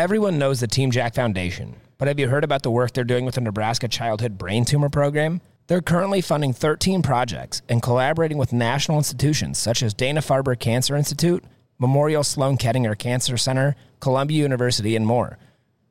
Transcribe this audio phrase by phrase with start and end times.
[0.00, 3.26] Everyone knows the Team Jack Foundation, but have you heard about the work they're doing
[3.26, 5.42] with the Nebraska Childhood Brain Tumor Program?
[5.66, 10.96] They're currently funding 13 projects and collaborating with national institutions such as Dana Farber Cancer
[10.96, 11.44] Institute,
[11.78, 15.36] Memorial Sloan Kettering Cancer Center, Columbia University, and more.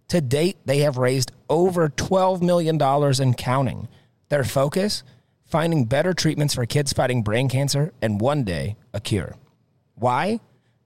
[0.08, 3.88] To date, they have raised over $12 million and counting.
[4.30, 5.04] Their focus?
[5.46, 9.36] Finding better treatments for kids fighting brain cancer and one day, a cure.
[9.94, 10.40] Why?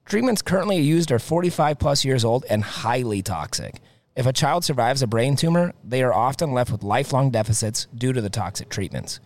[0.06, 3.82] Treatments currently used are 45 plus years old and highly toxic.
[4.16, 8.14] If a child survives a brain tumor, they are often left with lifelong deficits due
[8.14, 9.20] to the toxic treatments.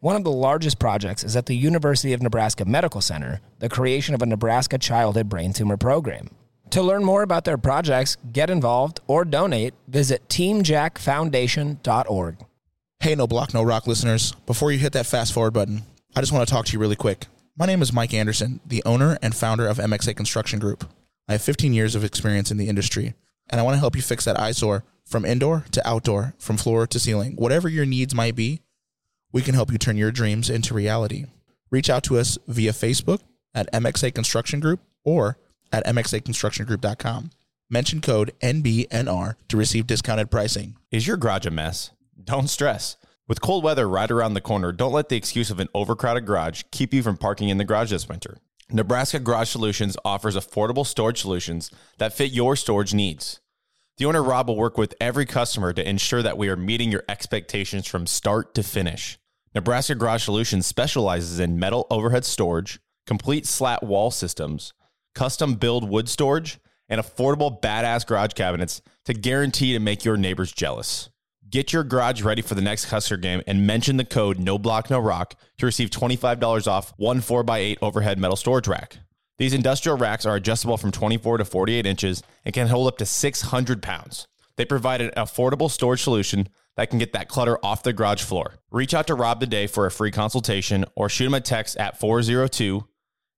[0.00, 4.14] One of the largest projects is at the University of Nebraska Medical Center, the creation
[4.14, 6.30] of a Nebraska Childhood Brain Tumor Program.
[6.70, 12.36] To learn more about their projects, get involved, or donate, visit teamjackfoundation.org.
[13.00, 14.32] Hey, no block, no rock listeners.
[14.46, 15.82] Before you hit that fast forward button,
[16.16, 17.26] I just want to talk to you really quick.
[17.58, 20.88] My name is Mike Anderson, the owner and founder of MXA Construction Group.
[21.26, 23.14] I have 15 years of experience in the industry,
[23.50, 26.86] and I want to help you fix that eyesore from indoor to outdoor, from floor
[26.86, 27.34] to ceiling.
[27.34, 28.60] Whatever your needs might be,
[29.32, 31.24] we can help you turn your dreams into reality.
[31.68, 35.36] Reach out to us via Facebook at MXA Construction Group or
[35.72, 37.30] at mxaconstructiongroup.com.
[37.68, 40.76] Mention code NBNR to receive discounted pricing.
[40.92, 41.90] Is your garage a mess?
[42.22, 42.96] Don't stress.
[43.28, 46.62] With cold weather right around the corner, don't let the excuse of an overcrowded garage
[46.72, 48.38] keep you from parking in the garage this winter.
[48.70, 53.40] Nebraska Garage Solutions offers affordable storage solutions that fit your storage needs.
[53.98, 57.04] The owner Rob will work with every customer to ensure that we are meeting your
[57.06, 59.18] expectations from start to finish.
[59.54, 64.72] Nebraska Garage Solutions specializes in metal overhead storage, complete slat wall systems,
[65.14, 70.50] custom build wood storage, and affordable badass garage cabinets to guarantee to make your neighbors
[70.50, 71.10] jealous.
[71.50, 74.90] Get your garage ready for the next Husker game and mention the code No Block
[74.90, 78.98] No Rock to receive $25 off one 4x8 overhead metal storage rack.
[79.38, 83.06] These industrial racks are adjustable from 24 to 48 inches and can hold up to
[83.06, 84.28] 600 pounds.
[84.56, 88.56] They provide an affordable storage solution that can get that clutter off the garage floor.
[88.70, 91.98] Reach out to Rob today for a free consultation or shoot him a text at
[91.98, 92.86] 402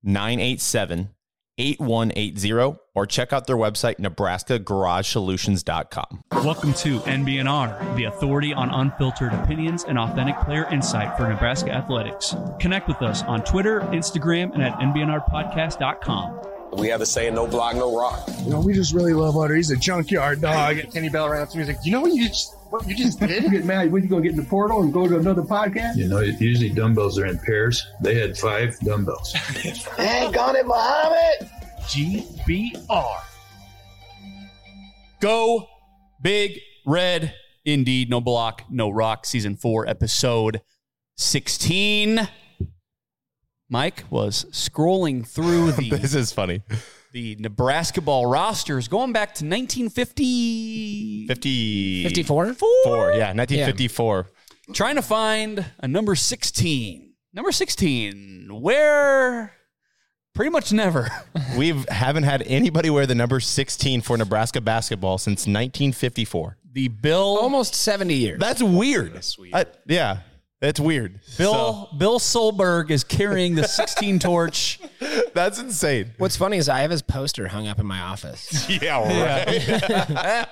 [0.02, 1.10] 987
[1.58, 6.24] 8180 or check out their website, nebraskagaragesolutions.com.
[6.44, 12.36] Welcome to NBNR, the authority on unfiltered opinions and authentic player insight for Nebraska athletics.
[12.60, 16.40] Connect with us on Twitter, Instagram, and at NBNRpodcast.com.
[16.74, 18.28] We have the saying, no block, no rock.
[18.44, 19.54] You know, we just really love Otter.
[19.54, 20.76] He's a junkyard dog.
[20.92, 21.64] Kenny Bell ran up to me.
[21.64, 23.50] He's like, you know what you just, what you just did?
[23.50, 23.90] get mad.
[23.90, 25.96] When you gonna get in the portal and go to another podcast?
[25.96, 27.86] You know, usually dumbbells are in pairs.
[28.02, 29.34] They had five dumbbells.
[29.98, 31.50] Ain't got it, Muhammad.
[31.90, 33.20] GBR.
[35.20, 35.66] Go
[36.22, 37.34] big red.
[37.64, 39.26] Indeed, no block, no rock.
[39.26, 40.62] Season four, episode
[41.16, 42.28] 16.
[43.68, 46.62] Mike was scrolling through the This is funny.
[47.12, 51.26] the Nebraska ball rosters going back to 1950.
[51.26, 52.54] 50, 54?
[52.54, 54.26] Four, yeah, 1954.
[54.74, 57.14] Trying to find a number 16.
[57.32, 59.52] Number 16, where
[60.34, 61.08] pretty much never.
[61.56, 66.56] We haven't had anybody wear the number 16 for Nebraska basketball since 1954.
[66.72, 68.38] The Bill Almost 70 years.
[68.38, 69.20] That's weird.
[69.52, 70.18] I- yeah,
[70.60, 71.18] that's weird.
[71.36, 74.78] Bill Bill Solberg is carrying the 16 torch.
[75.34, 76.12] That's insane.
[76.18, 78.68] What's funny is I have his poster hung up in my office.
[78.80, 80.46] Yeah,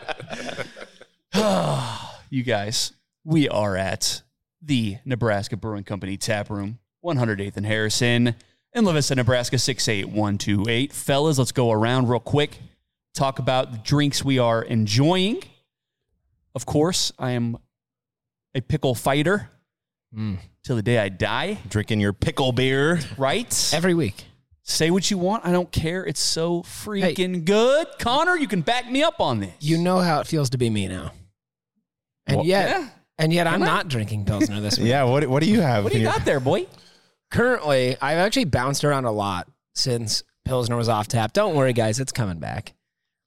[1.33, 2.05] right.
[2.31, 2.93] You guys,
[3.25, 4.23] we are at
[4.61, 8.35] the Nebraska Brewing Company tap room, 108th and Harrison,
[8.79, 10.93] in La Nebraska 68128.
[10.93, 12.59] Fellas, let's go around real quick.
[13.15, 15.43] Talk about the drinks we are enjoying.
[16.55, 17.59] Of course, I am
[18.55, 19.51] a pickle fighter
[20.17, 20.39] mm.
[20.63, 23.01] till the day I die, Drinking your pickle beer.
[23.17, 23.71] right?
[23.75, 24.25] Every week.
[24.63, 25.45] Say what you want.
[25.47, 26.05] I don't care.
[26.05, 27.87] It's so freaking good.
[27.99, 29.55] Connor, you can back me up on this.
[29.61, 31.13] You know how it feels to be me now.
[32.27, 32.89] And Well, yet, yeah.
[33.19, 33.67] and yet I'm Am I?
[33.67, 34.89] not drinking Pilsner this week.
[34.89, 35.85] Yeah, what, what do you have?
[35.85, 36.67] What do you your- got there, boy?
[37.31, 41.33] Currently, I've actually bounced around a lot since Pilsner was off tap.
[41.33, 42.75] Don't worry, guys, it's coming back.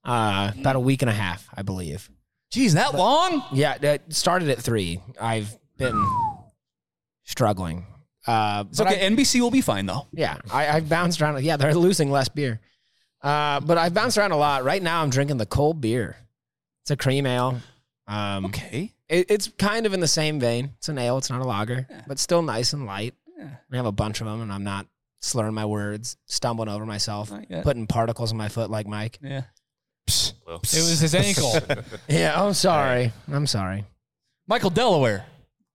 [0.03, 2.09] Uh, about a week and a half, I believe.
[2.51, 3.43] Geez, that long?
[3.53, 4.99] Yeah, it started at three.
[5.19, 6.03] I've been
[7.23, 7.85] struggling.
[8.27, 9.05] Uh, It's but okay.
[9.05, 10.07] I- NBC will be fine though.
[10.11, 11.43] yeah, I, I've bounced around.
[11.43, 12.59] Yeah, they're losing less beer.
[13.21, 14.63] Uh, but I've bounced around a lot.
[14.63, 16.17] Right now, I'm drinking the cold beer.
[16.83, 17.61] It's a cream ale.
[18.07, 18.91] Um, Okay.
[19.07, 20.71] it, it's kind of in the same vein.
[20.77, 21.19] It's an ale.
[21.19, 23.13] It's not a lager, but still nice and light.
[23.69, 24.87] We have a bunch of them, and I'm not
[25.21, 27.31] slurring my words, stumbling over myself,
[27.63, 29.19] putting particles in my foot like Mike.
[29.21, 29.43] Yeah.
[30.07, 30.33] It
[30.63, 31.53] was his ankle.
[32.07, 33.13] Yeah, I'm sorry.
[33.31, 33.85] I'm sorry.
[34.47, 35.25] Michael Delaware,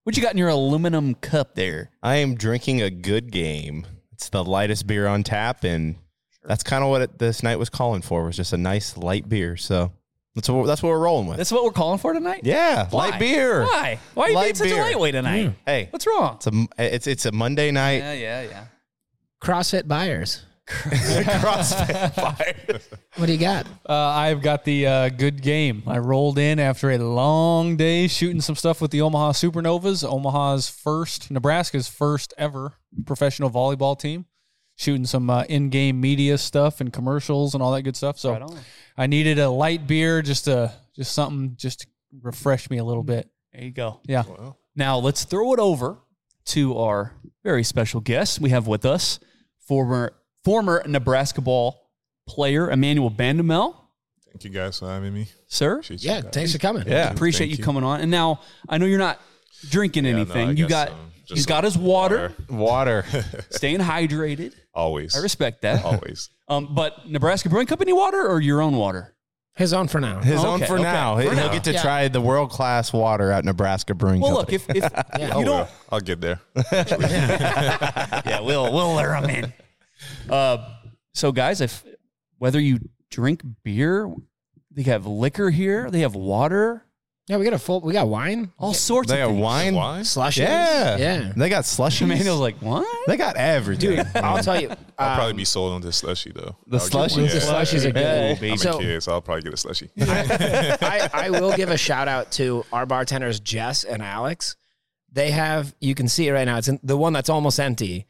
[0.03, 1.89] what you got in your aluminum cup there?
[2.03, 3.87] I am drinking a good game.
[4.11, 5.95] It's the lightest beer on tap, and
[6.43, 8.25] that's kind of what it, this night was calling for.
[8.25, 9.57] Was just a nice light beer.
[9.57, 9.91] So,
[10.37, 11.37] That's what that's what we're rolling with.
[11.37, 12.41] That's what we're calling for tonight.
[12.43, 13.09] yeah, Why?
[13.09, 13.63] light beer.
[13.63, 13.99] Why?
[14.13, 14.77] Why are you Light being such beer.
[14.77, 15.53] a lightweight tonight?
[15.65, 16.35] Hey, What's wrong?
[16.35, 17.97] it's a it's it's a Monday night.
[17.97, 18.65] Yeah, yeah, yeah.
[19.43, 20.43] CrossFit buyers.
[20.67, 22.79] CrossFit fire.
[23.15, 23.65] What do you got?
[23.87, 25.83] Uh, I've got the uh, good game.
[25.87, 30.67] I rolled in after a long day shooting some stuff with the Omaha Supernovas, Omaha's
[30.69, 32.73] first, Nebraska's first ever
[33.05, 34.25] professional volleyball team.
[34.79, 38.19] Shooting some uh, in-game media stuff and commercials and all that good stuff.
[38.19, 38.43] So Right.
[38.95, 41.87] I needed a light beer, just a just something just to
[42.21, 43.27] refresh me a little bit.
[43.53, 43.99] There you go.
[44.07, 44.23] Yeah.
[44.75, 45.97] Now let's throw it over
[46.47, 47.13] to our
[47.43, 48.39] very special guest.
[48.39, 49.19] We have with us
[49.67, 50.13] former
[50.43, 51.89] former Nebraska ball
[52.27, 53.75] player Emmanuel Bandoumel.
[54.27, 55.27] Thank you guys for having me.
[55.47, 56.31] Sir, Appreciate Yeah, guys.
[56.33, 56.83] thanks for coming.
[56.87, 57.11] Yeah.
[57.11, 57.63] appreciate you you.
[57.63, 58.01] coming on.
[58.01, 59.19] And now I know you're not
[59.69, 60.49] drinking Yeah, anything.
[60.49, 60.89] I you got
[61.25, 63.03] just he's got some his water, Water.
[63.49, 64.53] staying hydrated.
[64.77, 65.17] Always.
[65.17, 65.83] I respect that.
[65.83, 66.29] Always.
[66.49, 69.13] Um, but Nebraska Brewing Company water or your own water?
[69.57, 70.21] His own for now.
[70.21, 70.83] His Okay, own for okay.
[70.83, 71.15] now.
[71.17, 71.51] For He'll now.
[71.51, 71.81] get to Yeah.
[71.81, 74.79] try the world class water at Nebraska Brewing Well, look, Company.
[74.79, 75.37] if, if Yeah.
[75.39, 75.67] You don't, will.
[75.91, 76.39] I'll get there.
[76.71, 79.53] yeah, we'll we'll lure them in.
[80.29, 80.69] Uh,
[81.13, 81.83] so guys, if
[82.37, 82.79] whether you
[83.11, 84.09] drink beer,
[84.71, 86.85] they have liquor here, they have water,
[87.27, 87.81] Yeah, we got a full.
[87.81, 89.41] We got wine, all sorts they of have things.
[89.43, 89.75] wine.
[89.75, 89.99] Why?
[89.99, 90.37] slushies.
[90.37, 90.95] Yeah.
[90.97, 91.33] yeah.
[91.35, 92.03] They got slushies.
[92.03, 92.87] Emmanuel's like, what?
[93.05, 93.97] they got everything.
[93.97, 94.69] Dude, I'll tell you.
[94.97, 96.55] I'll um, probably be sold on this slushy though.
[96.67, 97.09] The I'll get one.
[97.09, 97.31] slushies?
[97.33, 98.39] The slushies are good.
[98.39, 98.51] baby.
[98.51, 99.89] I'm So- a kid, so I'll probably get a slushy.
[99.99, 104.55] I, I will give a shout out to our bartenders, Jess and Alex.
[105.11, 106.57] They have, you can see it right now.
[106.59, 108.05] It's in, the one that's almost empty.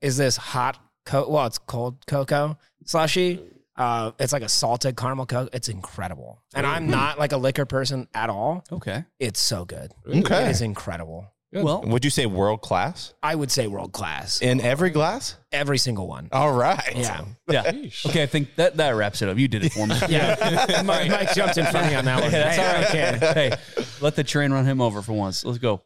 [0.00, 3.38] Is this hot, co- well, it's cold cocoa slushy.
[3.82, 5.50] Uh, it's like a salted caramel coke.
[5.52, 6.40] It's incredible.
[6.54, 8.64] And I'm not like a liquor person at all.
[8.70, 9.04] Okay.
[9.18, 9.90] It's so good.
[10.06, 10.44] Okay.
[10.46, 11.26] It is incredible.
[11.54, 14.40] Well, Would you say world class I would say world class.
[14.40, 15.36] in every glass?
[15.50, 16.28] Every single one.
[16.32, 16.92] All right.
[16.96, 17.24] Yeah.
[17.46, 17.72] yeah.
[18.06, 19.36] Okay, I think that that wraps it up.
[19.36, 19.94] You did it for me.
[20.08, 20.82] Yeah.
[20.86, 22.30] Mike, Mike jumped in front of me on that one.
[22.32, 23.22] Yeah, that's Hey, all right.
[23.22, 23.50] okay.
[23.50, 25.44] hey, let the train run him over for once.
[25.44, 25.82] Let's go.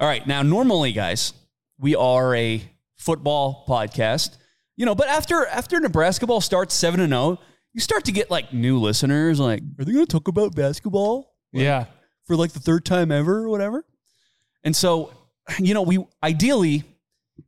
[0.00, 0.26] All right.
[0.26, 1.32] Now, normally, guys,
[1.78, 2.62] we are a
[2.96, 4.36] football podcast,
[4.76, 7.38] you know, but after after Nebraska ball starts seven and zero,
[7.72, 9.38] you start to get like new listeners.
[9.40, 11.86] Like, are they going to talk about basketball Yeah.
[12.26, 13.84] for like the third time ever or whatever?
[14.64, 15.12] And so,
[15.58, 16.84] you know, we ideally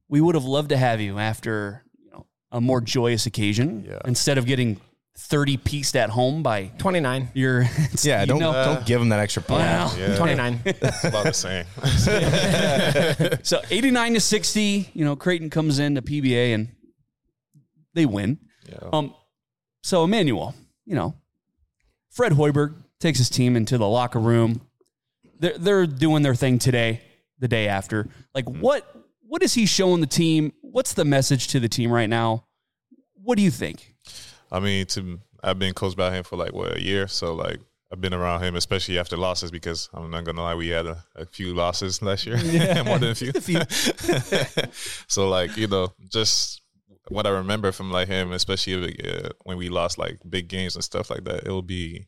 [0.08, 3.98] we would have loved to have you after you know a more joyous occasion Yeah.
[4.04, 4.80] instead of getting
[5.20, 7.30] thirty pieced at home by 29.
[7.34, 7.62] your
[8.02, 9.62] Yeah, you don't know- don't give them that extra point.
[9.62, 10.16] Well, Yeah.
[10.16, 10.60] 29.
[10.64, 11.64] It's about the same.
[13.42, 16.68] So 89 to 60, you know, Creighton comes in to PBA and
[17.98, 18.38] they win.
[18.68, 18.88] Yeah.
[18.92, 19.14] Um,
[19.82, 20.54] so Emmanuel,
[20.86, 21.14] you know,
[22.10, 24.62] Fred Hoiberg takes his team into the locker room.
[25.38, 27.02] They're, they're doing their thing today,
[27.38, 28.08] the day after.
[28.34, 28.84] Like, what
[29.22, 30.52] what is he showing the team?
[30.62, 32.46] What's the message to the team right now?
[33.22, 33.94] What do you think?
[34.50, 37.60] I mean, to I've been coached by him for like what a year, so like
[37.92, 41.04] I've been around him, especially after losses, because I'm not gonna lie, we had a,
[41.14, 42.36] a few losses last year,
[42.84, 43.32] more than a few.
[45.06, 46.62] so like you know, just
[47.10, 50.84] what I remember from like him, especially uh, when we lost like big games and
[50.84, 52.06] stuff like that, it will be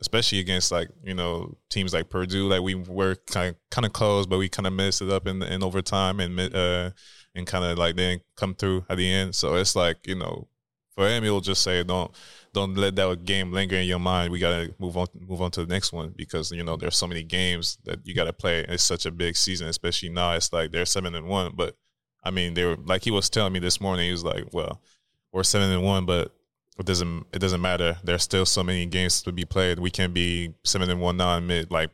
[0.00, 3.92] especially against like you know teams like Purdue, like we were kind of kind of
[3.92, 6.90] close, but we kind of messed it up in in overtime and uh
[7.34, 9.34] and kind of like didn't come through at the end.
[9.34, 10.48] So it's like you know
[10.94, 12.14] for him, he'll just say, "Don't
[12.52, 14.30] don't let that game linger in your mind.
[14.30, 17.06] We gotta move on move on to the next one because you know there's so
[17.06, 18.64] many games that you gotta play.
[18.68, 20.32] It's such a big season, especially now.
[20.34, 21.76] It's like they're seven and one, but
[22.24, 24.06] I mean they were like he was telling me this morning.
[24.06, 24.80] He was like, "Well,
[25.32, 26.32] we're seven and one, but."
[26.78, 27.26] It doesn't.
[27.34, 27.98] It doesn't matter.
[28.02, 29.78] There's still so many games to be played.
[29.78, 31.90] We can be seven and one now and mid like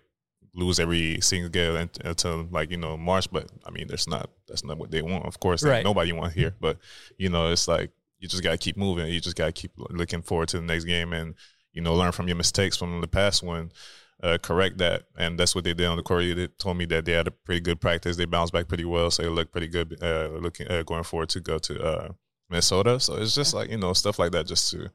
[0.54, 3.28] lose every single game until like you know March.
[3.30, 4.30] But I mean, there's not.
[4.46, 5.26] That's not what they want.
[5.26, 5.84] Of course, like, Right.
[5.84, 6.54] nobody want here.
[6.60, 6.78] But
[7.18, 9.08] you know, it's like you just gotta keep moving.
[9.12, 11.34] You just gotta keep looking forward to the next game and
[11.72, 13.72] you know learn from your mistakes from the past one.
[14.20, 16.24] Uh, correct that, and that's what they did on the court.
[16.24, 18.16] They told me that they had a pretty good practice.
[18.16, 19.96] They bounced back pretty well, so they look pretty good.
[20.02, 22.08] Uh, looking uh, going forward to go to uh,
[22.50, 22.98] Minnesota.
[22.98, 24.90] So it's just like you know stuff like that, just to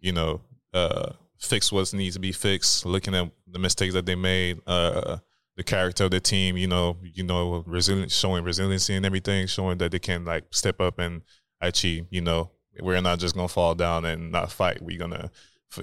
[0.00, 0.42] you know
[0.74, 2.84] uh, fix what needs to be fixed.
[2.84, 5.16] Looking at the mistakes that they made, uh,
[5.56, 6.58] the character of the team.
[6.58, 7.64] You know, you know,
[8.08, 11.22] showing resiliency and everything, showing that they can like step up and
[11.62, 12.06] achieve.
[12.10, 14.82] You know, we're not just gonna fall down and not fight.
[14.82, 15.30] We're gonna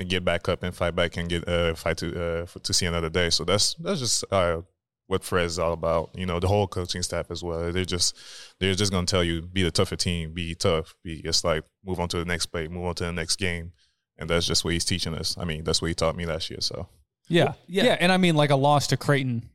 [0.08, 2.08] get back up and fight back and get uh, fight to
[2.42, 3.30] uh, for, to see another day.
[3.30, 4.62] So that's that's just uh,
[5.08, 6.12] what Fred's all about.
[6.16, 7.72] You know, the whole coaching staff as well.
[7.72, 8.18] They're just
[8.60, 12.00] they're just gonna tell you be the tougher team, be tough, be just like move
[12.00, 13.72] on to the next play, move on to the next game,
[14.18, 15.38] and that's just what he's teaching us.
[15.38, 16.62] I mean, that's what he taught me last year.
[16.62, 16.88] So
[17.28, 17.54] Yeah.
[17.68, 17.86] Yeah.
[17.86, 17.98] yeah.
[18.00, 19.50] And I mean, like a loss to Creighton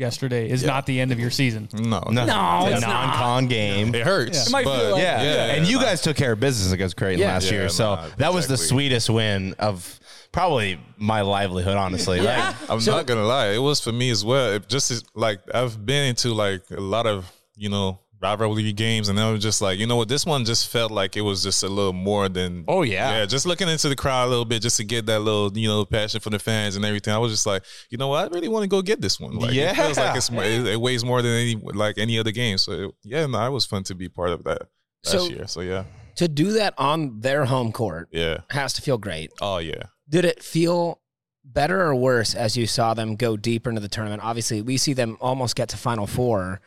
[0.00, 1.68] yesterday is not the end of your season.
[1.72, 3.06] no, No, No, it's it's a not.
[3.08, 3.94] non-con game.
[3.94, 4.48] it hurts.
[4.48, 5.22] It might feel but like- Yeah.
[5.22, 7.32] yeah, and you guys took care of business against Creighton Yeah.
[7.34, 8.68] last Yeah, year, so nah, that was the exactly.
[8.76, 10.00] sweetest win of
[10.32, 12.20] probably my livelihood, honestly.
[12.20, 14.52] Like, I'm not gonna lie, it was for me as well.
[14.52, 19.08] It just is, like I've been into like a lot of you know rivalry games,
[19.08, 21.42] and I was just like, you know what, this one just felt like it was
[21.42, 22.64] just a little more than.
[22.68, 23.26] Oh yeah, yeah.
[23.26, 25.84] Just looking into the crowd a little bit, just to get that little you know
[25.84, 27.14] passion for the fans and everything.
[27.14, 29.36] I was just like, you know what, I really want to go get this one.
[29.36, 29.70] Like, Yeah.
[29.72, 32.58] it feels like it's more, it, it weighs more than any like any other game.
[32.58, 34.62] So it, yeah, no, it was fun to be part of that
[35.04, 35.46] last So- year.
[35.46, 35.84] So yeah,
[36.16, 38.38] To do that on their home court yeah.
[38.50, 39.30] has to feel great.
[39.40, 39.84] Oh yeah.
[40.08, 41.00] Did it feel
[41.44, 44.22] better or worse as you saw them go deeper into the tournament?
[44.22, 46.60] Obviously, we see them almost get to Final Four.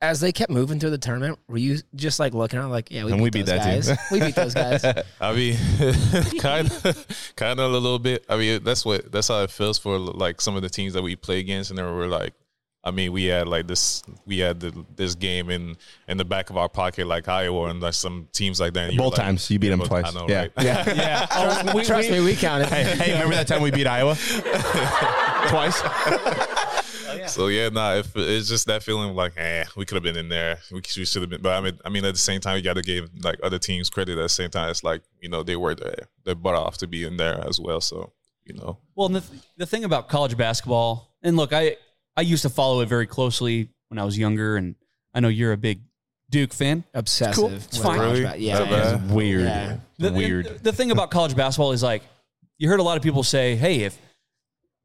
[0.00, 3.04] As they kept moving through the tournament, were you just like looking at like, yeah,
[3.04, 3.96] we And beat, we beat those that team.
[3.96, 4.10] guys.
[4.12, 4.84] we beat those guys.
[5.20, 5.56] I mean,
[6.38, 8.24] kind of, kind of a little bit.
[8.28, 11.02] I mean, that's what that's how it feels for like some of the teams that
[11.02, 12.32] we play against, and they were like,
[12.84, 15.76] I mean, we had like this, we had the, this game in
[16.06, 18.84] in the back of our pocket, like Iowa, and like some teams like that.
[18.84, 19.50] and you were Both like- times.
[19.50, 20.06] You beat them both- twice.
[20.06, 20.40] I know, Yeah.
[20.42, 20.52] right?
[20.60, 20.84] Yeah.
[20.94, 21.26] yeah.
[21.26, 22.68] Trust, me, trust me, we counted.
[22.68, 24.14] hey, hey, remember that time we beat Iowa
[25.48, 25.82] twice?
[27.26, 30.28] So yeah, nah, if it's just that feeling like, eh, we could have been in
[30.28, 30.58] there.
[30.70, 31.42] We, we should have been.
[31.42, 33.58] But I mean, I mean, at the same time, you got to give like other
[33.58, 34.18] teams credit.
[34.18, 36.86] At the same time, it's like you know they were there, they butt off to
[36.86, 37.80] be in there as well.
[37.80, 38.12] So
[38.48, 39.24] you know, Well, and the,
[39.58, 41.76] the thing about college basketball, and look, I,
[42.16, 44.74] I used to follow it very closely when I was younger, and
[45.14, 45.82] I know you're a big
[46.30, 46.84] Duke fan.
[46.94, 47.36] Obsessive.
[47.36, 47.52] Cool.
[47.52, 48.00] It's with fine.
[48.00, 48.20] Really?
[48.20, 48.58] Yeah.
[48.58, 48.96] That yeah.
[48.96, 49.10] bad?
[49.10, 49.42] Weird.
[49.42, 49.76] Yeah.
[49.98, 50.46] The, Weird.
[50.46, 52.02] The, the thing about college basketball is like,
[52.58, 53.98] you heard a lot of people say, hey, if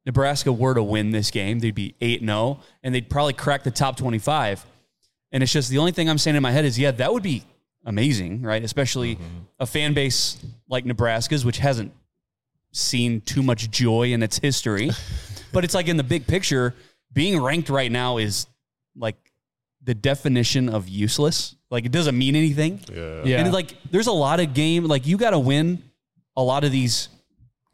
[0.06, 3.72] Nebraska were to win this game, they'd be 8 0, and they'd probably crack the
[3.72, 4.66] top 25.
[5.32, 7.24] And it's just the only thing I'm saying in my head is, yeah, that would
[7.24, 7.44] be
[7.86, 8.64] amazing, right?
[8.64, 9.18] Especially
[9.60, 11.92] a fan base like Nebraska's, which hasn't
[12.72, 14.92] seen too much joy in its history.
[15.54, 16.76] but it's like in the big picture,
[17.12, 18.48] being ranked right now is
[18.96, 19.16] like
[19.84, 21.56] the definition of useless.
[21.72, 22.80] Like it doesn't mean anything.
[22.92, 23.40] yeah, Yeah.
[23.40, 24.86] And like, there's a lot of game.
[24.86, 25.82] Like, you got to win
[26.36, 27.10] a lot of these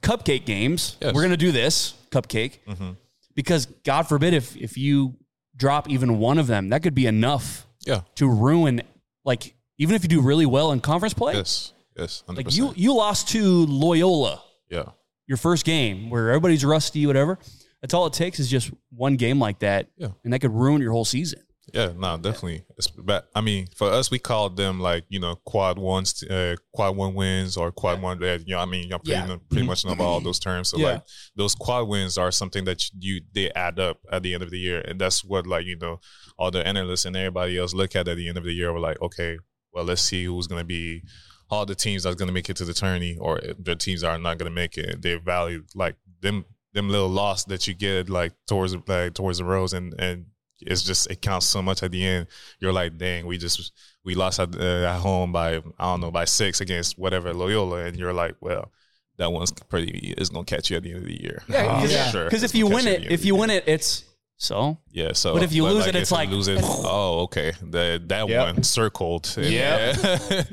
[0.02, 0.96] cupcake games.
[1.02, 1.14] Yes.
[1.14, 2.98] We're gonna do this cupcake Mhm.
[3.36, 5.16] because God forbid if if you
[5.56, 8.82] drop even one of them, that could be enough yeah, to ruin.
[9.26, 12.38] Like, even if you do really well in conference play, yes, yes, 100%.
[12.38, 14.84] like you you lost to Loyola yeah.
[15.28, 17.38] your first game where everybody's rusty, whatever.
[17.82, 20.10] That's all it takes is just one game like that, Yeah.
[20.24, 21.42] and that could ruin your whole season.
[21.74, 22.64] Yeah, no, definitely.
[22.78, 26.56] It's, but I mean, for us, we called them like you know quad ones, uh,
[26.74, 28.24] quad one wins or quad one.
[28.24, 29.38] Uh, you know, I mean, y'all pretty, Yeah.
[29.50, 30.70] pretty much know about all those terms.
[30.70, 30.86] So Yeah.
[30.94, 31.04] like
[31.36, 34.60] those quad wins are something that you they add up at the end of the
[34.60, 36.00] year, and that's what like you know
[36.38, 38.74] all the analysts and everybody else look at at the end of the year.
[38.74, 39.38] We're like, okay,
[39.74, 41.04] well, let's see who's going to be
[41.50, 44.10] all the teams that's going to make it to the tourney, or the teams that
[44.10, 45.02] are not going to make it.
[45.02, 49.46] They value like them them little loss that you get like towards like towards the
[49.46, 50.26] rows and and
[50.62, 52.28] it's just it counts so much at the end.
[52.60, 53.72] You're like, dang, we just
[54.04, 57.86] we lost at, uh, at home by I don't know by six against whatever Loyola,
[57.86, 58.72] and you're like, well,
[59.18, 61.44] that one's pretty is gonna catch you at the end of the year.
[61.48, 62.46] Yeah, For because sure.
[62.46, 63.40] if you win it, at the end if you year.
[63.42, 64.06] win it, it's
[64.42, 64.78] so.
[64.90, 65.12] yeah.
[65.12, 66.62] So, But if you lose it, it's like- lose it.
[66.64, 67.52] Oh, okay.
[67.72, 68.56] That that Yep.
[68.56, 69.34] one circled.
[69.38, 69.98] Yep.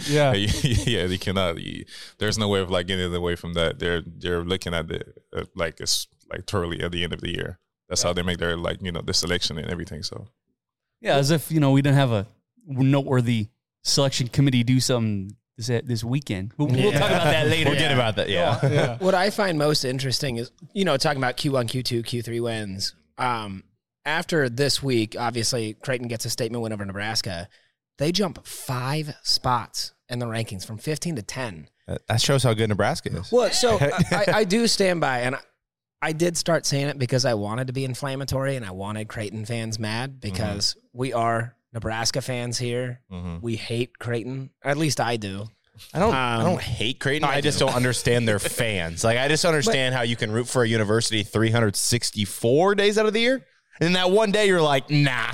[0.09, 1.07] yeah, yeah.
[1.07, 1.57] They cannot.
[2.19, 3.79] There's no way of like getting away from that.
[3.79, 7.31] They're they're looking at it uh, like it's like totally at the end of the
[7.31, 7.59] year.
[7.89, 10.03] That's how they make their like you know the selection and everything.
[10.03, 10.27] So
[11.01, 12.27] Yeah, as if you know we didn't have a
[12.67, 13.49] noteworthy
[13.83, 16.53] selection committee do something this this weekend.
[16.59, 17.71] We'll, we'll talk about that later.
[17.71, 18.29] Forget about that.
[18.29, 18.59] Yeah.
[18.69, 18.99] yeah.
[18.99, 22.95] What I find most interesting is, you know, talking about Q1, Q2, Q3 wins.
[23.19, 23.65] Um,
[24.05, 27.49] after this week, obviously, Creighton gets a statement win over Nebraska.
[27.99, 31.69] They jump five spots in the rankings from 15 to 10.
[31.87, 33.33] That- That shows how good Nebraska is.
[33.33, 35.37] Well, so I, I, I do stand by, and
[36.03, 39.09] I, I did start saying it because I wanted to be inflammatory and I wanted
[39.09, 43.01] Creighton fans mad because we are Nebraska fans here.
[43.13, 43.43] mhm.
[43.43, 45.47] We hate Creighton, at least I do.
[45.93, 46.15] I don't.
[46.15, 47.29] I Um, don't hate Creighton.
[47.29, 47.67] I I, just do.
[47.67, 49.05] don't understand their fans.
[49.05, 53.07] Like I just don't understand how you can root for a university 364 days out
[53.07, 53.45] of the year, and
[53.81, 55.33] then that one day you're like, nah,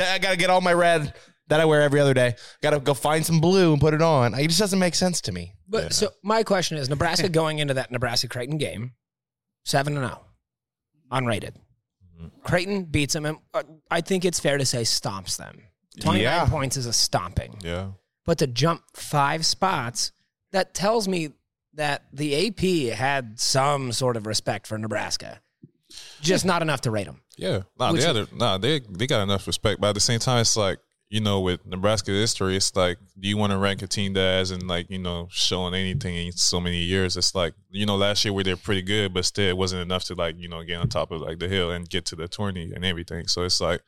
[0.00, 1.12] I gotta get all my red
[1.48, 2.34] that I wear every other day.
[2.62, 4.32] Gotta go find some blue and put it on.
[4.34, 5.54] It just doesn't make sense to me.
[5.68, 8.92] But so my question is Nebraska going into that Nebraska Creighton game,
[9.64, 10.20] 7 and 0,
[11.10, 11.54] unrated.
[12.44, 15.58] Creighton beats them, and uh, I think it's fair to say stomps them.
[16.00, 16.46] 29 Yeah.
[16.46, 17.58] points is a stomping.
[17.62, 17.88] yeah.
[18.24, 20.12] But to jump five spots,
[20.52, 21.30] that tells me
[21.74, 25.40] that the AP had some sort of respect for Nebraska,
[26.20, 27.22] just not enough to rate them.
[27.36, 30.00] Yeah, nah, Which- they, had a, nah, they they got enough respect, but at the
[30.00, 30.78] same time, it's like
[31.12, 34.38] you know, with Nebraska history, it's like, do you want to rank a team that
[34.38, 37.18] hasn't like you know shown anything in so many years?
[37.18, 40.04] It's like you know, last year we did pretty good, but still, it wasn't enough
[40.04, 42.28] to like you know get on top of like the hill and get to the
[42.28, 43.28] tourney and everything.
[43.28, 43.82] So it's like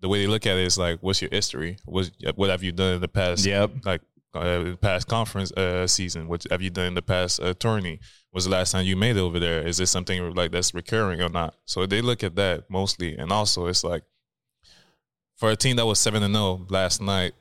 [0.00, 1.78] the way they look at it is like, what's your history?
[1.84, 3.46] What what have you done in the past?
[3.46, 3.70] Yep.
[3.84, 4.00] like
[4.34, 6.26] uh, past conference uh, season.
[6.26, 8.00] What have you done in the past uh, tourney?
[8.32, 9.64] was the last time you made it over there?
[9.64, 11.54] Is this something like that's recurring or not?
[11.66, 14.02] So they look at that mostly, and also it's like
[15.44, 17.34] for a team that was seven and zero last night,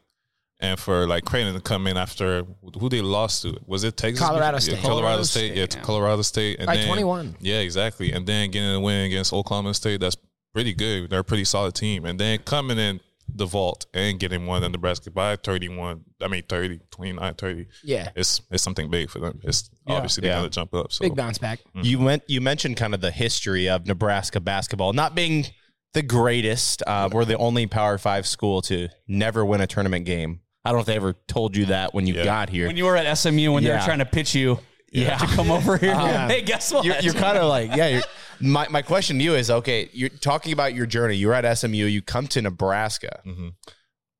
[0.60, 2.44] and for like Creighton to come in after
[2.78, 4.20] who they lost to, was it Texas?
[4.26, 4.80] Colorado Yeah, State.
[4.82, 5.84] Colorado, Colorado State, State, yeah, to yeah.
[5.86, 7.38] Colorado State, and By 21.
[7.40, 10.02] Yeah, exactly, and then getting a win against Oklahoma State.
[10.02, 10.18] That's
[10.54, 11.10] pretty good.
[11.12, 13.00] They're a pretty solid team, and then coming in
[13.34, 18.10] the vault and getting one in Nebraska by 31 I mean 30 29 30 Yeah.
[18.18, 19.96] it's it's something big for them it's Yeah.
[19.96, 20.40] obviously they're Yeah.
[20.40, 21.60] gonna jump up so Big bounce back.
[21.70, 21.86] Mm-hmm.
[21.86, 22.24] You went.
[22.28, 25.46] You mentioned kind of the history of Nebraska basketball not being
[25.94, 26.84] the greatest.
[26.86, 30.42] Uh, we're the only Power Five school to never win a tournament game.
[30.66, 32.68] I don't know if they ever told you that when you got here.
[32.68, 33.80] When you were at SMU, when they Yeah.
[33.80, 34.60] were trying to pitch you,
[34.92, 35.18] Yeah.
[35.18, 35.94] to come over here.
[35.94, 36.86] Uh, hey, guess what?
[36.86, 37.88] You're, you're kind of like, yeah.
[37.88, 38.02] You're,
[38.40, 41.16] my my question to you is, okay, you're talking about your journey.
[41.16, 41.86] You're at SMU.
[41.86, 43.22] You come to Nebraska.
[43.26, 43.50] Mm-hmm.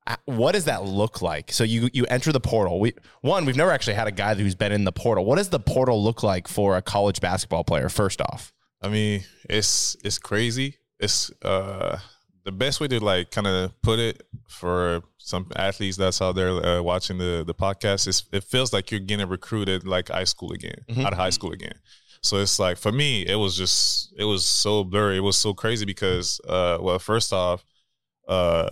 [0.06, 1.50] Uh, What does that look like?
[1.50, 2.78] So you you enter the portal.
[2.78, 5.24] We one, we've never actually had a guy who's been in the portal.
[5.24, 7.88] What does the portal look like for a college basketball player?
[7.88, 8.52] First off,
[8.82, 10.76] I mean, it's it's crazy.
[11.00, 11.98] It's uh
[12.44, 16.50] the best way to like kind of put it for some athletes that's out there
[16.50, 20.52] uh, watching the the podcast is it feels like you're getting recruited like high school
[20.52, 21.04] again, Mhm.
[21.06, 21.74] out of high school again.
[22.22, 25.16] So it's like for me, it was just it was so blurry.
[25.16, 27.64] It was so crazy because uh well, first off,
[28.28, 28.68] uh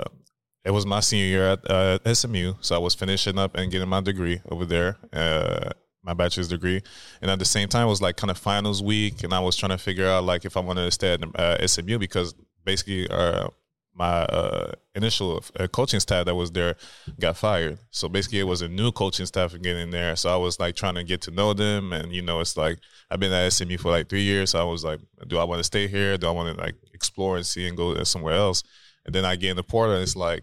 [0.64, 3.88] it was my senior year at uh, SMU, so I was finishing up and getting
[3.88, 5.70] my degree over there, uh,
[6.02, 6.82] my bachelor's degree,
[7.20, 9.56] and at the same time it was like kind of finals week, and I was
[9.56, 13.08] trying to figure out like if I wanted to stay at uh, SMU because basically
[13.08, 13.48] uh,
[13.94, 16.76] my uh, initial uh, coaching staff that was there
[17.20, 20.58] got fired, so basically it was a new coaching staff getting there, so I was
[20.58, 22.78] like trying to get to know them, and you know it's like
[23.10, 25.60] I've been at SMU for like three years, so I was like, do I want
[25.60, 26.16] to stay here?
[26.18, 28.64] Do I want to like explore and see and go somewhere else?
[29.04, 30.42] And then I get in the portal, and it's like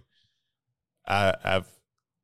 [1.07, 1.67] I, I've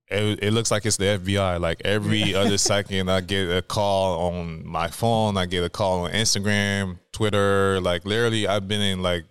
[0.07, 1.59] it, it looks like it's the FBI.
[1.59, 5.37] Like every other second, I get a call on my phone.
[5.37, 7.79] I get a call on Instagram, Twitter.
[7.81, 9.25] Like literally, I've been in like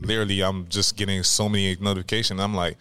[0.00, 2.40] literally, I'm just getting so many notifications.
[2.40, 2.76] I'm like,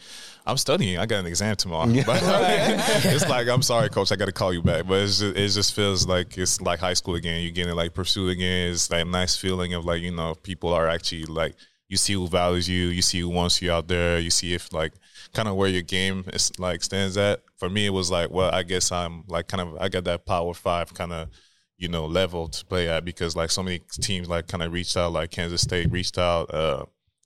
[0.45, 0.97] I'm studying.
[0.97, 1.85] I got an exam tomorrow.
[2.05, 4.11] But it's like, I'm sorry, coach.
[4.11, 4.87] I got to call you back.
[4.87, 7.41] But it's just, it just feels like it's like high school again.
[7.43, 8.71] You're getting like pursued again.
[8.71, 11.55] It's like a nice feeling of like you know people are actually like
[11.89, 12.87] you see who values you.
[12.87, 14.17] You see who wants you out there.
[14.17, 14.93] You see if like
[15.33, 17.41] kind of where your game is like stands at.
[17.57, 20.25] For me, it was like, well, I guess I'm like kind of I got that
[20.25, 21.29] power five kind of
[21.77, 24.95] you know level to play at because like so many teams like kind of reached
[24.97, 25.13] out.
[25.13, 26.53] Like Kansas State reached out.
[26.53, 26.85] Uh,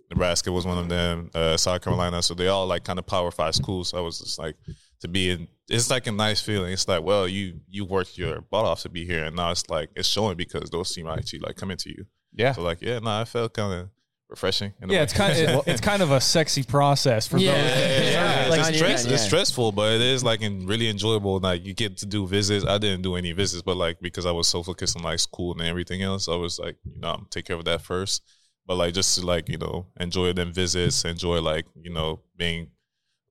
[0.10, 1.30] Nebraska was one of them.
[1.34, 2.22] Uh, South Carolina.
[2.22, 3.89] So they all like kind of power five schools.
[3.89, 4.56] So I was just like
[5.02, 5.48] to be in.
[5.68, 6.72] It's like a nice feeling.
[6.74, 9.70] It's like, well, you you worked your butt off to be here, and now it's
[9.70, 12.06] like it's showing because those teams actually like coming to you.
[12.34, 12.52] Yeah.
[12.52, 13.89] So like, yeah, no, I felt kind of
[14.29, 14.73] refreshing.
[14.81, 15.03] in Yeah, way.
[15.03, 18.11] it's kind of it- it's kind of a sexy process for yeah, those.
[18.13, 19.13] yeah, Like, it's, stress, yeah.
[19.13, 21.39] it's stressful, but it is like in really enjoyable.
[21.39, 22.65] Like you get to do visits.
[22.65, 25.53] I didn't do any visits, but like because I was so focused on like school
[25.53, 28.23] and everything else, I was like, you know, I'm take care of that first.
[28.67, 32.69] But like just to like you know enjoy them visits, enjoy like you know being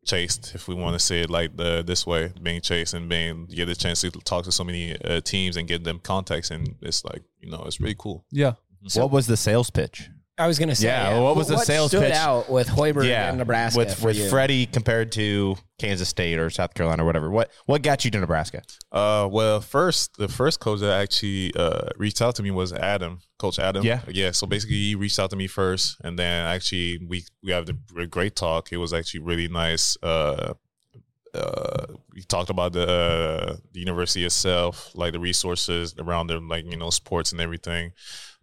[0.06, 3.46] chased, if we want to say it like the this way, being chased and being
[3.46, 6.76] get a chance to talk to so many uh, teams and get them contacts, and
[6.82, 8.24] it's like you know it's really cool.
[8.30, 8.52] Yeah.
[8.94, 10.08] what was the sales pitch?
[10.36, 11.10] I was gonna say, yeah.
[11.10, 11.20] yeah.
[11.20, 14.16] What was the What sales stood pitch out with Hoiberg and Nebraska with for with
[14.16, 14.28] you?
[14.28, 17.30] Freddie compared to Kansas State or South Carolina or whatever?
[17.30, 18.62] What what got you to Nebraska?
[18.90, 23.20] Uh, well, first the first coach that actually uh reached out to me was Adam,
[23.38, 23.84] Coach Adam.
[23.84, 24.00] Yeah.
[24.08, 24.32] yeah.
[24.32, 28.06] So basically, he reached out to me first, and then actually we we have a
[28.06, 28.72] great talk.
[28.72, 29.96] It was actually really nice.
[30.02, 30.54] Uh,
[31.34, 36.64] uh, we talked about the uh, the university itself, like the resources around them, like
[36.64, 37.92] you know sports and everything.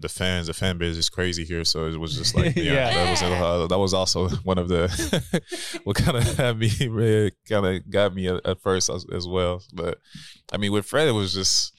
[0.01, 2.93] The fans, the fan base is crazy here, so it was just like yeah, Yeah.
[2.93, 4.87] that was uh, that was also one of the
[5.83, 9.27] what kind of had me really kind of got me at, at first as, as
[9.27, 9.61] well.
[9.73, 9.99] But
[10.51, 11.73] I mean, with Fred, it was just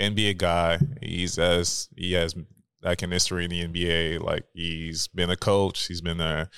[0.00, 0.78] NBA guy.
[1.02, 2.34] He's as he has
[2.82, 4.20] like an history in the NBA.
[4.22, 5.86] Like he's been a coach.
[5.86, 6.48] He's been a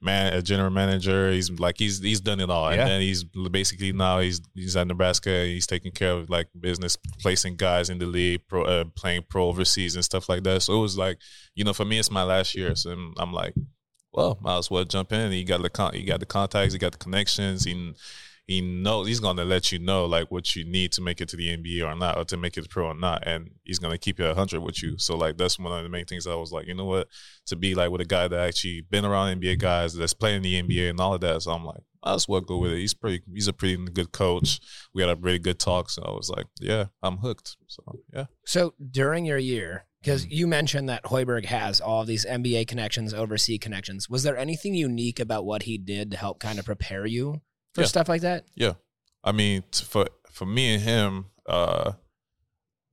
[0.00, 1.30] man, a general manager.
[1.30, 2.72] He's like he's he's done it all.
[2.72, 2.82] Yeah.
[2.82, 5.44] And then he's basically now he's he's at Nebraska.
[5.44, 9.46] He's taking care of like business, placing guys in the league, pro, uh, playing pro
[9.46, 10.62] overseas and stuff like that.
[10.62, 11.18] So it was like
[11.54, 12.74] you know, for me, it's my last year.
[12.74, 13.54] So I'm, I'm like,
[14.12, 15.32] well, might as well jump in.
[15.32, 17.64] He got the con- he got the contacts, he got the connections.
[17.64, 17.94] He
[18.46, 21.36] he knows he's gonna let you know like what you need to make it to
[21.36, 24.20] the NBA or not, or to make it pro or not, and he's gonna keep
[24.20, 24.96] it hundred with you.
[24.98, 27.08] So like that's one of the main things I was like, you know what,
[27.46, 30.62] to be like with a guy that actually been around NBA guys that's playing the
[30.62, 31.42] NBA and all of that.
[31.42, 32.78] So I'm like, I just well go with it.
[32.78, 34.60] He's pretty, he's a pretty good coach.
[34.94, 37.56] We had a really good talk, so I was like, yeah, I'm hooked.
[37.66, 37.82] So
[38.14, 38.26] yeah.
[38.44, 40.34] So during your year, because Mm-hmm.
[40.34, 45.18] you mentioned that Hoiberg has all these NBA connections, overseas connections, was there anything unique
[45.18, 47.40] about what he did to help kind of prepare you
[47.76, 47.86] for Yeah.
[47.86, 48.44] stuff like that?
[48.56, 48.72] Yeah,
[49.22, 51.92] I mean, t- for for me and him, uh,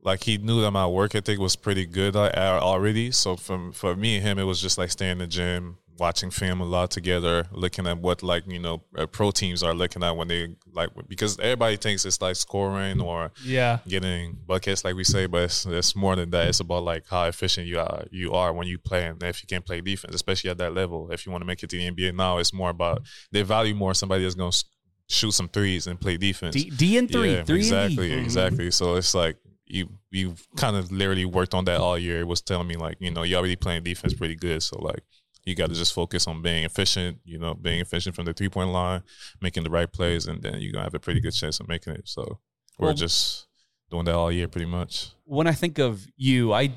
[0.02, 2.30] like he knew that my work ethic was pretty good uh,
[2.62, 3.12] already.
[3.12, 6.30] So from for me and him, it was just like staying in the gym, watching
[6.30, 10.04] film a lot together, looking at what like you know uh, pro teams are looking
[10.04, 13.80] at when they like because everybody thinks it's like scoring or Yeah.
[13.88, 16.50] getting buckets like we say, but it's, it's more than that.
[16.50, 19.48] It's about like how efficient you are you are when you play and if you
[19.48, 21.12] can play defense, especially at that level.
[21.12, 23.74] If you want to make it to the NBA now, it's more about they value
[23.76, 24.65] more somebody that's gonna s-
[25.10, 26.56] shoot some threes and play defense.
[26.56, 27.76] D- D and three, Yeah, three and D.
[27.86, 28.24] exactly, Mhm.
[28.24, 28.72] exactly.
[28.72, 32.20] So it's like you you kind of literally worked on that all year.
[32.22, 35.04] It was telling me like you know you already playing defense pretty good, so like
[35.46, 37.20] you got to just focus on being efficient.
[37.26, 39.04] You know, being efficient from the three point line,
[39.42, 41.94] making the right plays, and then you're gonna have a pretty good chance of making
[41.94, 42.08] it.
[42.08, 42.39] So
[42.80, 43.48] we're Well- just
[43.92, 45.10] doing that all year pretty much.
[45.26, 46.74] when I think of you, I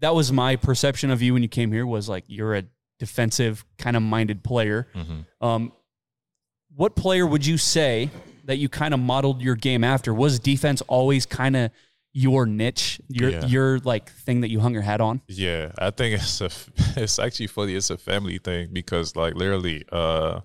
[0.00, 2.64] that was my perception of you when you came here was like you're a
[2.98, 4.88] defensive kind of minded player.
[4.94, 5.44] Mm-hmm.
[5.46, 5.72] Um,
[6.78, 8.08] what player would you say
[8.44, 10.14] that you kind of modeled your game after?
[10.14, 11.72] Was defense always kind of
[12.12, 13.46] your niche, your Yeah.
[13.46, 15.20] your like thing that you hung your hat on?
[15.26, 16.50] Yeah, I think it's a
[17.02, 17.74] it's actually funny.
[17.74, 20.40] It's a family thing because like literally, uh,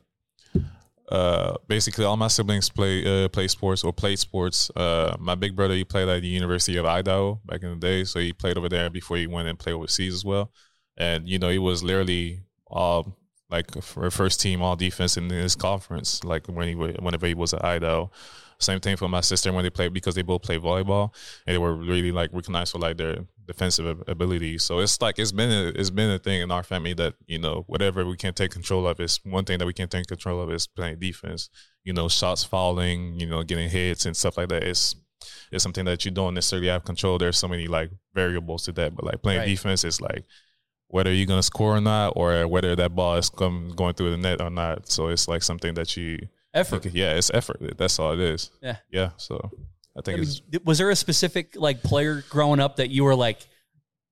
[1.10, 4.72] uh, basically all my siblings play uh, play sports or played sports.
[4.76, 8.04] Uh, my big brother he played at the University of Idaho back in the day,
[8.06, 10.52] so he played over there before he went and played overseas as well.
[10.98, 13.18] And you know, he was literally all
[13.54, 16.10] like for first team all defense in his conference.
[16.24, 18.12] Like when he whenever he was at Idaho.
[18.60, 21.14] Same thing for my sister when they played because they both play volleyball
[21.46, 24.58] and they were really like recognized for like their defensive ab- ability.
[24.58, 27.40] So it's like it's been a, it's been a thing in our family that you
[27.40, 30.40] know whatever we can't take control of is one thing that we can't take control
[30.42, 31.50] of is playing defense.
[31.84, 34.64] You know, shots falling, you know, getting hits and stuff like that.
[34.64, 34.96] It's
[35.52, 37.18] it's something that you don't necessarily have control.
[37.18, 39.48] There's so many like variables to that, but like playing Right.
[39.48, 40.24] defense is like
[40.94, 44.18] whether you're gonna score or not, or whether that ball is come going through the
[44.18, 44.90] net or not.
[44.90, 46.20] So it's like something that you
[46.54, 46.86] Effort.
[46.94, 47.58] Yeah, it's effort.
[47.78, 48.52] That's all it is.
[48.62, 48.78] Yeah.
[48.92, 49.10] yeah.
[49.18, 49.50] So
[49.98, 53.04] I think I mean, it's was there a specific like player growing up that you
[53.04, 53.40] were like,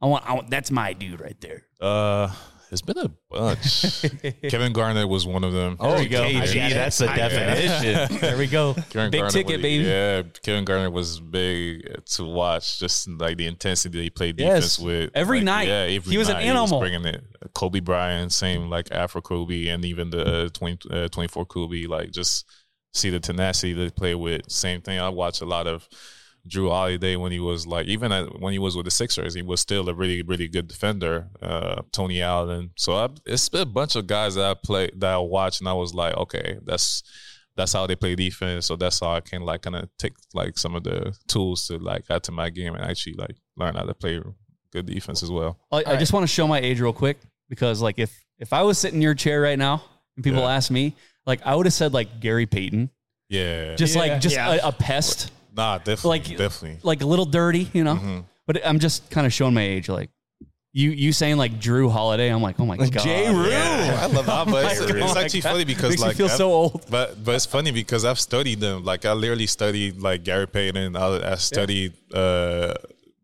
[0.01, 1.63] I want, I want that's my dude right there.
[1.79, 2.33] Uh,
[2.71, 4.01] it's been a bunch.
[4.49, 5.77] Kevin Garnett was one of them.
[5.79, 6.23] Oh, There you go.
[6.23, 6.75] KG, I get it.
[6.75, 8.17] that's the definition.
[8.21, 8.73] There we go.
[8.89, 9.83] Kevin Big Garnett ticket, was- baby.
[9.85, 12.79] Yeah, Kevin Garnett was big to watch.
[12.79, 14.77] Just like the intensity that he played Yes.
[14.77, 15.67] defense with Every Like, night.
[15.67, 16.79] Yeah, every He was an night animal.
[16.79, 17.23] bringing it.
[17.53, 21.85] Kobe Bryant, same like Afro Kobe, and even the uh, 20, uh, 24 Kobe.
[21.87, 22.45] Like just
[22.93, 24.49] see the tenacity they play with.
[24.51, 24.99] Same thing.
[24.99, 25.87] I watch a lot of.
[26.47, 29.41] Jrue Holiday when he was like even at, when he was with the Sixers, he
[29.41, 31.27] was still a really really good defender.
[31.41, 32.71] Uh, Tony Allen.
[32.77, 35.69] So I, it's been a bunch of guys that I play that I watched, and
[35.69, 37.03] I was like, okay, that's
[37.55, 38.65] that's how they play defense.
[38.65, 41.77] So that's how I can like kind of take like some of the tools to
[41.77, 44.19] like add to my game and actually like learn how to play
[44.71, 45.59] good defense as well.
[45.71, 48.63] I, I just want to show my age real quick because like if if I
[48.63, 49.83] was sitting in your chair right now
[50.15, 50.53] and people Yeah.
[50.55, 52.89] ask me, like I would have said like Gary Payton,
[53.29, 54.01] Yeah, just Yeah.
[54.01, 54.53] like just Yeah.
[54.63, 56.77] a, a pest, nah, definitely, like definitely.
[56.83, 57.95] like a little dirty, you know.
[57.95, 58.25] Mhm.
[58.47, 60.09] But I'm just kind of showing my age, like.
[60.73, 62.29] You you saying like Jrue Holiday?
[62.29, 63.49] I'm like, oh my god, Jrue.
[63.51, 64.47] Yeah, I love that.
[64.47, 65.51] But it's, Oh it's actually God.
[65.51, 66.85] funny because Makes me like feel I've- so old.
[66.89, 68.85] But but it's funny because I've studied them.
[68.85, 70.95] Like I literally studied like Gary Payton.
[70.95, 72.73] I, I studied uh,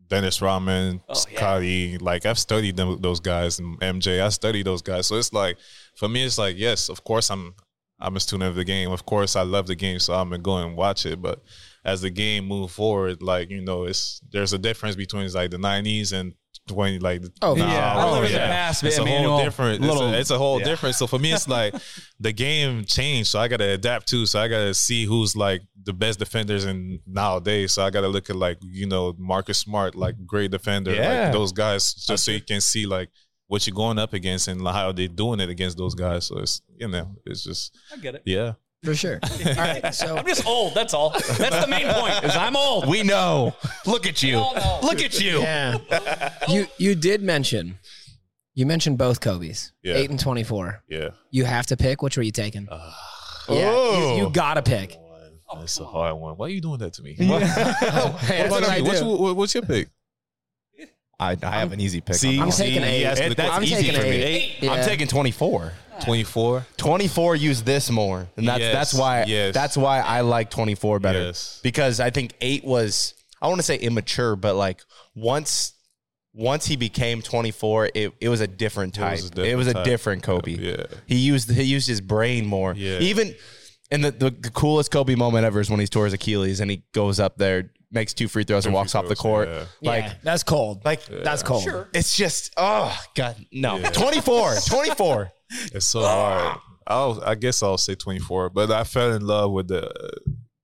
[0.09, 1.97] Dennis Rodman, Oh, Scotty.
[1.97, 4.21] Like I've studied them, those guys and MJ.
[4.21, 5.07] I studied those guys.
[5.07, 5.57] So it's like
[5.95, 7.55] for me, it's like yes, of course I'm
[7.97, 8.91] I'm a student of the game.
[8.91, 11.21] Of course I love the game, so I'm gonna go and watch it.
[11.21, 11.41] But
[11.85, 15.57] as the game move forward, like you know, it's there's a difference between like the
[15.57, 16.33] '90s and
[16.67, 17.65] 20 like Oh, now.
[17.71, 17.95] yeah.
[17.95, 19.35] I live in the past, it's a Emmanuel.
[19.37, 20.65] whole different it's, Little- a, it's a whole yeah.
[20.65, 21.73] different so for me it's like
[22.19, 25.93] the game changed so i gotta adapt too so i gotta see who's like the
[25.93, 30.15] best defenders in nowadays so i gotta look at like you know marcus smart like
[30.25, 31.23] great defender Yeah.
[31.25, 33.09] like those guys just so you can see like
[33.47, 36.61] what you're going up against and how they're doing it against those guys so it's
[36.75, 38.23] you know it's just I get it.
[38.25, 38.53] yeah
[38.87, 39.19] For sure.
[39.45, 39.93] All right.
[39.93, 40.73] So I'm just old.
[40.73, 41.09] That's all.
[41.09, 42.23] That's the main point.
[42.23, 42.87] Is I'm old.
[42.87, 43.53] We know.
[43.85, 44.37] Look at you.
[44.81, 45.39] Look at you.
[45.41, 45.77] yeah,
[46.47, 47.77] you you did mention
[48.55, 49.95] you mentioned both Kobe's Yeah.
[49.95, 50.81] eight and twenty four.
[50.87, 52.01] yeah You have to pick.
[52.01, 52.69] Which were you taking?
[52.69, 52.93] Uh,
[53.49, 54.15] yeah, Oh.
[54.15, 54.97] you, you gotta pick.
[55.53, 58.81] that's a hard one why are you doing that to me Hey, what, about what
[58.83, 59.05] What's, do.
[59.05, 59.89] what- what's your pick
[61.19, 62.15] I, I have an easy pick.
[62.15, 62.97] See, on I'm taking see, eight.
[62.99, 64.09] he asked me the That's I'm easy taking for me.
[64.11, 64.55] eight.
[64.61, 64.71] Yeah.
[64.73, 65.73] I'm taking 24.
[66.05, 69.53] 24 24 use this more and that's Yes, that's why yes.
[69.53, 71.59] that's why i like 24 better Yes.
[71.63, 74.81] because i think 8 was i want to say immature but like
[75.15, 75.73] once
[76.33, 79.57] once he became 24 it, it was a different It type was a it different
[79.57, 79.85] was a type.
[79.85, 80.83] different kobe Yeah.
[81.05, 82.99] he used he used his brain more Yeah.
[82.99, 83.35] even
[83.89, 86.69] and the, the, the coolest kobe moment ever is when he tore his achilles and
[86.69, 89.47] he goes up there makes two free throws and walks free off the throws, court
[89.49, 89.63] yeah.
[89.81, 90.83] like yeah, that's cold.
[90.83, 91.63] like that's cold.
[91.63, 91.87] Sure.
[91.93, 93.89] it's just oh god no Yeah.
[93.91, 95.31] 24 24
[95.73, 96.59] It's so hard.
[96.87, 99.91] I'll, I guess I'll say 24, but I fell in love with the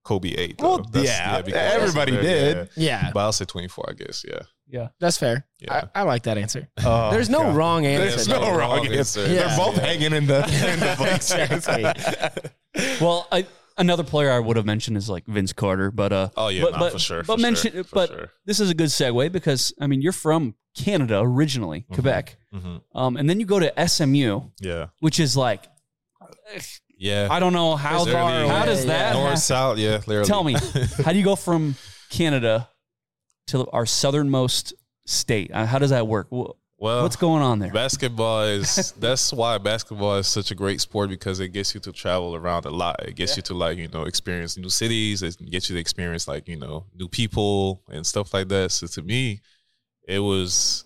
[0.04, 0.58] Kobe eight.
[0.58, 0.78] Though.
[0.78, 2.70] Well, yeah, because- everybody did.
[2.76, 3.12] Yeah.
[3.14, 3.86] but I'll say twenty four.
[3.90, 4.26] I guess.
[4.28, 4.40] Yeah.
[4.68, 4.88] Yeah.
[5.00, 5.46] That's fair.
[5.60, 5.86] Yeah.
[5.96, 6.68] I, I like that answer.
[6.84, 7.56] Oh, There's no God.
[7.56, 8.10] wrong answer.
[8.10, 9.22] There's no no wrong wrong answer.
[9.22, 9.34] answer.
[9.34, 9.48] Yeah.
[9.48, 10.40] They're both hanging in the
[10.74, 11.14] in the
[11.56, 12.52] Exactly.
[13.00, 13.46] Well, I,
[13.78, 16.72] another player I would have mentioned is like Vince Carter, but uh, Oh, yeah, but,
[16.74, 18.32] nah, but, for sure, But for mention, sure, for but sure.
[18.46, 21.94] this is a good segue because I mean you're from Canada originally, Mm-hmm.
[21.94, 22.82] Quebec, Mhm.
[22.96, 24.88] um, and then you go to SMU, Yeah.
[25.00, 25.64] which is like
[26.98, 27.28] Yeah.
[27.30, 28.32] I don't know how far.
[28.32, 29.38] literally- how does that North happen?
[29.42, 29.78] south?
[29.78, 30.02] Yeah.
[30.08, 30.26] Literally.
[30.28, 30.54] Tell me,
[31.04, 31.76] how do you go from
[32.10, 32.70] Canada
[33.48, 34.74] to our southernmost
[35.06, 35.52] state?
[35.54, 36.28] Uh, How does that work?
[36.32, 36.58] Well,
[37.04, 37.72] What's going on there?
[37.72, 41.94] Basketball is that's why basketball is such a great sport because it gets you to
[41.94, 42.98] travel around a lot.
[43.08, 45.24] It gets you to like you know experience new cities.
[45.24, 48.72] It gets you to experience like you know new people and stuff like that.
[48.72, 49.40] So to me,
[50.08, 50.86] it was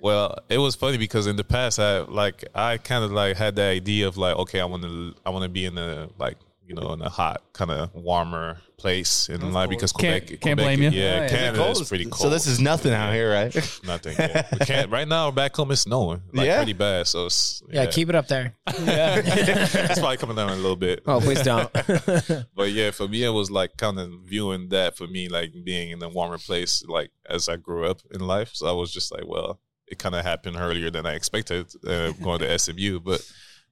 [0.00, 3.56] well, it was funny because in the past I like I kind of like had
[3.56, 6.36] the idea of like okay, I want to I want to be in a like
[6.68, 10.56] you know in a hot kind of warmer place in life because Can't- Quebec can't
[10.58, 10.90] Quebec- blame you.
[10.90, 11.88] Yeah, Yeah, is it Canada is cold?
[11.88, 12.20] pretty cold.
[12.20, 13.52] So this is nothing out here, right?
[13.84, 14.14] Nothing.
[14.18, 14.46] Yeah.
[14.52, 16.58] We can't, right now, back home it's snowing like Yeah?
[16.58, 17.08] pretty bad.
[17.08, 18.54] So it's, Yeah, keep it up there.
[18.84, 21.02] Yeah, it's probably coming down a little bit.
[21.06, 21.72] Oh, please don't.
[22.54, 25.90] but yeah, for me, it was like kind of viewing that for me, like being
[25.90, 28.50] in a warmer place, like as I grew up in life.
[28.54, 32.12] So I was just like, well, it kind of happened earlier than I expected uh,
[32.12, 33.00] going to SMU.
[33.00, 33.20] But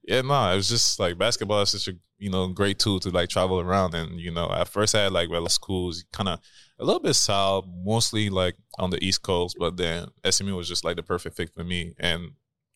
[0.07, 3.09] yeah, no, it was just like basketball is such a you know great tool to
[3.09, 3.93] like travel around.
[3.93, 6.39] And you know, at first I had like well schools, kind of
[6.79, 9.57] a little bit south, mostly like on the East Coast.
[9.59, 11.93] But then SMU was just like the perfect fit for me.
[11.99, 12.31] And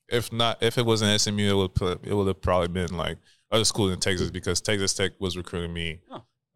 [0.09, 3.17] if not, if it wasn't SMU, it would put, it would have probably been like
[3.49, 6.01] other schools in Texas because Texas Tech was recruiting me,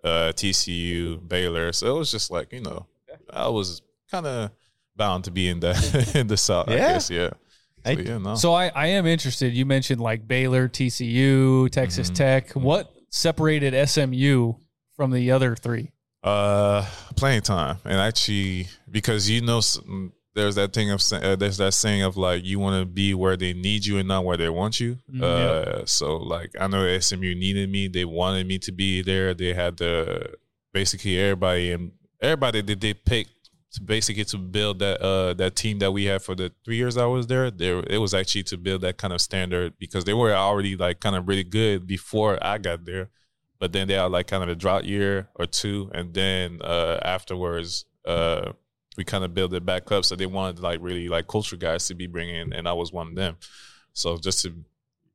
[0.03, 1.71] uh, TCU, Baylor.
[1.71, 2.85] So it was just like you know,
[3.31, 4.51] I was kind of
[4.97, 6.67] bound to be in the in the South.
[6.67, 7.29] I guess, yeah.
[7.85, 8.35] So, yeah, no.
[8.35, 9.53] So I, I am interested.
[9.53, 12.15] You mentioned like Baylor, TCU, Texas Mm-hmm.
[12.15, 12.51] Tech.
[12.51, 14.53] What separated SMU
[14.95, 15.91] from the other three?
[16.23, 16.83] Uh,
[17.15, 21.73] playing time, and actually, because you know, mm, there's that thing of uh, there's that
[21.75, 24.49] saying of like you want to be where they need you and not where they
[24.49, 24.97] want you.
[25.13, 25.21] Mhm.
[25.21, 29.35] Uh, so like I know SMU needed me; they wanted me to be there.
[29.35, 30.33] They had the
[30.73, 33.29] basically everybody and everybody that they picked
[33.75, 36.97] to basically to build that uh that team that we had for the three years
[36.97, 37.49] I was there.
[37.51, 40.99] There it was actually to build that kind of standard because they were already like
[40.99, 43.09] kind of really good before I got there
[43.59, 46.99] but then they had like kind of a drought year or two, and then uh,
[47.03, 48.51] afterwards uh,
[48.97, 50.05] we kind of built it back up.
[50.05, 53.09] So they wanted like really like culture guys to be bringing, and I was one
[53.09, 53.37] of them.
[53.93, 54.53] So just to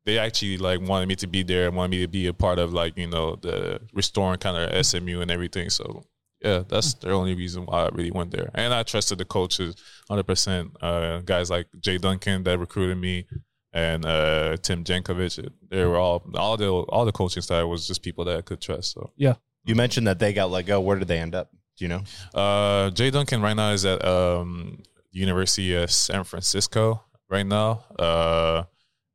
[0.05, 2.59] they actually like wanted me to be there and wanted me to be a part
[2.59, 5.69] of like you know the restoring kind of SMU and everything.
[5.71, 6.05] So
[6.41, 9.75] yeah, that's the only reason why I really went there, and I trusted the coaches
[10.09, 10.77] hundred percent.
[10.81, 13.27] Uh, guys like Jay Duncan that recruited me
[13.73, 15.49] and uh, Tim Jankovich.
[15.69, 18.61] They were all all the all the coaching staff was just people that I could
[18.61, 18.93] trust.
[18.93, 19.35] So Yeah.
[19.65, 20.81] You mentioned that they got let go.
[20.81, 21.51] Where did they end up?
[21.77, 22.03] Do you know?
[22.35, 27.85] uh, Jay Duncan right now is at um, University of San Francisco right now.
[27.99, 28.65] Uh,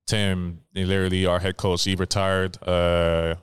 [0.06, 2.58] Tim, literally our head coach, he retired.
[2.62, 3.36] Uh,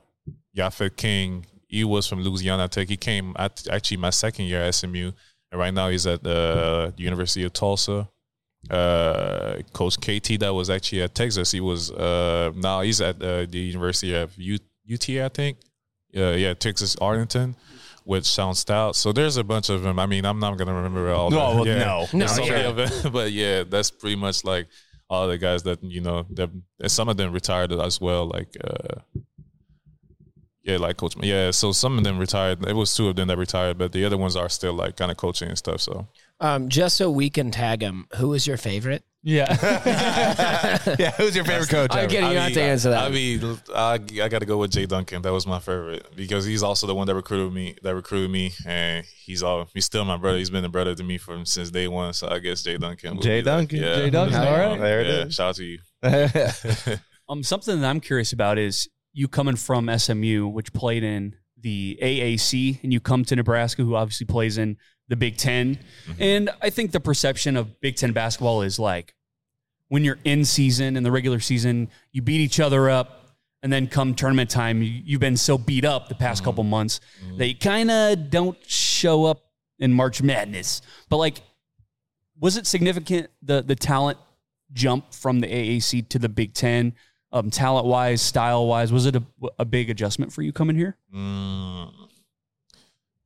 [0.57, 2.87] Yaphett King, he was from Louisiana Tech.
[2.87, 5.11] He came at actually my second year at SMU,
[5.51, 8.09] and right now he's at the University of Tulsa.
[8.71, 11.51] Uh, Coach KT that was actually at Texas.
[11.51, 14.59] He was uh, now he's at uh, the University of U-
[14.93, 15.57] UT, I think.
[16.15, 17.57] Uh, yeah, Texas Arlington
[18.05, 18.95] with Sean Stout.
[18.95, 19.99] So there's a bunch of them.
[19.99, 21.31] I mean, I'm not gonna remember all.
[21.31, 22.07] No, yeah, no.
[22.13, 22.69] No, so yeah.
[22.69, 22.91] of them.
[23.13, 24.69] but yeah, that's pretty much like
[25.09, 26.27] all the guys that you know.
[26.35, 28.27] That and some of them retired as well.
[28.27, 29.01] Like uh,
[30.63, 31.15] yeah, like Coach.
[31.21, 32.67] Yeah, so some of them retired.
[32.67, 35.11] It was two of them that retired, but the other ones are still like kind
[35.11, 35.81] of coaching and stuff.
[35.81, 36.07] So
[36.41, 39.05] Um, just so we can tag him, who is your favorite?
[39.25, 39.47] Yeah.
[40.99, 41.91] yeah, who's your favorite coach?
[41.93, 42.09] I'm ever?
[42.09, 42.27] kidding.
[42.29, 43.05] You don't have to answer that.
[43.05, 45.23] I mean, I, I got to go with Jay Duncan.
[45.23, 47.77] That was my favorite because he's also the one that recruited me.
[47.85, 50.39] That recruited me, and he's all he's still my brother.
[50.39, 52.13] He's been a brother to me from since day one.
[52.15, 53.21] So I guess Jay Duncan.
[53.21, 53.79] Jay be like- Duncan.
[53.83, 53.95] yeah.
[53.95, 54.81] Jay Duncan, all right.
[54.81, 55.35] There it yeah, is.
[55.35, 55.79] Shout out to you.
[57.29, 61.99] Um, something that I'm curious about is you coming from SMU, which played in the
[62.03, 64.77] AAC, and you come to Nebraska, who obviously plays in
[65.09, 66.13] the Big 10 mm-hmm.
[66.23, 69.15] And I think the perception of Big Ten basketball is like
[69.89, 73.87] when you're in season in the regular season, you beat each other up, and then
[73.87, 76.51] come tournament time, you, you've been so beat up the past mm-hmm.
[76.51, 77.39] couple months mm-hmm.
[77.39, 79.45] that you kind of don't show up
[79.79, 80.81] in March Madness.
[81.09, 81.43] But like,
[82.41, 84.19] was it significant the the talent
[84.73, 86.95] jump from the AAC to the Big Ten,
[87.33, 88.93] um, talent wise, style wise?
[88.93, 89.23] Was it a,
[89.59, 90.97] a big adjustment for you coming here?
[91.15, 91.93] Mm,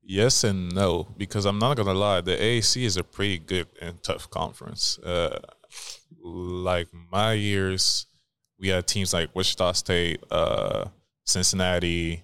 [0.02, 4.02] yes and no, because I'm not gonna lie, the AAC is a pretty good and
[4.02, 4.98] tough conference.
[4.98, 5.40] Uh,
[6.22, 8.06] like my years,
[8.58, 10.86] we had teams like Wichita State, uh,
[11.24, 12.22] Cincinnati,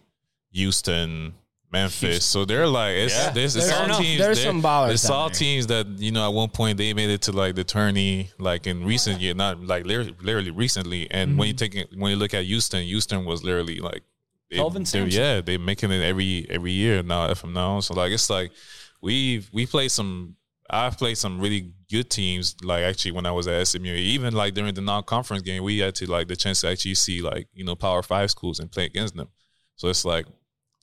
[0.53, 1.35] Houston,
[1.73, 2.25] Memphis.
[2.25, 3.31] So they're like it's Yeah.
[3.31, 4.19] this it's There's all some- teams.
[4.19, 5.35] there's they're- some ballers It's all there.
[5.35, 8.67] teams that you know at one point they made it to like the tourney like
[8.67, 11.11] in recent year, not like literally, literally recently.
[11.11, 11.59] And when you mm-hmm.
[11.59, 14.03] take it, when you look at Houston, Houston was literally like
[14.51, 17.83] they, they're- yeah, they're making it every every year now from now on.
[17.83, 18.53] So like it's like
[19.01, 20.37] we've we played some
[20.71, 23.93] I've played some really good teams like actually when I was at SMU.
[23.93, 26.95] Even like during the non conference game, we had to like the chance to actually
[26.95, 29.29] see like, you know, power five schools and play against them.
[29.77, 30.27] So it's like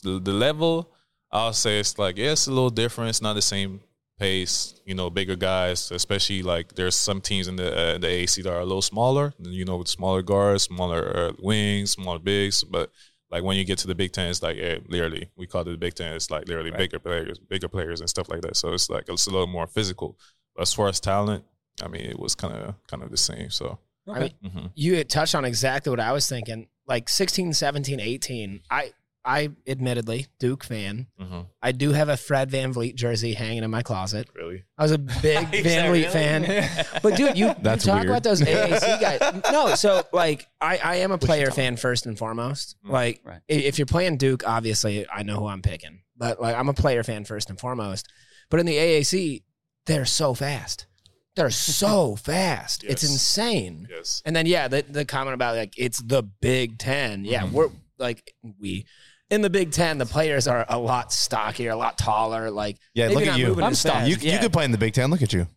[0.03, 0.91] the the level
[1.31, 3.09] I'll say it's like, yeah, it's a little different.
[3.12, 3.81] It's not the same
[4.17, 8.43] pace, you know, bigger guys, especially like there's some teams in the uh, the AAC
[8.43, 12.63] that are a little smaller, you know, with smaller guards, smaller uh, wings, smaller bigs,
[12.63, 12.91] but
[13.31, 14.57] like when you get to the Big Ten, it's like
[14.88, 16.13] literally we call it the Big Ten.
[16.13, 18.57] It's like literally bigger players, bigger players and stuff like that.
[18.57, 20.17] So it's like it's a little more physical.
[20.55, 21.45] But as far as talent,
[21.83, 23.51] I mean, it was kind of kind of the same.
[23.51, 23.77] So
[24.12, 24.71] I mean, Mhm.
[24.73, 26.67] you had touched on exactly what I was thinking.
[26.88, 28.62] Like 16, 17, 18.
[28.71, 28.91] I
[29.29, 31.07] I admittedly Duke fan.
[31.21, 31.45] Mhm.
[31.61, 34.27] I do have a Fred VanVleet jersey hanging in my closet.
[34.35, 34.63] Really?
[34.77, 35.13] I was a big
[35.53, 36.03] Is VanVleet really?
[36.05, 36.85] fan.
[37.03, 38.07] But dude, you, you talk weird.
[38.09, 39.41] about those AAC guys.
[39.51, 42.75] No, so like I, I am a player fan first and foremost.
[42.83, 43.41] Like Right.
[43.47, 46.01] if you're playing Duke, obviously I know who I'm picking.
[46.17, 48.07] But like I'm a player fan first and foremost.
[48.49, 49.43] But in the AAC,
[49.85, 50.87] they're so fast.
[51.35, 52.83] They're so fast.
[52.83, 53.87] It's insane.
[53.89, 57.23] yes, And then yeah, the the comment about like it's the Big Ten.
[57.23, 57.51] Yeah, Mhm.
[57.51, 58.85] we're like we
[59.29, 62.49] in the Big Ten, the players are a lot stockier, a lot taller.
[62.51, 63.53] Like Yeah, maybe look not at you.
[63.55, 63.95] I'm as stopped.
[63.97, 64.09] fast.
[64.09, 64.33] You, Yeah.
[64.33, 65.09] you could play in the Big Ten.
[65.11, 65.47] Look at you.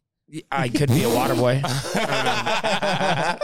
[0.50, 1.60] I could be a water boy.
[1.64, 3.36] Uh,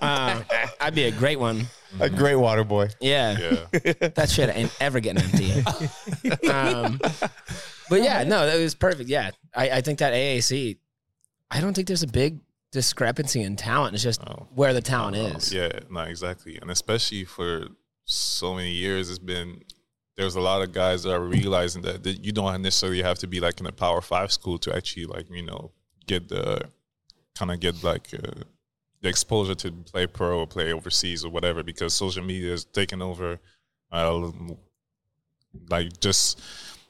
[0.80, 1.66] I'd be a great one.
[1.98, 2.88] A great water boy.
[3.00, 3.36] Yeah,
[3.72, 3.92] yeah.
[4.14, 5.52] that shit ain't ever getting empty.
[6.48, 7.00] um,
[7.90, 9.08] but yeah, no, that was perfect.
[9.10, 10.78] Yeah, I, I think that AAC.
[11.50, 12.38] I don't think there's a big
[12.70, 13.94] discrepancy in talent.
[13.94, 14.46] It's just Oh.
[14.54, 15.52] where the talent Uh, is.
[15.52, 16.58] Yeah, no, exactly.
[16.62, 17.66] And especially for
[18.10, 19.62] so many years, it's been
[20.16, 23.26] there's a lot of guys that are realizing that, that you don't necessarily have to
[23.26, 25.70] be like in a power five school to actually like, you know,
[26.06, 26.60] get the
[27.38, 28.42] kind of get like uh,
[29.00, 33.00] the exposure to play pro or play overseas or whatever because social media is taking
[33.00, 33.38] over
[33.92, 34.30] uh,
[35.70, 36.40] like just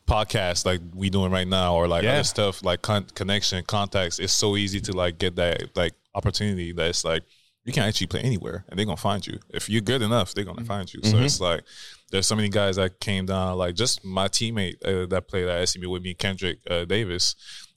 [0.09, 2.15] podcasts like we doing right now or like Yeah.
[2.15, 6.73] other stuff like con- connection contacts it's so easy to like get that like opportunity
[6.73, 7.23] that it's like
[7.65, 9.39] you can actually play anywhere and they're gonna find you.
[9.51, 11.01] If you're good enough they're gonna find you.
[11.05, 11.25] So Mhm.
[11.25, 11.63] it's like
[12.11, 15.69] there's so many guys that came down like just my teammate uh, that played at
[15.69, 17.35] SMU with me Kendric uh, Davis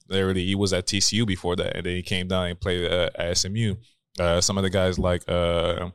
[0.08, 3.10] literally he was at TCU before that and then he came down and played uh,
[3.16, 3.74] at SMU
[4.18, 5.90] uh, some of the guys like uh,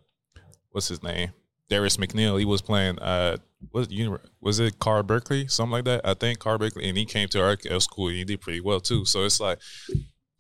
[0.71, 1.31] what's his name?
[1.69, 3.37] Darius McNeill he was playing uh
[3.73, 5.47] was you was it Cal Berkeley?
[5.47, 8.23] Something like that I think Cal Berkeley and he came to our school and he
[8.23, 9.05] did pretty well too.
[9.05, 9.59] So it's like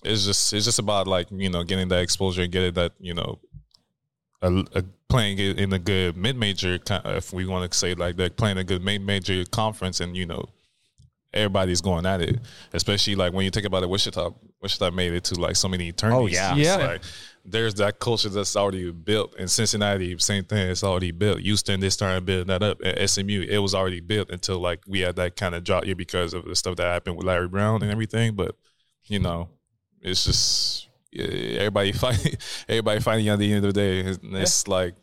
[0.03, 3.13] it's just it's just about like you know getting that exposure and getting that you
[3.13, 3.39] know
[4.41, 8.37] a, a playing in a good mid major if we want to say like that
[8.37, 10.45] playing a good mid major conference and you know
[11.33, 12.39] everybody's going at it
[12.73, 14.31] especially like when you think about it Wichita
[14.61, 16.55] Wichita made it to like so many oh, tournaments yeah.
[16.55, 16.75] Yeah.
[16.75, 17.01] like
[17.45, 21.89] there's that culture that's already built in Cincinnati same thing it's already built Houston they
[21.89, 25.35] started building that up at SMU it was already built until like we had that
[25.35, 28.35] kind of drop year because of the stuff that happened with Larry Brown and everything
[28.35, 28.55] but
[29.05, 29.49] you know
[30.01, 32.35] it's just everybody fighting.
[32.67, 33.99] Everybody fighting at the end of the day.
[34.01, 34.95] It's, it's like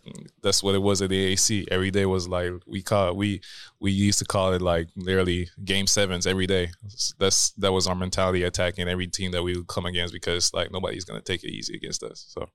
[0.43, 3.41] that's what it was at the ac Every day was like we call it, we
[3.81, 6.71] we used to call it like literally game sevens every day.
[7.19, 10.71] That's that was our mentality attacking every team that we would come against because like
[10.71, 12.25] nobody's gonna take it easy against us.
[12.29, 12.49] So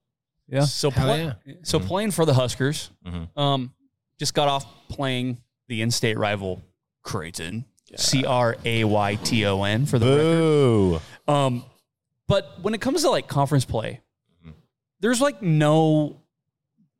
[0.48, 0.64] Yeah.
[0.64, 1.54] So Hell play, yeah.
[1.62, 3.28] so playing for the Huskers, Mhm.
[3.36, 3.72] um,
[4.18, 6.62] just got off playing the in-state rival
[7.02, 7.64] Creighton,
[7.96, 11.34] C R A Y T O N for the record.
[11.34, 11.64] Um,
[12.32, 14.00] but when it comes to like conference play,
[15.00, 16.16] there's like no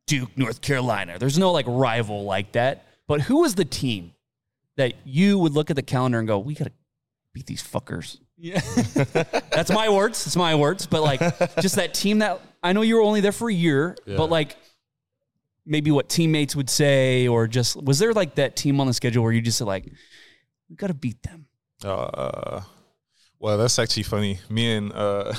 [0.07, 1.19] Duke, North Carolina.
[1.19, 2.85] There's no like rival like that.
[3.09, 4.13] But who was the team
[4.77, 6.73] that you would look at the calendar and go, we gotta
[7.33, 8.19] beat these fuckers?
[8.37, 8.61] Yeah.
[9.53, 10.27] That's my words.
[10.27, 10.87] It's my words.
[10.87, 11.21] But like
[11.61, 14.17] just that team that I know you were only there for a year, Yeah.
[14.19, 14.57] but like
[15.65, 19.23] maybe what teammates would say, or just was there like that team on the schedule
[19.23, 19.87] where you just said like,
[20.69, 21.47] we gotta beat them?
[21.85, 22.61] Uh,
[23.43, 24.39] well, that's actually funny.
[24.49, 25.33] Me and uh,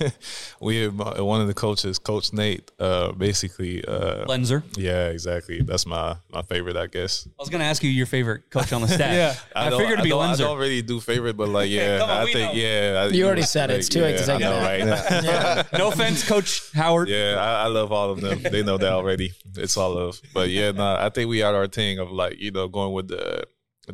[0.60, 2.70] we have one of the coaches, Coach Nate.
[2.78, 4.62] Uh, basically, uh, Loenser.
[4.76, 5.62] yeah, exactly.
[5.62, 7.26] That's my my favorite, I guess.
[7.26, 9.06] I was gonna ask you your favorite coach on the staff.
[9.16, 9.34] Yeah.
[9.54, 10.38] I, don't- figured it'd be I don't, I Loenser.
[10.38, 12.60] don't really do favorite, but like, yeah, on, I think, know.
[12.60, 13.06] yeah.
[13.10, 13.78] I, You already said it.
[13.78, 14.78] It's too late to yeah, take I know, right?
[15.24, 15.62] Yeah.
[15.78, 17.08] no offense, Coach Howard.
[17.08, 18.42] Yeah, I, I love all of them.
[18.42, 19.32] They know that already.
[19.56, 20.20] It's all love.
[20.34, 23.08] But yeah, nah, I think we had our thing of like, you know, going with
[23.08, 23.44] the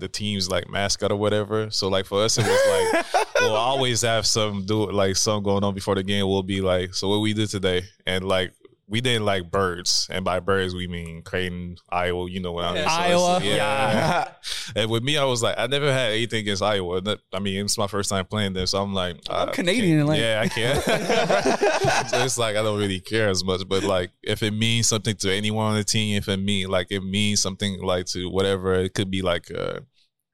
[0.00, 1.70] the team's like mascot or whatever.
[1.70, 5.64] So like for us it was like we'll always have some do like some going
[5.64, 6.26] on before the game.
[6.26, 7.82] We'll be like, so what we did today?
[8.06, 8.52] And like
[8.92, 12.28] we didn't like birds, and by birds we mean Creighton, Iowa.
[12.30, 12.82] You know what I mean?
[12.82, 13.40] So it's- Iowa.
[13.42, 14.28] yeah.
[14.76, 17.00] and with me, I was like, I never had anything against Iowa.
[17.32, 20.20] I mean, it's my first time playing there, so I'm like, I'm I Canadian, like-
[20.20, 20.82] yeah, I can't.
[22.10, 25.16] so it's like I don't really care as much, but like if it means something
[25.16, 28.74] to anyone on the team, if it mean like it means something like to whatever,
[28.74, 29.84] it could be like a,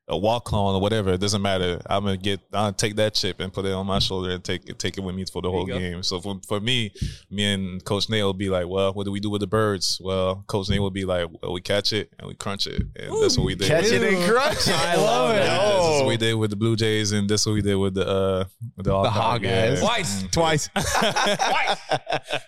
[0.08, 1.12] a walk on or whatever.
[1.12, 1.80] It doesn't matter.
[1.86, 4.68] I'm gonna get, I'll take that chip and put it on my shoulder and take
[4.68, 6.02] it, take it with me for the whole game.
[6.02, 6.92] So for for me,
[7.30, 10.00] me and Coach Nate will be like, well, what do we do with the birds?
[10.02, 13.22] Well, Coach Nate will be like, well, we catch it and we crunch it, and
[13.22, 13.68] that's what we did.
[13.68, 14.68] Catch it and crunch it.
[14.74, 15.40] I love it.
[15.40, 17.76] This is what we did with the Blue Jays, and this is what we did
[17.76, 18.44] with the uh
[18.78, 19.80] the, The Hog guys.
[19.80, 20.22] Twice.
[20.32, 20.70] Twice.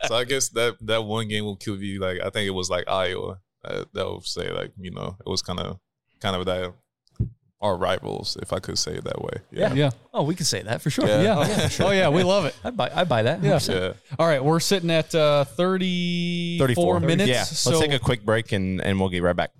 [0.06, 2.00] so I guess that that one game will kill you.
[2.00, 3.38] Like I think it was like Iowa.
[3.62, 5.78] Uh, that would say like you know it was kind of
[6.20, 6.72] kind of that
[7.60, 9.42] our rivals, if I could say it that way.
[9.50, 9.74] Yeah.
[9.74, 9.90] Yeah.
[10.14, 11.06] Oh, we can say that for sure.
[11.06, 11.22] Yeah.
[11.22, 11.34] Yeah.
[11.36, 11.86] Oh, yeah, sure.
[11.86, 12.54] Oh yeah, we love it.
[12.64, 13.42] I buy, I buy that.
[13.42, 13.58] Yeah.
[13.62, 13.92] Yeah.
[14.18, 17.28] All right, we're sitting at uh, 34, 34 minutes.
[17.28, 17.44] Yeah.
[17.44, 19.52] So Let's take a quick break and, and we'll get right back.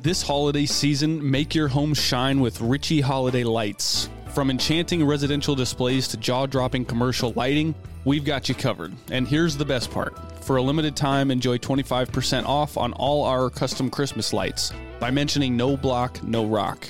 [0.00, 4.08] This holiday season, make your home shine with Richey Holiday Lights.
[4.34, 8.92] From enchanting residential displays to jaw dropping commercial lighting, we've got you covered.
[9.10, 13.48] And here's the best part for a limited time, enjoy 25% off on all our
[13.48, 16.86] custom Christmas lights by mentioning No Block, No Rock.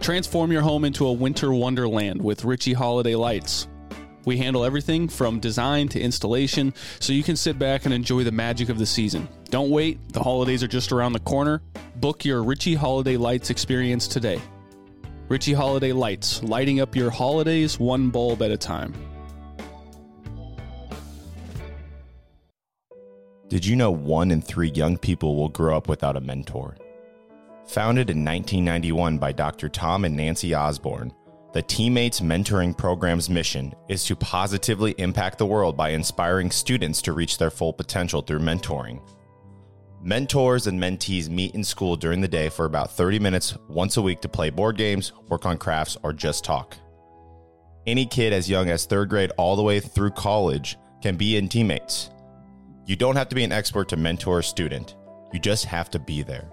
[0.00, 3.68] Transform your home into a winter wonderland with Richey Holiday Lights.
[4.24, 8.32] We handle everything from design to installation so you can sit back and enjoy the
[8.32, 9.28] magic of the season.
[9.50, 11.62] Don't wait, the holidays are just around the corner.
[11.96, 14.40] Book your Richey Holiday Lights experience today.
[15.28, 18.92] Richey Holiday Lights, lighting up your holidays one bulb at a time.
[23.52, 26.74] Did you know one in three young people will grow up without a mentor?
[27.66, 29.68] Founded in 1991 by Dr.
[29.68, 31.12] Tom and Nancy Osborne,
[31.52, 37.12] the Teammates Mentoring Program's mission is to positively impact the world by inspiring students to
[37.12, 39.02] reach their full potential through mentoring.
[40.02, 44.02] Mentors and mentees meet in school during the day for about 30 minutes once a
[44.02, 46.74] week to play board games, work on crafts, or just talk.
[47.86, 51.50] Any kid as young as third grade all the way through college can be in
[51.50, 52.11] teammates.
[52.92, 54.96] You don't have to be an expert to mentor a student,
[55.32, 56.52] you just have to be there.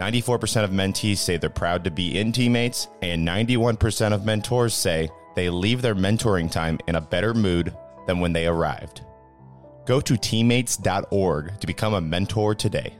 [0.00, 5.08] 94% of mentees say they're proud to be in teammates, and 91% of mentors say
[5.36, 7.72] they leave their mentoring time in a better mood
[8.08, 9.02] than when they arrived.
[9.86, 12.94] Go to teammates.org to become a mentor today.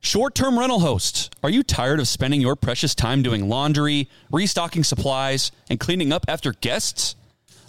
[0.00, 4.84] Short term rental hosts, are you tired of spending your precious time doing laundry, restocking
[4.84, 7.16] supplies, and cleaning up after guests?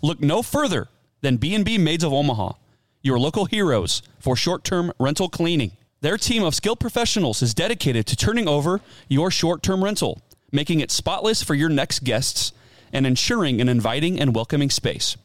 [0.01, 0.89] Look no further
[1.21, 2.55] than B&B Maids of Omaha,
[3.03, 5.73] your local heroes for short-term rental cleaning.
[5.99, 8.79] Their team of skilled professionals is dedicated to turning over
[9.09, 10.21] your short-term rental,
[10.53, 12.53] making it spotless for your next guests,
[12.93, 15.17] and ensuring an inviting and welcoming space.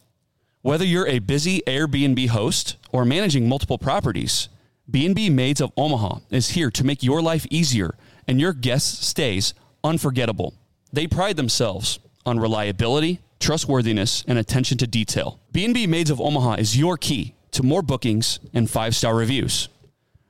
[0.62, 4.49] Whether you're a busy Airbnb host or managing multiple properties,
[4.91, 7.95] B&B Maids of Omaha is here to make your life easier
[8.26, 9.55] and your guests' stays
[9.85, 10.55] unforgettable.
[10.93, 15.39] They pride themselves on reliability, trustworthiness, and attention to detail.
[15.53, 19.68] B&B Maids of Omaha is your key to more bookings and five-star reviews.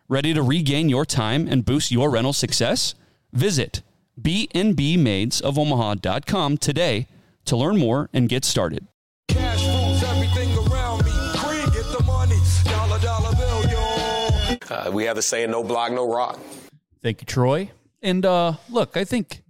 [0.08, 2.94] Ready to regain your time and boost your rental success?
[3.34, 3.82] Visit
[4.18, 7.06] bnbmaidsofomaha.com today
[7.44, 8.86] to learn more and get started.
[9.28, 11.10] Cash rules everything around me.
[11.36, 12.38] Green, get the money.
[12.64, 14.56] Dollar, dollar bill, yo.
[14.70, 16.40] Uh, we have the saying, no block, no rock.
[17.02, 17.70] Thank you, Troy.
[18.00, 19.42] And uh, look, I think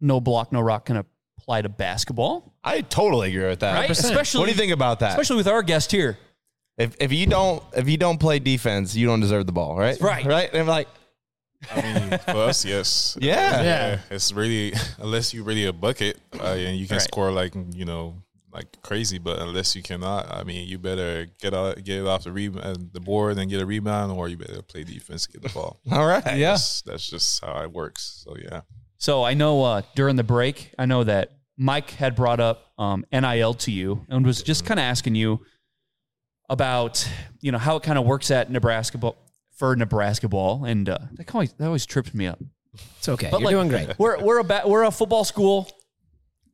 [0.00, 1.02] no block, no rock can
[1.38, 2.54] apply to basketball.
[2.62, 3.74] I totally agree with that.
[3.74, 3.90] Right?
[3.90, 5.10] Especially- what do you think about that?
[5.10, 6.18] Especially with our guest here.
[6.78, 10.00] If if you don't if you don't play defense, you don't deserve the ball, right?
[10.00, 10.24] Right.
[10.24, 10.50] Right.
[10.52, 10.88] And I'm like,
[11.74, 13.16] I mean, for us, yes.
[13.20, 13.62] Yeah.
[13.62, 13.98] yeah.
[14.10, 17.02] It's really unless you really a bucket uh, and you can Right.
[17.02, 18.22] score like you know
[18.52, 22.24] like crazy, but unless you cannot, I mean, you better get out, get it off
[22.24, 25.50] the rebound, the board, and get a rebound, or you better play defense, get the
[25.50, 25.78] ball.
[25.92, 26.24] all right.
[26.38, 26.52] Yeah.
[26.52, 28.22] That's, that's just how it works.
[28.24, 28.62] So yeah.
[28.96, 33.04] So I know uh, during the break, I know that Mike had brought up um,
[33.12, 35.40] NIL to you and was just kind of asking you
[36.48, 37.08] about
[37.40, 39.16] you know how it kind of works at Nebraska ball,
[39.56, 42.38] for Nebraska ball, and uh, that always that always trips me up.
[42.98, 43.28] It's okay.
[43.30, 43.98] But You're like, doing great.
[43.98, 45.68] We're we're a ba- we're a football school.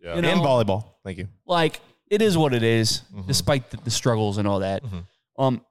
[0.02, 0.16] Yeah.
[0.16, 0.84] You know, And volleyball.
[1.04, 1.28] Thank you.
[1.46, 3.26] like it is what it is, Mhm.
[3.26, 4.82] despite the, the struggles and all that.
[4.84, 5.04] Mhm.
[5.38, 5.64] Um,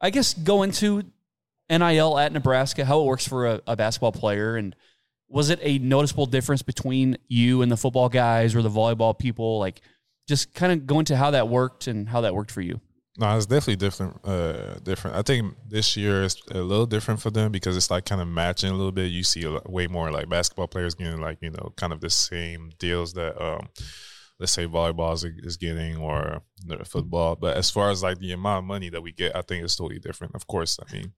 [0.00, 1.02] I guess go into
[1.70, 4.74] NIL at Nebraska, how it works for a, a basketball player, and
[5.28, 9.58] was it a noticeable difference between you and the football guys or the volleyball people?
[9.58, 9.80] Like,
[10.26, 12.80] just kind of go into how that worked and how that worked for you.
[13.20, 14.20] No, it's definitely different.
[14.24, 15.16] Uh, different.
[15.16, 18.28] I think this year is a little different for them because it's like kind of
[18.28, 19.10] matching a little bit.
[19.10, 22.10] You see lot, way more like basketball players getting like you know kind of the
[22.10, 23.70] same deals that um,
[24.38, 27.34] let's say volleyball is, is getting or the football.
[27.34, 29.74] But as far as like the amount of money that we get, I think it's
[29.74, 30.36] totally different.
[30.36, 31.12] Of course, I mean,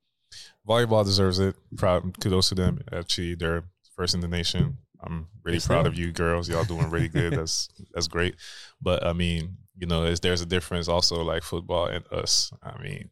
[0.67, 1.55] volleyball deserves it.
[1.77, 2.81] Proud, kudos to them.
[2.91, 4.79] Actually, they're first in the nation.
[5.03, 6.49] I'm really Yes, proud of you girls.
[6.49, 7.35] Y'all doing really good.
[7.35, 8.37] That's that's great.
[8.81, 12.53] But I mean, you know, there's a difference also like football and us.
[12.63, 13.11] I mean,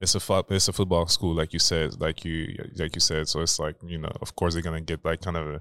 [0.00, 3.28] it's a fu- it's a football school, like you said, like you like you said.
[3.28, 5.60] So it's like you know, of course they're gonna get like kind of a,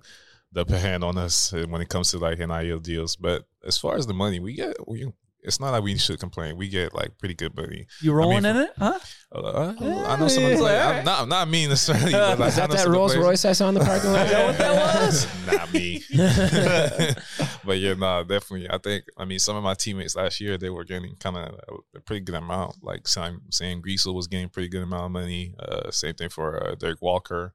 [0.52, 3.16] the upper hand on us when it comes to like NIL deals.
[3.16, 5.12] But as far as the money, we get we.
[5.48, 6.58] It's not like we should complain.
[6.58, 7.88] We get like pretty good money.
[8.02, 9.00] You rolling in it, huh?
[9.34, 10.82] Uh, I know some of the players.
[10.82, 12.12] I'm not, I'm not mean necessarily.
[12.18, 14.12] But like, Is that that some of the Rolls Royce I saw in the parking
[14.12, 14.26] lot?
[14.26, 15.28] Is that what that was?
[15.48, 16.04] Not me.
[17.66, 18.70] but yeah, no, definitely.
[18.70, 19.06] I think.
[19.18, 21.56] I mean, some of my teammates last year they were getting kind of
[21.96, 22.84] a pretty good amount.
[22.84, 25.56] Like Sam, Sam Griesel was getting pretty good amount of money.
[25.58, 27.54] Uh, same thing for uh, Derrick Walker.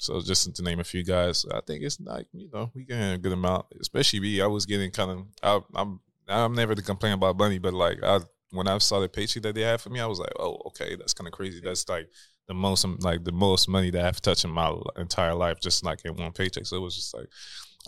[0.00, 3.12] So just to name a few guys, I think it's like you know we getting
[3.12, 3.66] a good amount.
[3.80, 5.18] Especially me, I was getting kind of.
[5.42, 8.20] I, I'm I'm never to complain about money, but like I
[8.50, 10.96] when I saw the paycheck that they had for me, I was like, oh, okay,
[10.96, 11.60] that's kind of crazy.
[11.62, 12.08] That's like
[12.46, 16.00] the most like the most money that I've touched in my entire life, just like
[16.04, 16.66] in one paycheck.
[16.66, 17.28] So it was just like.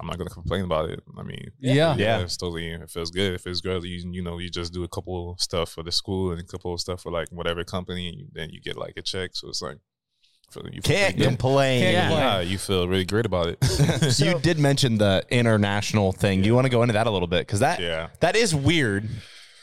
[0.01, 1.03] I'm not gonna complain about it.
[1.19, 1.95] I mean, Yeah.
[1.97, 2.21] Yeah.
[2.21, 2.69] it's totally.
[2.71, 3.35] It feels good.
[3.35, 3.83] It feels good.
[3.83, 6.45] You you know, you just do a couple of stuff for the school and a
[6.45, 9.33] couple of stuff for like whatever company, and you, then you get like a check.
[9.35, 9.77] So it's like,
[10.51, 11.27] feel, you Can't pretty good.
[11.29, 11.83] complain.
[11.83, 12.49] Can't yeah, complain.
[12.49, 13.59] you feel really great about it.
[14.19, 16.41] you did mention the international thing.
[16.43, 17.47] Do you want to go into that a little bit?
[17.47, 18.09] Because that Yeah.
[18.21, 19.09] that is weird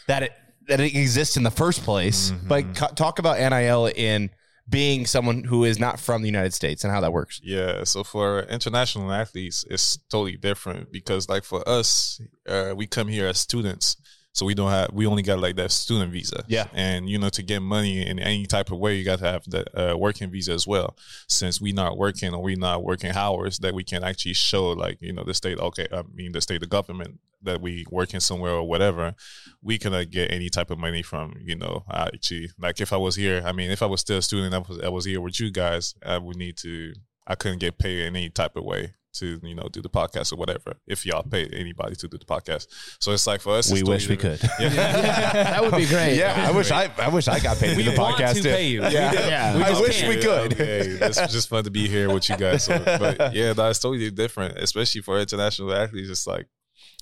[0.08, 0.34] that it
[0.68, 2.32] that it exists in the first place.
[2.32, 2.48] Mm-hmm.
[2.48, 4.30] But co- talk about NIL in
[4.70, 7.40] being someone who is not from the United States and how that works.
[7.42, 12.20] Yeah, so for international athletes, it's totally different because, like, for us,
[12.50, 13.96] uh, we come here as students,
[14.38, 16.44] so we don't have, we only got like that student visa.
[16.48, 16.68] Yeah.
[16.72, 19.44] and you know, to get money in any type of way, you got to have
[19.46, 20.96] the uh, working visa as well.
[21.28, 25.02] Since we not working or we not working hours, that we can actually show, like,
[25.02, 28.52] you know, the state, okay, I mean, the state, the government that we working somewhere
[28.52, 29.16] or whatever,
[29.64, 33.16] we cannot get any type of money from, you know, actually, like if I was
[33.16, 35.40] here, I mean, if I was still a student, I was, I was here with
[35.40, 36.94] you guys, I would need to,
[37.26, 40.32] I couldn't get paid in any type of way to, you know, do the podcast
[40.32, 42.68] or whatever, if y'all pay anybody to do the podcast.
[43.00, 44.42] So it's like for us, We wish we totally could.
[44.42, 44.74] different.
[44.76, 45.34] Yeah.
[45.34, 46.18] That would be great.
[46.18, 48.36] Yeah, I wish I I wish I got paid to We do the want podcast.
[48.36, 48.50] to too.
[48.50, 48.82] pay you.
[48.84, 49.58] Yeah, Yeah.
[49.58, 50.16] We I wish can't.
[50.16, 50.54] we could.
[50.54, 52.64] Okay, it's just fun to be here with you guys.
[52.66, 56.10] So, but yeah, that's totally different, especially for international athletes.
[56.10, 56.48] It's like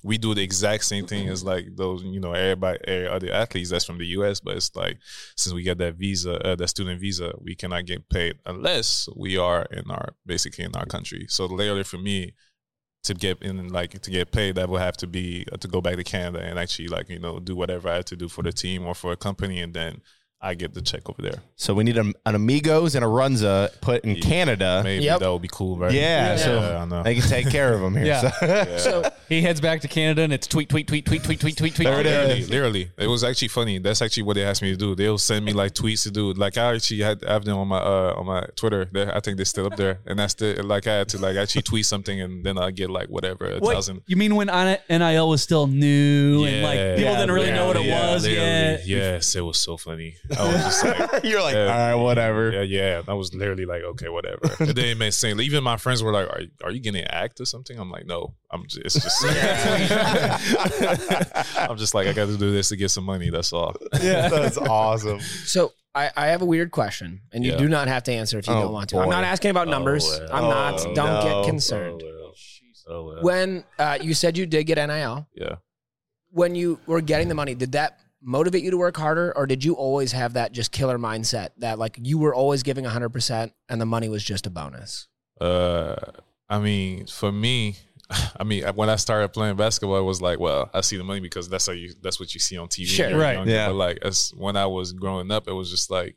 [0.02, 3.70] we do the exact same thing as like those, you know, everybody, every other athletes
[3.70, 4.40] that's from the U.S.
[4.40, 4.98] But it's like
[5.36, 9.36] since we get that visa, uh, that student visa, we cannot get paid unless we
[9.36, 11.26] are in our basically in our country.
[11.28, 12.34] So literally for me.
[13.04, 15.80] To get in, like to get paid, that will have to be uh, to go
[15.80, 18.42] back to Canada and actually, like you know, do whatever I have to do for
[18.42, 20.00] the team or for a company, and then
[20.40, 21.42] I get the check over there.
[21.56, 24.82] So we need an, an Amigos and a Runza put in Canada.
[24.84, 25.20] Maybe Yep.
[25.20, 25.90] that would be cool, right?
[25.92, 27.02] Yeah, so I know.
[27.02, 28.04] they can take care of them here.
[28.06, 28.76] Yeah.
[28.78, 31.56] So- So He heads back to Canada and it's tweet, tweet, tweet, tweet, tweet, tweet,
[31.56, 31.84] tweet, tweet.
[31.88, 33.78] There it literally, literally, it was actually funny.
[33.78, 34.94] That's actually what they asked me to do.
[34.94, 36.32] They'll send me like tweets to do.
[36.34, 38.84] Like I actually had have them on my uh, on my Twitter.
[38.92, 41.36] They, I think they're still up there, and that's the like I had to like
[41.36, 44.02] actually tweet something, and then I get like whatever a Wait, thousand.
[44.06, 47.76] you mean when NIL was still new and like people Yeah, didn't really know what
[47.76, 48.86] it Yeah, was yet?
[48.86, 50.14] Yes, it was so funny.
[50.38, 51.72] I was just like, You're like, Yeah.
[51.72, 52.50] all right, whatever.
[52.50, 53.02] yeah, yeah.
[53.08, 54.40] I was literally like, okay, whatever.
[54.60, 55.40] And then it made sense.
[55.40, 57.78] Even my friends were like, are, are you getting an act or something?
[57.78, 59.24] I'm like, no, I'm just, it's just,
[61.56, 63.30] I'm just like, I got to do this to get some money.
[63.30, 63.74] That's all.
[64.00, 65.20] Yeah, that's awesome.
[65.20, 67.58] So I, I have a weird question, and you Yeah.
[67.58, 68.98] do not have to answer if you Oh, don't want to.
[68.98, 69.10] I'm boy.
[69.12, 70.04] not asking about numbers.
[70.04, 70.28] well.
[70.32, 70.80] I'm not.
[70.86, 71.42] Oh, Don't no.
[71.42, 72.02] get concerned.
[72.88, 73.22] Oh, well.
[73.22, 75.56] When uh, you said you did get NIL, yeah.
[76.30, 79.64] when you were getting the money, did that motivate you to work harder, or did
[79.64, 83.52] you always have that just killer mindset that like you were always giving 100 percent
[83.68, 85.08] and the money was just a bonus?
[85.40, 85.96] Uh,
[86.48, 87.76] I mean, for me,
[88.38, 91.20] I mean, when I started playing basketball, it was like, well, I see the money
[91.20, 92.86] because that's how you, that's what you see on TV.
[92.86, 93.16] Sure.
[93.16, 93.34] Right.
[93.34, 93.50] younger.
[93.50, 93.68] Yeah.
[93.68, 96.16] But like, as when I was growing up, it was just like,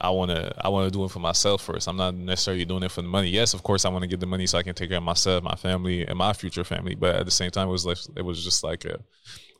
[0.00, 1.88] I want to, I want to do it for myself first.
[1.88, 3.30] I'm not necessarily doing it for the money.
[3.30, 5.04] Yes, of course, I want to get the money so I can take care of
[5.04, 6.94] myself, my family, and my future family.
[6.94, 9.00] But at the same time, it was like, it was just like a,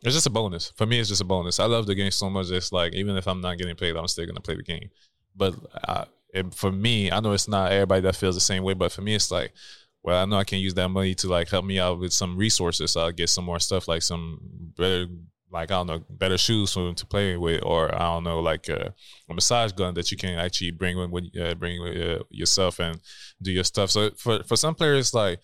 [0.02, 1.00] it's just a bonus for me.
[1.00, 1.58] It's just a bonus.
[1.58, 2.50] I love the game so much.
[2.50, 4.90] It's like even if I'm not getting paid, I'm still gonna play the game.
[5.34, 5.54] But
[5.86, 8.74] I, it, for me, I know it's not everybody that feels the same way.
[8.74, 9.52] But for me, it's like,
[10.02, 12.36] well, I know I can use that money to like help me out with some
[12.36, 12.92] resources.
[12.92, 14.38] So I'll get some more stuff like some
[14.76, 15.06] better,
[15.50, 18.40] like I don't know, better shoes for them to play with, or I don't know,
[18.40, 18.94] like a,
[19.28, 23.00] a massage gun that you can actually bring with uh, bring with uh, yourself and
[23.42, 23.90] do your stuff.
[23.90, 25.40] So for for some players, like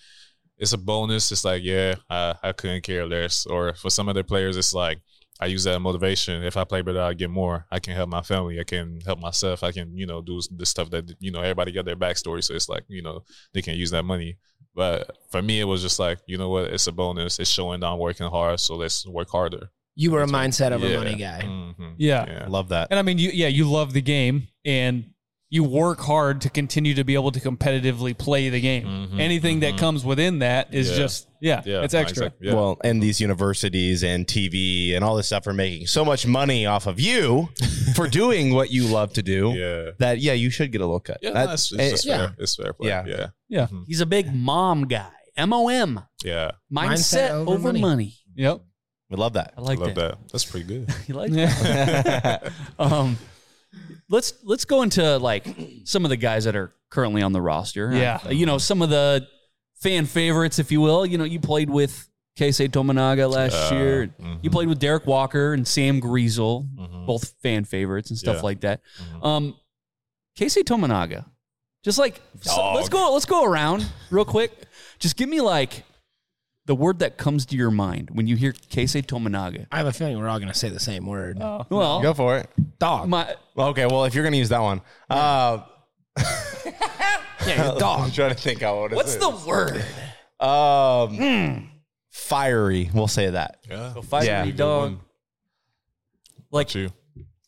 [0.59, 1.31] it's a bonus.
[1.33, 3.47] It's like, yeah, I, I couldn't care less.
[3.47, 5.01] Or for some other players, it's like
[5.41, 6.45] I use that motivation.
[6.45, 7.67] If I play better, I get more.
[7.71, 8.61] I can help my family.
[8.61, 9.63] I can help myself.
[9.65, 12.43] I can, you know, do the stuff that you know everybody got their backstory.
[12.45, 14.37] So it's like, you know, they can use that money.
[14.77, 16.65] But for me, it was just like, you know what?
[16.73, 17.39] It's a bonus.
[17.39, 19.71] It's showing that I'm working hard, so let's work harder.
[19.97, 20.97] You were a mindset over Yeah.
[20.97, 21.43] money guy.
[21.45, 21.95] Mhm.
[21.99, 22.47] Yeah.
[22.49, 22.89] Love that.
[22.91, 25.14] And I mean, you yeah, you love the game and
[25.55, 28.85] you work hard to continue to be able to competitively play the game.
[28.85, 29.21] Mm-hmm.
[29.21, 29.79] Anything that mm-hmm.
[29.79, 30.97] comes within that is Yeah.
[30.97, 32.33] just yeah, it's extra.
[32.43, 36.67] Well, and these universities and TV and all this stuff are making so much money
[36.67, 37.51] off of you
[37.95, 39.53] for doing what you love to do.
[39.55, 39.91] Yeah.
[40.01, 41.19] That yeah, you should get a little cut.
[41.23, 42.35] Yeah, That- no, it's, it's just fair.
[42.37, 42.89] It's fair play.
[42.89, 43.05] Yeah.
[43.07, 43.27] Yeah.
[43.49, 43.67] Yeah.
[43.67, 43.83] Mm-hmm.
[43.87, 45.13] He's a big mom guy.
[45.37, 46.01] M O M.
[46.25, 46.51] Yeah.
[46.73, 48.15] Mindset, over, money.
[48.35, 48.61] Yep.
[49.09, 49.55] We love that.
[49.57, 50.19] I like Love that.
[50.19, 50.29] that.
[50.33, 50.93] That's pretty good.
[51.07, 52.53] You like that?
[52.81, 53.17] um,
[54.09, 55.47] let's let's go into like
[55.85, 57.91] some of the guys that are currently on the roster.
[57.95, 58.21] Yeah.
[58.25, 59.27] Uh, you know some of the
[59.77, 61.05] fan favorites, if you will.
[61.05, 62.09] You know, you played with
[62.39, 64.15] Keisei Tominaga last Uh, year.
[64.21, 64.39] mhm.
[64.43, 66.67] You played with Derrick Walker and Sam Griesel,
[67.07, 68.43] both fan favorites and stuff Yeah.
[68.43, 68.81] like that.
[69.23, 69.55] Um,
[70.39, 71.27] Keisei Tominaga,
[71.85, 74.53] just like so let's go let's go around real quick.
[74.99, 75.85] Just give me like
[76.67, 79.67] the word that comes to your mind when you hear Keisei Tominaga.
[79.71, 81.39] I have a feeling we're all going to say the same word.
[81.39, 82.49] Well, Go for it.
[82.79, 83.09] Dog.
[83.09, 85.59] my Okay, well, if you're gonna use that one, uh,
[87.47, 88.01] Yeah, you're dog.
[88.05, 89.85] I'm trying to think how what is what's the word?
[90.41, 91.71] um
[92.11, 92.91] fiery?
[92.95, 93.59] We'll say that.
[93.69, 93.93] Yeah.
[93.97, 94.51] A fiery Yeah.
[94.51, 94.99] dog.
[96.51, 96.91] Like you?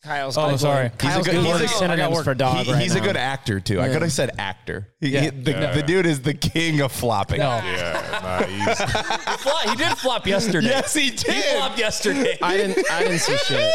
[0.07, 0.89] Kyle's Oh, Googling- sorry.
[0.97, 3.01] Kyle's He's a good- he's a- I got synonyms for dog He- right he's a
[3.01, 3.81] good actor too.
[3.81, 4.87] I could have said actor.
[5.01, 5.21] He- Yeah.
[5.21, 5.71] he- the, Yeah.
[5.73, 7.39] the dude is the king of flopping.
[7.39, 7.57] No.
[7.65, 8.19] Yeah.
[8.23, 10.67] Nah, he's, He flop- he did flop yesterday.
[10.69, 11.43] Yes, he He did.
[11.57, 12.37] flopped yesterday.
[12.41, 12.91] I didn't.
[12.91, 13.71] I didn't see shit.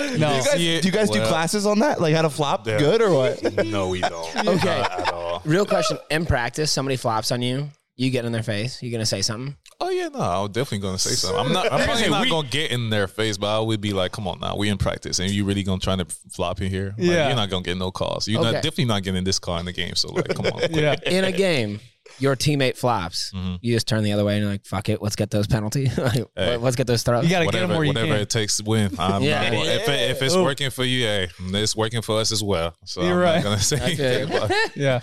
[0.00, 0.06] No.
[0.08, 2.00] Do you guys, do, you guys do classes on that?
[2.00, 2.78] Like how to flop Yeah.
[2.78, 3.42] good or what?
[3.66, 4.36] no, we don't.
[4.36, 4.78] Okay.
[4.80, 5.42] Not at all.
[5.44, 7.70] Real question: In practice, somebody flops on you.
[7.96, 8.82] You get in their face.
[8.82, 9.56] You gonna say something?
[9.78, 11.38] Oh yeah, no, I'm definitely gonna say something.
[11.38, 11.70] I'm not.
[11.70, 14.40] I'm probably not gonna get in their face, but I would be like, "Come on,
[14.40, 16.94] now we in practice, and you really gonna try to flop in here?
[16.96, 17.26] Like, Yeah.
[17.28, 18.26] you're not gonna get no calls.
[18.26, 18.52] You're Okay.
[18.52, 19.94] not definitely not getting this call in the game.
[19.94, 20.70] So like, come on, quit.
[20.74, 20.96] Yeah.
[21.04, 21.80] In a game,
[22.18, 23.30] your teammate flops.
[23.34, 23.58] Mhm.
[23.60, 25.90] You just turn the other way and you're like, "Fuck it, let's get those penalty.
[25.98, 26.56] like, Hey.
[26.56, 28.20] let's get those throws." You got to get whatever, him where you whatever can.
[28.22, 28.94] it takes to win.
[28.98, 29.42] I'm Yeah.
[29.42, 30.42] not, gonna- if, it, if it's Ooh.
[30.42, 32.74] working for you, hey, it's working for us as well.
[32.86, 33.34] So You're I'm right.
[33.36, 34.22] not gonna say Okay.
[34.22, 34.38] anything.
[34.40, 35.00] But, yeah.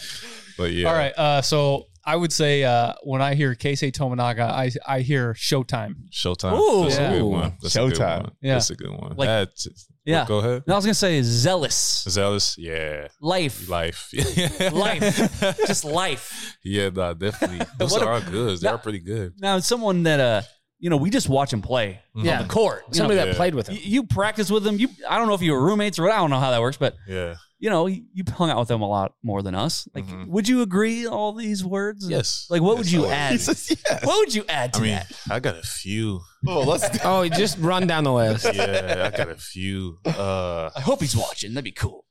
[0.58, 1.14] but yeah, All right.
[1.16, 6.10] Uh, so I would say uh, when I hear Keisei Tominaga, I I hear Showtime.
[6.12, 6.58] Showtime.
[6.60, 6.84] Ooh.
[6.84, 7.12] That's Yeah.
[7.12, 7.54] a good one.
[7.62, 8.22] That's a good Showtime.
[8.24, 8.32] one.
[8.42, 8.54] Yeah.
[8.56, 9.16] That's a good one.
[9.16, 9.68] Like- That's-
[10.06, 10.26] Yeah.
[10.28, 10.64] Go ahead.
[10.68, 12.58] No, I was gonna say zealous Zealous.
[12.58, 13.08] Yeah.
[13.22, 14.10] life, Life.
[14.74, 16.58] life, just life.
[16.64, 17.66] Yeah, nah, definitely.
[17.80, 18.60] Those What a- good.
[18.60, 19.34] They're pretty good.
[19.40, 20.42] Now, someone that uh,
[20.84, 22.40] you know, we just watch him play Yeah.
[22.42, 22.84] on the court.
[22.90, 23.38] You Somebody know, that Yeah.
[23.38, 23.76] played with him.
[23.76, 24.78] you, you practice with him.
[24.78, 26.12] You, I don't know if you were roommates or what.
[26.12, 27.36] I don't know how that works, but Yeah.
[27.58, 29.88] you know, you, you hung out with them a lot more than us.
[29.96, 30.28] Like, Mhm.
[30.28, 32.10] would you agree all these words?
[32.10, 32.48] Yes.
[32.50, 33.40] Like, what Yes, would you I add?
[33.40, 34.06] Says yes.
[34.06, 35.12] What would you add to I mean, that?
[35.32, 36.20] I got a few.
[36.46, 37.00] Oh, let's.
[37.06, 38.46] Oh, just run down the list.
[38.54, 40.00] Yeah, I got a few.
[40.06, 41.54] Uh I hope he's watching.
[41.54, 42.04] That'd be cool.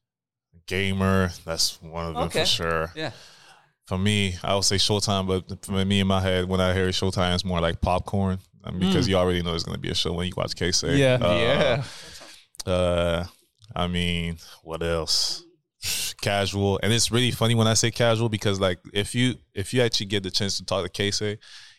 [0.66, 2.40] gamer, that's one of them Okay.
[2.40, 2.92] for sure.
[2.94, 3.10] Yeah.
[3.86, 6.88] For me, I would say Showtime, but for me in my head, when I hear
[6.88, 9.94] Showtime, it's more like popcorn um, because you already know it's going to be a
[9.94, 10.96] show when you watch Keisei.
[10.98, 11.18] Yeah.
[11.20, 11.82] Uh,
[12.66, 13.24] Uh,
[13.74, 15.42] I mean, what else?
[16.20, 19.82] Casual, and it's really funny when I say casual because, like, if you if you
[19.82, 21.38] actually get the chance to talk to Casey,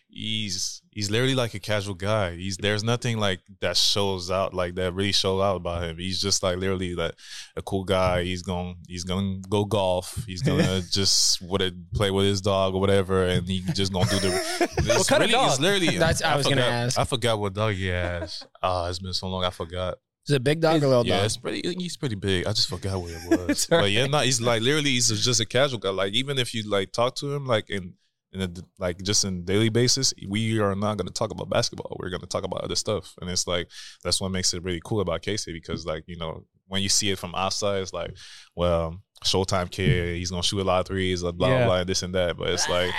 [0.09, 2.35] he's he's literally like a casual guy.
[2.35, 5.97] He's there's nothing like that shows out like that really shows out about him.
[5.97, 7.13] He's just like literally like
[7.55, 8.23] a cool guy.
[8.23, 10.23] He's going he's gonna go golf.
[10.25, 11.61] He's gonna just what
[11.93, 14.69] play with his dog or whatever, and he just gonna do the.
[14.95, 15.61] It's kind of really, It's dog?
[15.61, 15.97] literally.
[15.97, 16.99] That's- I was gonna forgot- ask.
[16.99, 18.43] I forgot what dog he has.
[18.61, 19.43] Ah, it's been so long.
[19.43, 19.95] I forgot.
[20.25, 21.25] Is it a big dog or little Yeah, dog?
[21.25, 21.75] it's pretty.
[21.77, 22.45] He's pretty big.
[22.47, 23.65] I just forgot what it was.
[23.69, 25.89] But yeah, no, he's like literally, he's just a casual guy.
[25.89, 27.95] Like even if you like talk to him, like in
[28.33, 31.97] in a, like just in daily basis, we are not going to talk about basketball.
[31.99, 33.69] We're going to talk about other stuff, and it's like
[34.03, 37.11] that's what makes it really cool about Casey because like you know when you see
[37.11, 38.15] it from outside, it's like
[38.55, 38.99] well.
[39.23, 41.65] Showtime kid, he's gonna shoot a lot of threes, blah blah Yeah.
[41.65, 42.37] blah, and this and that.
[42.37, 42.91] But it's like,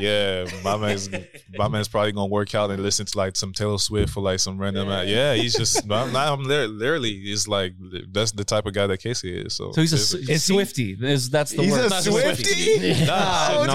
[0.00, 1.08] yeah, my man's
[1.56, 4.40] my man's probably gonna work out and listen to like some Taylor Swift or like
[4.40, 4.88] some random.
[5.08, 5.82] Yeah, he's just.
[5.90, 7.72] I'm, I'm literally, he's like
[8.12, 9.54] that's the type of guy that Casey is.
[9.56, 10.96] So, So he's a, it's- Swifty.
[11.00, 11.86] Is that's the He's word?
[11.86, 13.06] a Not Swiftie?
[13.06, 13.72] Nah, Oh, no,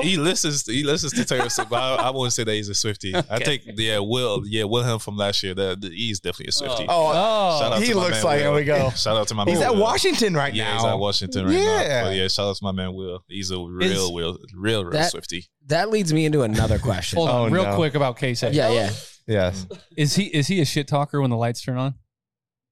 [0.00, 1.12] but he, listens, he listens.
[1.14, 1.70] To Taylor Swift.
[1.70, 3.14] But I, I wouldn't say that he's a Swifty.
[3.14, 5.54] I think yeah, Will yeah, Wilhelm from last year.
[5.54, 6.86] That he's definitely a Swifty.
[6.88, 7.10] Oh.
[7.12, 8.40] oh, Shout out he to my looks man like.
[8.40, 8.44] Will.
[8.44, 8.90] Here we go.
[8.90, 9.68] Shout out to my He's man.
[9.68, 9.80] at Will.
[9.82, 10.74] Washington right Yeah, now.
[10.74, 11.88] he's at Washington right Yeah.
[11.88, 12.04] now.
[12.04, 13.24] But yeah, shout out to my man Will.
[13.28, 15.46] He's a real, Is- real, real, real That- Swifty.
[15.66, 17.16] That leads me into another question.
[17.18, 17.76] Hold on, Oh, real no.
[17.76, 18.52] quick about Keisei.
[18.52, 18.90] Yeah, yeah.
[19.26, 19.66] Yes.
[19.96, 21.94] Is he is he a shit talker when the lights turn on?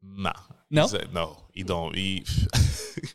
[0.02, 0.32] Nah.
[0.70, 0.82] No?
[0.82, 1.94] He's a- no, he don't.
[1.94, 2.24] He,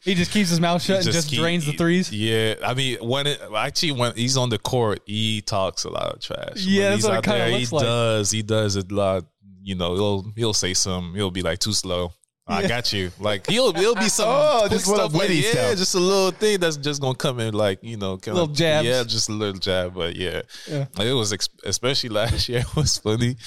[0.01, 2.10] He just keeps his mouth shut and just keep- drains the threes.
[2.12, 6.14] Yeah, I mean, when it actually when he's on the court, he talks a lot
[6.16, 6.56] of trash.
[6.58, 7.84] Yeah, when that's he's what it out kinda there, looks he like.
[7.86, 8.32] does.
[8.32, 9.26] He does a lot.
[9.62, 11.14] You know, he'll he'll say some.
[11.16, 12.14] He'll be like too slow.
[12.46, 13.10] I got you.
[13.20, 15.78] Like he'll he'll be some Oh, just little stuff like, witty yeah, stuff.
[15.78, 18.86] just a little thing that's just gonna come in like you know, kind Little jabs.
[18.86, 20.88] Yeah, just a little jab, but yeah, Yeah.
[20.98, 23.38] Like, it was ex- especially last year was funny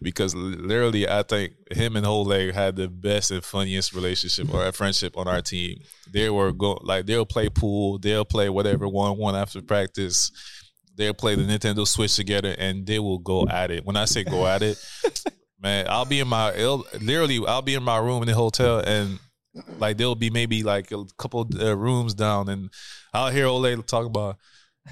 [0.00, 5.18] because literally I think him and Hole had the best and funniest relationship or friendship
[5.18, 5.80] on our team.
[6.10, 10.30] They were go like they'll play pool, they'll play whatever one one after practice.
[10.96, 13.84] They'll play the Nintendo Switch together and they will go at it.
[13.84, 14.78] When I say go at it,
[15.66, 16.54] man, I'll be in my
[17.00, 19.18] literally I'll be in my room in the hotel and
[19.78, 22.70] like there'll be maybe like a couple uh, rooms down and
[23.12, 24.36] I'll hear Ole talk about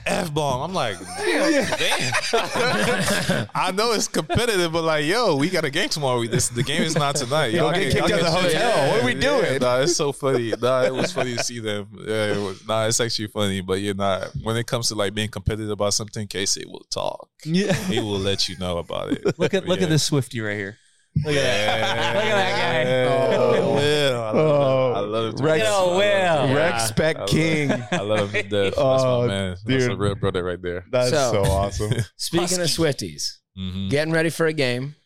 [0.07, 0.63] F bomb.
[0.63, 2.15] I'm like, damn.
[3.55, 6.21] I know it's competitive, but like, yo, we got a game tomorrow.
[6.21, 7.53] We, this the game is not tonight.
[7.55, 8.61] Y'all get kicked y'all out of the shit.
[8.61, 8.89] hotel.
[8.91, 9.61] What are we doing?
[9.61, 10.53] Nah, it's so funny.
[10.61, 11.89] Nah, it was funny to see them.
[12.07, 13.61] Yeah, it was, nah, it's actually funny.
[13.61, 17.29] But yeah, nah, when it comes to like being competitive about something, Casey will talk.
[17.45, 17.73] Yeah.
[17.73, 19.39] He will let you know about it.
[19.39, 19.85] Look at look Yeah.
[19.85, 20.77] at this Swifty right here.
[21.25, 22.15] Look at that.
[22.17, 23.05] Look at that guy.
[23.05, 24.21] Oh, Will.
[24.23, 24.97] I love him.
[24.97, 25.37] I love him.
[25.37, 25.73] to Rex- death.
[25.73, 26.37] Oh, I Will.
[26.41, 26.57] love him.
[26.57, 27.71] Rex Spec I love- King.
[27.93, 28.51] I love him to death.
[28.75, 29.51] That's Oh, my man.
[29.51, 29.99] That's a dude.
[29.99, 30.85] real brother right there.
[30.91, 31.93] That's So- so, awesome.
[32.17, 33.91] Speaking of Swifties, Mhm.
[33.91, 34.97] getting ready for a game.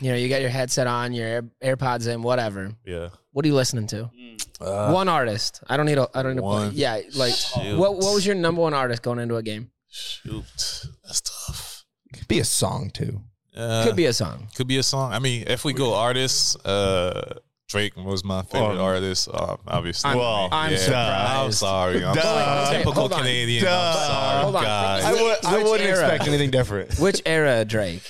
[0.00, 2.74] You know, you got your headset on, your Air- AirPods in, whatever.
[2.84, 3.10] Yeah.
[3.32, 4.10] What are you listening to?
[4.60, 5.62] Uh, one artist.
[5.68, 6.08] I don't need a.
[6.14, 6.44] I don't need a.
[6.44, 6.70] one.
[6.70, 6.78] Play.
[6.80, 7.76] Yeah, like Shoot.
[7.78, 7.94] what?
[7.96, 9.70] What was your number one artist going into a game?
[9.90, 10.44] Shoot,
[11.04, 11.84] that's tough.
[12.14, 13.20] Could be a song too.
[13.56, 14.48] Uh, Could be a song.
[14.54, 15.12] Could be a song.
[15.12, 17.38] I mean, if we go artists, uh,
[17.68, 18.84] Drake was my favorite Oh.
[18.84, 19.28] artist.
[19.32, 20.08] Uh, obviously.
[20.08, 22.04] I'm- Well, I'm I'm sorry.
[22.04, 22.22] I'm Duh.
[22.22, 22.76] sorry.
[22.78, 23.12] Typical Hold.
[23.12, 23.64] Canadian.
[23.64, 23.70] Duh.
[23.70, 24.62] I'm sorry, Hold on.
[24.64, 25.04] guys.
[25.04, 26.00] I, would, I wouldn't era?
[26.00, 26.98] expect anything different.
[26.98, 28.02] Which era Drake?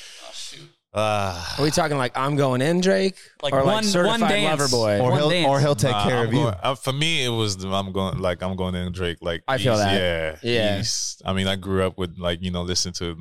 [0.94, 1.54] Ah.
[1.58, 4.60] Are we talking like I'm going in Drake, Like or one- like certified one dance.
[4.60, 4.98] lover boy?
[5.00, 5.48] Or One he'll, dance.
[5.48, 6.40] or he'll take Nah, care I'm of you.
[6.42, 9.16] uh, for me, it was the, I'm going like I'm going in Drake.
[9.22, 10.38] Like I feel he's- that.
[10.42, 10.74] Yeah, Yeah.
[10.76, 13.16] he's- I mean, I grew up with like you know listening to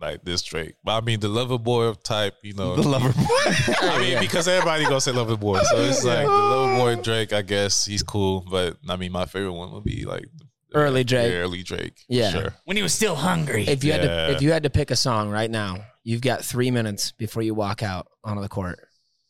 [0.00, 0.74] like this Drake.
[0.84, 2.34] But I mean, the lover boy type.
[2.42, 3.24] You know, The lover boy.
[3.82, 7.32] I mean, because everybody gonna say lover boy, so it's like the lover boy Drake.
[7.32, 10.26] I guess he's cool, but I mean, my favorite one would be like
[10.74, 11.32] Early Drake.
[11.32, 12.04] early Drake.
[12.08, 12.30] Yeah.
[12.30, 12.54] sure.
[12.64, 13.66] When he was still hungry.
[13.66, 16.44] If you had to, if you had to pick a song right now, you've got
[16.44, 18.78] three minutes before you walk out onto the court.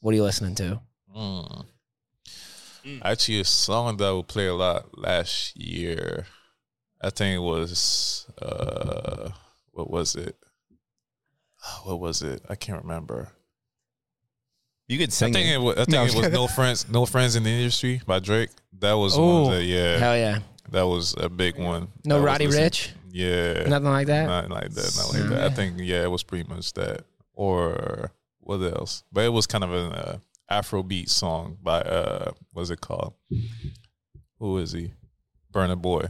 [0.00, 0.80] What are you listening to?
[1.16, 1.66] Mm.
[3.02, 6.26] Actually, a song that I would play a lot last year.
[7.02, 9.30] I think it was uh,
[9.72, 10.36] what was it?
[11.84, 12.42] What was it?
[12.48, 13.28] I can't remember.
[14.88, 15.32] You could I sing.
[15.32, 15.54] think it.
[15.54, 15.74] it was.
[15.76, 18.50] I think No, it was "No Friends, No Friends in the Industry" by Drake.
[18.78, 19.42] That was Ooh.
[19.44, 19.52] one.
[19.52, 20.38] That, yeah, Hell yeah!
[20.70, 21.88] that was a big one.
[22.04, 24.26] No I was Roddy Ricch, Yeah, nothing like that.
[24.26, 24.96] not like that.
[24.96, 25.40] Not like that.
[25.44, 27.02] I think yeah, it was pretty much that.
[27.34, 29.02] Or what else?
[29.12, 30.18] But it was kind of an uh,
[30.50, 33.14] Afrobeat song by uh, what's it called?
[34.38, 34.92] Who is he?
[35.52, 36.06] Burna Boy.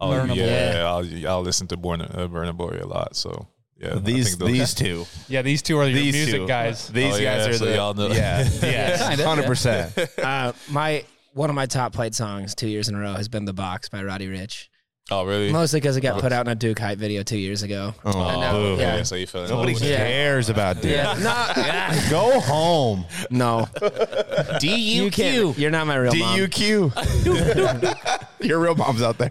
[0.00, 0.34] Oh Burna Boy.
[0.34, 3.16] yeah, I'll I'll listen to Burna uh, Burna Boy a lot.
[3.16, 3.48] So
[3.84, 5.06] yeah, These these two.
[5.28, 6.46] Yeah, these two are your These music two.
[6.48, 6.88] guys.
[6.88, 8.08] These Oh, guys are so the y'all know.
[8.08, 9.92] Yeah, yes, Kinda, hundred percent.
[10.18, 13.44] Uh, my one of my top played songs two years in a row has been
[13.44, 14.68] "The Box" by Roddy Ricch.
[15.10, 15.52] Oh really?
[15.52, 17.94] Mostly because it got put out in a Duke Hype video two years ago.
[18.06, 18.76] Oh, And now- boo.
[18.78, 18.96] yeah.
[18.96, 19.02] yeah.
[19.02, 19.96] So you fell in Nobody love Yeah.
[19.98, 20.92] cares about Duke.
[20.92, 23.04] Yeah, no, Go home.
[23.30, 23.68] no.
[24.60, 25.58] D You can't.
[25.58, 26.38] You're not my real D mom.
[26.38, 26.90] U Q.
[28.40, 29.30] Your real mom's out there.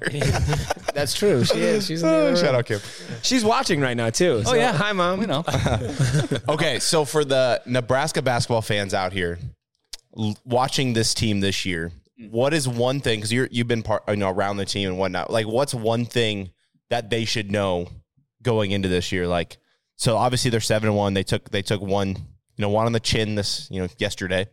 [0.94, 1.44] That's true.
[1.44, 1.88] She is.
[1.88, 2.56] She's in the oh, other Shout room.
[2.56, 2.80] out Kim.
[3.24, 4.44] She's watching right now too.
[4.46, 4.74] Oh, yeah.
[4.74, 5.22] Hi, mom.
[5.22, 5.44] You know.
[6.50, 9.40] Okay, so for the Nebraska basketball fans out here
[10.18, 13.20] l- watching this team this year, what is one thing?
[13.20, 15.30] Because you're you've been part, you know, around the team and whatnot.
[15.32, 16.52] Like, what's one thing
[16.90, 17.88] that they should know
[18.42, 19.28] going into this year?
[19.28, 19.58] Like,
[19.96, 21.14] so obviously they're seven and one.
[21.14, 22.16] They took they took one, you
[22.60, 24.48] know, one on the chin this you know yesterday.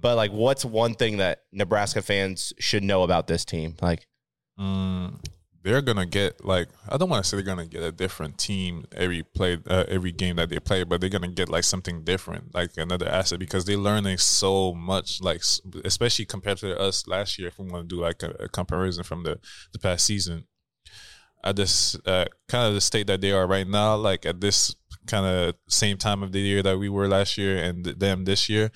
[0.00, 3.76] But like, what's one thing that Nebraska fans should know about this team?
[3.80, 4.06] Like,
[4.58, 5.22] Mm,
[5.66, 8.86] they're gonna get like I don't want to say they're gonna get a different team
[8.92, 12.54] every play uh, every game that they play, but they're gonna get like something different,
[12.54, 15.42] like another asset because they're learning so much, like
[15.84, 17.48] especially compared to us last year.
[17.48, 19.40] If we want to do like a, a comparison from the
[19.72, 20.44] the past season,
[21.42, 24.72] at this uh, kind of the state that they are right now, like at this
[25.08, 28.48] kind of same time of the year that we were last year and them this
[28.48, 28.70] year,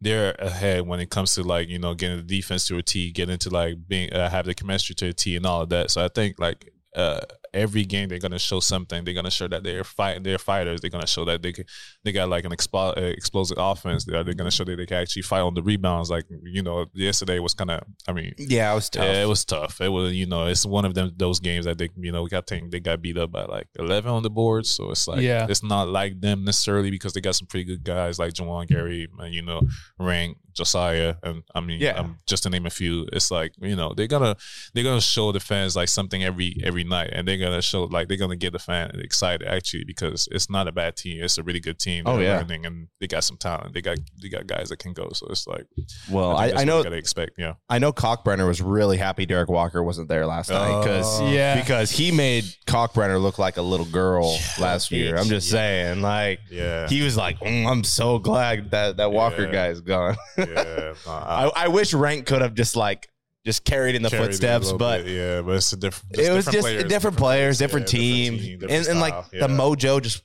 [0.00, 3.10] they're ahead when it comes to like you know getting the defense to a T,
[3.12, 5.90] getting to like being uh, have the chemistry to a T and all of that.
[5.90, 7.20] So I think like uh,
[7.54, 9.04] every game they're gonna show something.
[9.04, 10.80] They're gonna show that they're fight, they're fighters.
[10.80, 11.64] They're gonna show that they can,
[12.04, 14.04] they got like an expo- uh, explosive offense.
[14.04, 16.10] They're, they're gonna show that they can actually fight on the rebounds.
[16.10, 17.82] Like you know, yesterday was kind of.
[18.08, 19.04] I mean, yeah, it was tough.
[19.04, 19.80] yeah, it was tough.
[19.80, 22.40] It was, you know, it's one of them those games that they, you know, I
[22.40, 24.66] think they got beat up by like eleven on the board.
[24.66, 25.46] So it's like, Yeah.
[25.48, 29.08] it's not like them necessarily because they got some pretty good guys like Juwan Gary,
[29.18, 29.62] and you know,
[30.00, 31.92] Rienk, Josiah, and I mean, Yeah.
[31.98, 33.06] um, just to name a few.
[33.12, 34.36] It's like you know they're gonna
[34.74, 37.84] they're gonna show the fans like something every every night, and they're they're gonna show
[37.84, 41.22] like they're gonna get the fan excited actually because it's not a bad team.
[41.22, 42.04] It's a really good team.
[42.06, 42.38] Oh, yeah.
[42.38, 43.74] learning and they got some talent.
[43.74, 45.10] They got they got guys that can go.
[45.12, 45.66] So it's like
[46.10, 46.82] Well, I, that's I know.
[46.82, 47.32] gotta expect.
[47.38, 47.54] Yeah.
[47.68, 51.28] I know Kalkbrenner was really happy Derrick Walker wasn't there last night because Oh.
[51.30, 51.60] Yeah.
[51.60, 55.16] because he made Kalkbrenner look like a little girl last year.
[55.16, 55.58] I'm just Yeah.
[55.58, 56.88] saying, like Yeah.
[56.88, 59.52] he was like, "Mm, I'm so glad that that Walker Yeah.
[59.52, 60.16] guy is gone.
[60.38, 60.94] Yeah.
[61.06, 63.08] I- I, I wish Rienk could have just like
[63.46, 66.18] just carried in the carried footsteps, but bit, yeah, but it's a different.
[66.18, 69.48] it was different just players, different, players, different, yeah, team, different and, and like style,
[69.48, 70.22] the mojo just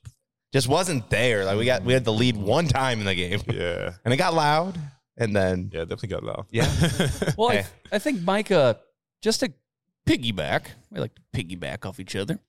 [0.51, 1.45] just wasn't there.
[1.45, 3.93] Like we got we had the lead one time in the game, Yeah.
[4.03, 4.77] and it got loud,
[5.17, 6.47] and then Yeah, definitely got loud.
[6.49, 6.65] yeah,
[7.37, 7.65] Well, Hey.
[7.91, 8.79] I, I think Micah,
[9.21, 9.53] just to
[10.07, 12.39] piggyback, we like to piggyback off each other.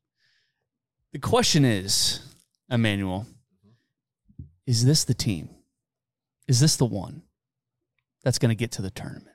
[1.12, 2.20] The question is,
[2.70, 3.26] Emmanuel,
[4.66, 5.50] is this the team?
[6.48, 7.22] Is this the one
[8.24, 9.31] that's going to get to the tournament?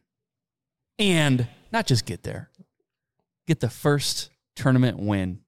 [1.00, 2.50] And not just get there,
[3.48, 5.39] get the first tournament win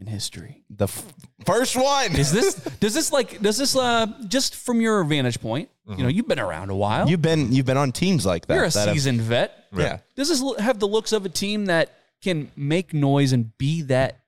[0.00, 0.64] in history.
[0.70, 1.04] the f-
[1.44, 2.14] first one.
[2.16, 6.08] Is this, does this like, does this, uh, just from your vantage point, you know,
[6.08, 7.08] you've been around a while.
[7.08, 8.54] You've been you've been on teams like that.
[8.54, 9.64] You're a that have- seasoned vet.
[9.74, 9.98] Yeah.
[10.16, 14.20] Does this have the looks of a team that can make noise and be that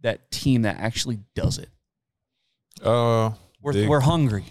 [0.00, 1.68] that team that actually does it?
[2.82, 4.44] Uh, We're, they- we're hungry.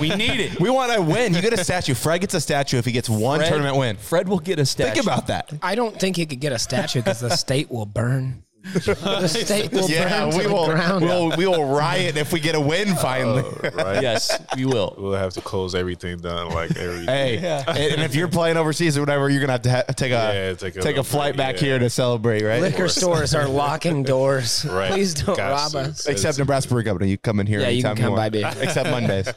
[0.00, 0.60] We need it.
[0.60, 1.34] We want to win.
[1.34, 1.94] You get a statue.
[1.94, 3.96] Fred gets a statue if he gets one Fred- tournament win.
[3.96, 4.92] Fred will get a statue.
[4.94, 5.52] Think about that.
[5.62, 8.42] I don't think he could get a statue because the state will burn.
[8.62, 10.66] The state will Yeah, burn to we the will.
[10.66, 11.04] ground.
[11.04, 13.42] We'll, we will riot if we get a win oh, finally.
[13.74, 14.02] right?
[14.02, 14.94] Yes, we will.
[14.98, 17.06] We'll have to close everything down like every.
[17.06, 20.12] Hey, and and if you're playing overseas or whatever, you're gonna have to ha- take
[20.12, 21.68] a Yeah, take take a a, flight break, back yeah.
[21.68, 22.60] here to celebrate, right?
[22.60, 24.64] Liquor stores are locking doors.
[24.66, 24.92] Right.
[24.92, 25.78] Please don't Got rob to.
[25.90, 26.06] us.
[26.06, 27.60] Except Nebraska Brewing Company, you come in here.
[27.60, 28.20] Yeah, you can anytime come want.
[28.20, 28.52] by beer.
[28.60, 29.28] Except Mondays.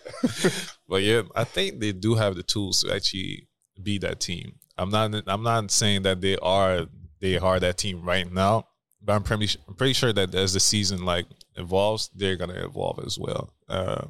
[0.88, 3.48] But yeah, I think they do have the tools to actually
[3.82, 4.56] be that team.
[4.78, 5.14] I'm not.
[5.28, 6.88] I'm not saying that they are.
[7.22, 8.68] They are that team right now.
[9.04, 9.60] But I'm pretty.
[9.68, 11.26] I'm pretty sure that as the season like
[11.56, 13.54] evolves, they're gonna evolve as well.
[13.68, 14.08] Uh,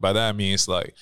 [0.00, 0.94] by that I mean it's like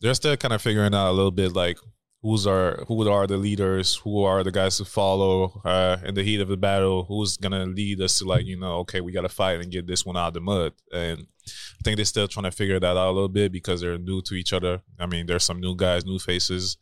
[0.00, 1.78] they're still kind of figuring out a little bit like
[2.22, 6.22] who's our who are the leaders, who are the guys to follow uh, in the
[6.22, 9.28] heat of the battle, who's gonna lead us to like you know okay we gotta
[9.28, 11.26] fight and get this one out of the mud and.
[11.50, 14.20] I think they're still trying to figure that out a little bit because they're new
[14.22, 14.82] to each other.
[14.98, 16.76] I mean, there's some new guys, new faces,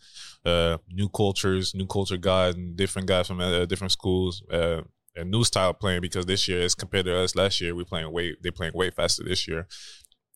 [0.44, 4.42] uh, new cultures, new culture guys, and different guys from uh, different schools,
[5.16, 6.00] uh, and new style playing.
[6.00, 8.90] Because this year, as compared to us last year, we're playing way they're playing way
[8.90, 9.66] faster this year.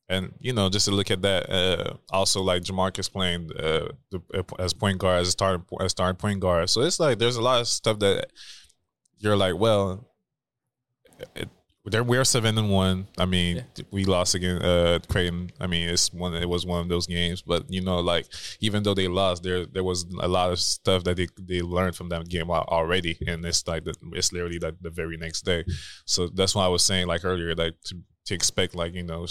[0.09, 4.45] And you know, just to look at that, uh, also like Jamarques playing uh, the,
[4.59, 6.69] as point guard, as a starting as starting point guard.
[6.69, 8.27] So it's like there's a lot of stuff that
[9.19, 10.09] you're like, well,
[11.37, 11.49] it,
[11.87, 13.09] they're we're seven and one.
[13.17, 15.51] I mean, we lost again uh Creighton.
[15.59, 18.27] I mean, it's one it was one of those games, but you know, like
[18.61, 21.97] even though they lost, there there was a lot of stuff that they they learned
[21.97, 25.65] from that game already, and it's like the, it's literally like the very next day.
[26.05, 29.27] So that's why I was saying like earlier, like to, to expect like you know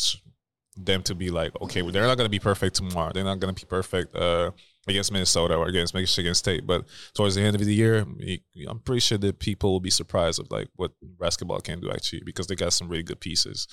[0.78, 3.12] them to be like okay, well, they're not gonna be perfect tomorrow.
[3.14, 4.16] They're not gonna be perfect.
[4.16, 4.52] uh
[4.90, 6.66] against Minnesota or against Michigan State.
[6.66, 8.06] But towards the end of the year,
[8.68, 12.22] I'm pretty sure that people will be surprised of like what basketball can do actually
[12.26, 13.68] because they got some really good pieces.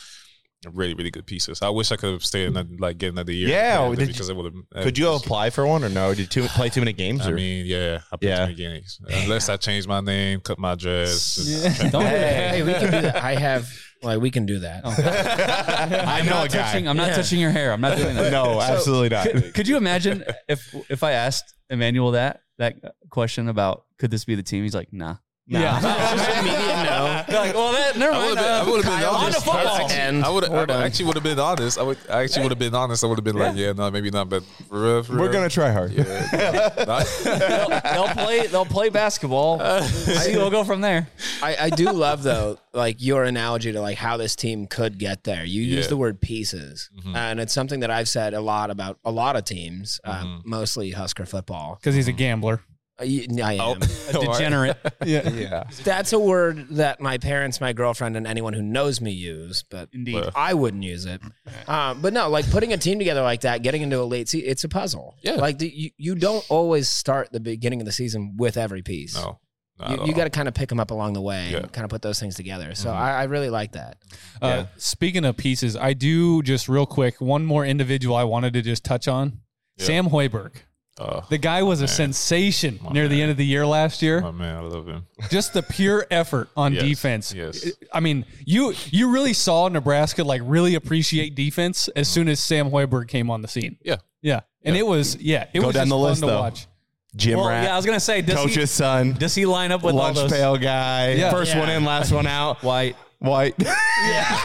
[0.73, 1.61] Really, really good pieces.
[1.63, 3.49] I wish I could have stayed another, like get another year.
[3.49, 4.85] Yeah, because did because it would have.
[4.85, 6.09] Could uh, you apply for one or no?
[6.09, 7.21] Did you too, play too many games?
[7.27, 7.35] I or?
[7.35, 8.37] mean, yeah, I played Yeah.
[8.37, 8.99] too many games.
[9.07, 11.37] Unless I change my name, cut my dress.
[11.79, 12.55] Don't do that.
[12.55, 13.17] Hey, we can do that.
[13.17, 13.71] I have
[14.03, 14.83] like we can do that.
[14.87, 16.63] I I'm know not a guy.
[16.63, 16.89] touching.
[16.89, 17.17] I'm not Yeah.
[17.17, 17.73] touching your hair.
[17.73, 18.31] I'm not doing that.
[18.37, 19.29] No, absolutely not.
[19.31, 22.77] Could, could you imagine if if I asked Emmanuel that that
[23.11, 24.63] question about could this be the team?
[24.63, 25.17] He's like, nah.
[25.49, 25.81] Yeah.
[26.17, 27.25] Just immediate no.
[27.29, 28.29] You're like, well, that never I mind.
[28.31, 29.45] would have been, I uh, would have been Kyle honest.
[29.45, 31.79] just I and I would we're actually would have been honest.
[31.79, 33.05] I would I actually would have been honest.
[33.05, 35.33] I would have been like, yeah, no, maybe not, but for real, for We're real.
[35.33, 35.93] gonna try hard.
[35.93, 37.01] Yeah, no.
[37.25, 38.47] they'll, they'll play.
[38.49, 39.61] They'll play basketball.
[39.83, 41.09] See, we'll go from there.
[41.41, 45.23] I, I do love though, like your analogy to like how this team could get
[45.23, 45.45] there.
[45.45, 49.13] You use the word pieces, and it's something that I've said a lot about a
[49.13, 51.77] lot of teams, uh, mostly Husker football.
[51.81, 52.63] because he's a gambler.
[52.99, 53.81] Uh, y- I am.
[54.09, 54.77] A degenerate.
[55.05, 55.29] Yeah.
[55.37, 55.65] Yeah.
[55.85, 59.89] That's a word that my parents, my girlfriend, and anyone who knows me use, but
[59.93, 60.25] Indeed.
[60.35, 61.21] I wouldn't use it.
[61.69, 64.49] Um, but no, like putting a team together like that, getting into a late season,
[64.49, 65.15] it's a puzzle.
[65.23, 65.33] Yeah.
[65.35, 69.15] Like the, you, you don't always start the beginning of the season with every piece.
[69.15, 69.39] No,
[69.79, 71.59] not You, you got to kind of pick them up along the way Yeah.
[71.59, 72.75] and kind of put those things together.
[72.75, 73.99] So I, I really like that.
[74.41, 78.63] Uh, Speaking of pieces, I do just real quick one more individual I wanted to
[78.63, 79.41] just touch on.
[79.77, 79.85] Yeah.
[79.85, 80.53] Sam Hoiberg.
[80.99, 84.21] Oh, The guy was a sensation near the end of the year last year.
[84.23, 85.07] my man, I love him.
[85.31, 87.35] Just the pure effort on Yes, defense.
[87.35, 87.67] yes.
[87.93, 92.71] I mean, you you really saw Nebraska like really appreciate defense as soon as Sam
[92.71, 93.77] Hoiberg came on the scene.
[93.85, 93.97] Yeah.
[94.23, 94.41] Yeah.
[94.65, 96.67] And it was yeah, it Go was down just the fun list, to watch.
[97.15, 97.65] Jim Well, rat.
[97.65, 99.13] yeah, I was gonna say, does coach's he- son.
[99.19, 101.13] Does he line up with all lunch those pail guy?
[101.13, 101.31] Yeah.
[101.31, 102.63] First one in, last one out.
[102.63, 102.97] White.
[103.19, 103.55] White.
[103.59, 104.41] Yeah,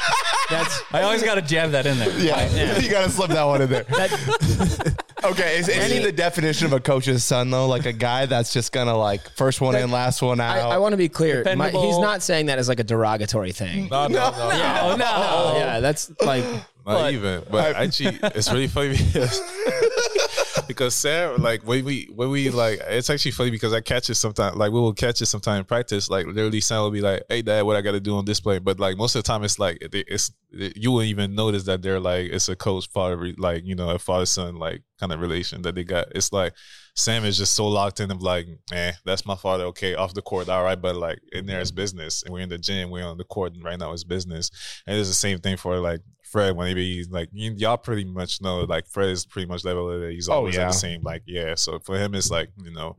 [0.49, 0.81] that's.
[0.93, 2.17] I always got to jab that in there.
[2.19, 3.85] Yeah, you got to slip that one in there.
[5.23, 7.67] okay, is, is he the definition of a coach's son though?
[7.67, 10.71] Like a guy that's just gonna like first one in, last one out.
[10.71, 11.43] I want to be clear.
[11.55, 13.89] My, he's not saying that as like a derogatory thing.
[13.89, 15.53] No, no, no, Yeah, no.
[15.57, 16.45] Yeah, that's like.
[16.83, 19.39] Not even, but I, actually, it's really funny because
[20.67, 24.15] because Sam, like when we when we like, it's actually funny because I catch it
[24.15, 24.55] sometimes.
[24.55, 26.09] Like we will catch it sometime in practice.
[26.09, 28.39] Like literally, Sam will be like, "Hey, Dad, what I got to do on this
[28.39, 31.63] play?" But like most of the time, it's like it- it's you wouldn't even notice
[31.63, 35.11] that they're like it's a coach father, like you know, a father son like kind
[35.11, 36.07] of relation that they got.
[36.15, 36.53] It's like
[36.95, 39.63] Sam is just so locked in of like, eh, that's my father.
[39.65, 42.49] Okay, off the court, all right, but like in there is business, and we're in
[42.49, 44.51] the gym, we're on the court, and right now it's business.
[44.85, 46.01] And it's the same thing for like
[46.31, 50.11] Fred when he's like y'all pretty much know like Fred is pretty much level that
[50.11, 51.55] he's Oh, always at the same like yeah.
[51.55, 52.95] So for him it's like you know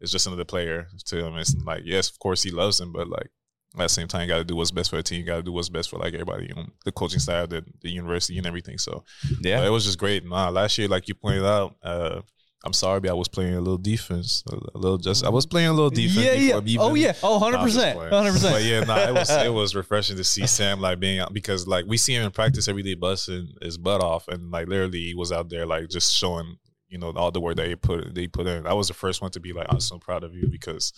[0.00, 1.36] it's just another player to him.
[1.38, 3.30] It's like yes, of course he loves him, but like
[3.76, 5.20] at the same time you got to do what's best for the team.
[5.20, 7.64] You got to do what's best for like everybody, you know, the coaching staff, the,
[7.80, 8.78] the university, and everything.
[8.78, 9.02] So
[9.40, 9.58] Yeah.
[9.58, 10.24] but it was just great.
[10.24, 11.74] Nah, last year like you pointed out.
[11.82, 12.20] uh
[12.64, 15.24] I'm sorry, but I was playing a little defense, a little just.
[15.24, 16.24] I was playing a little defense.
[16.24, 16.60] Yeah, yeah.
[16.60, 17.12] before Oh, yeah.
[17.22, 18.10] Oh, Nah, I'm just 100%.
[18.10, 18.52] 100%.
[18.52, 21.68] But yeah, no, it was it was refreshing to see Sam like being out because
[21.68, 25.00] like we see him in practice every day, busting his butt off, and like literally
[25.00, 26.56] he was out there like just showing
[26.88, 28.66] you know all the work that he put they put in.
[28.66, 30.92] I was the first one to be like, I'm so proud of you because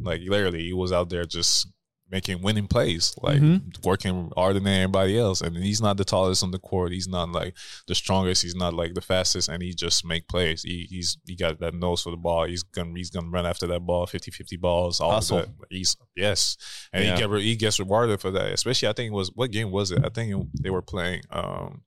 [0.00, 1.66] like literally he was out there just
[2.10, 3.84] making winning plays, like Mhm.
[3.84, 5.42] working harder than everybody else.
[5.42, 6.90] And he's not the tallest on the court.
[6.92, 7.54] He's not like
[7.86, 8.42] the strongest.
[8.42, 9.48] He's not like the fastest.
[9.48, 10.62] And he just make plays.
[10.62, 12.44] He, he's he got that nose for the ball.
[12.44, 15.38] He's gonna he's gonna run after that ball, 50-50 balls, all Hustle.
[15.40, 15.48] that.
[15.70, 16.56] He's yes,
[16.92, 17.14] and Yeah.
[17.16, 18.52] he get he gets rewarded for that.
[18.52, 20.02] Especially I think it was what game was it?
[20.04, 21.22] I think it, they were playing.
[21.30, 21.82] um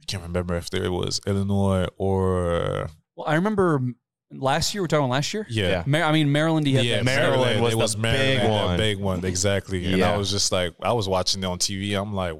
[0.00, 3.80] I can't remember if there was Illinois or Well, I remember
[4.32, 4.82] last year.
[4.82, 5.46] We're talking about last year.
[5.48, 5.68] Yeah.
[5.68, 5.82] Yeah.
[5.86, 6.66] Mar- I mean Maryland.
[6.66, 8.76] He had yeah, that Maryland, was it the was Maryland, big one.
[8.76, 9.84] big one, exactly.
[9.86, 10.12] And Yeah.
[10.12, 12.00] I was just like, I was watching it on TV.
[12.00, 12.34] I'm like,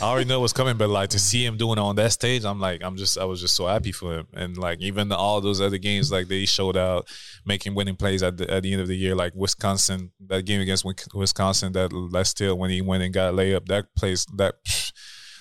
[0.00, 2.44] I already know what's coming, but like to see him doing it on that stage,
[2.44, 4.26] I'm like, I'm just, I was just so happy for him.
[4.32, 7.08] And like even all those other games, like they showed out
[7.44, 10.60] making winning plays at the at the end of the year, like Wisconsin, that game
[10.60, 14.24] against Win- Wisconsin, that last still when he went and got a layup, that place
[14.36, 14.54] that.